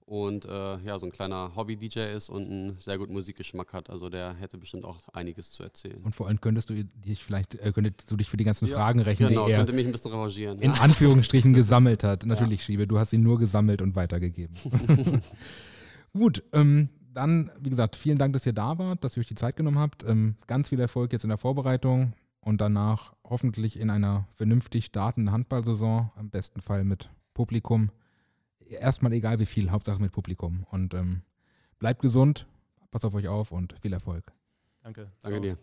und 0.06 0.44
äh, 0.44 0.78
ja, 0.80 0.98
so 0.98 1.06
ein 1.06 1.12
kleiner 1.12 1.52
Hobby-DJ 1.56 2.14
ist 2.14 2.28
und 2.28 2.50
einen 2.50 2.76
sehr 2.78 2.98
guten 2.98 3.12
Musikgeschmack 3.14 3.72
hat. 3.72 3.88
Also 3.88 4.10
der 4.10 4.34
hätte 4.34 4.58
bestimmt 4.58 4.84
auch 4.84 4.98
einiges 5.12 5.50
zu 5.50 5.62
erzählen. 5.62 6.02
Und 6.02 6.14
vor 6.14 6.28
allem 6.28 6.40
könntest 6.40 6.68
du 6.68 6.74
dich 6.74 7.24
vielleicht, 7.24 7.54
äh, 7.54 7.72
könntest 7.72 8.10
du 8.10 8.16
dich 8.16 8.28
für 8.28 8.36
die 8.36 8.44
ganzen 8.44 8.68
ja, 8.68 8.76
Fragen 8.76 9.00
rechnen, 9.00 9.30
genau, 9.30 9.46
die 9.46 9.52
er 9.52 9.58
könnte 9.58 9.72
mich 9.72 9.86
ein 9.86 9.92
bisschen 9.92 10.10
revanchieren. 10.10 10.58
In 10.58 10.74
ja. 10.74 10.80
Anführungsstrichen 10.80 11.54
gesammelt 11.54 12.04
hat. 12.04 12.26
Natürlich, 12.26 12.60
ja. 12.60 12.66
Schiebe, 12.66 12.86
du 12.86 12.98
hast 12.98 13.12
ihn 13.12 13.22
nur 13.22 13.38
gesammelt 13.38 13.80
und 13.80 13.96
weitergegeben. 13.96 14.54
Gut, 16.12 16.42
ähm, 16.52 16.90
dann, 17.14 17.50
wie 17.58 17.70
gesagt, 17.70 17.96
vielen 17.96 18.18
Dank, 18.18 18.32
dass 18.32 18.46
ihr 18.46 18.52
da 18.52 18.78
wart, 18.78 19.04
dass 19.04 19.16
ihr 19.16 19.20
euch 19.20 19.26
die 19.26 19.34
Zeit 19.34 19.56
genommen 19.56 19.78
habt. 19.78 20.04
Ähm, 20.04 20.36
ganz 20.46 20.68
viel 20.68 20.80
Erfolg 20.80 21.12
jetzt 21.12 21.24
in 21.24 21.28
der 21.28 21.38
Vorbereitung 21.38 22.12
und 22.40 22.60
danach 22.60 23.14
hoffentlich 23.24 23.78
in 23.78 23.90
einer 23.90 24.28
vernünftig 24.34 24.86
startenden 24.86 25.32
Handballsaison, 25.32 26.10
am 26.16 26.30
besten 26.30 26.60
Fall 26.60 26.84
mit 26.84 27.08
Publikum 27.32 27.90
erstmal 28.68 29.12
egal 29.12 29.38
wie 29.38 29.46
viel, 29.46 29.70
Hauptsache 29.70 30.00
mit 30.00 30.12
Publikum. 30.12 30.66
Und 30.70 30.94
ähm, 30.94 31.22
bleibt 31.78 32.02
gesund, 32.02 32.46
passt 32.90 33.04
auf 33.04 33.14
euch 33.14 33.28
auf 33.28 33.52
und 33.52 33.74
viel 33.80 33.92
Erfolg. 33.92 34.32
Danke. 34.82 35.10
Danke 35.20 35.40
dir. 35.40 35.58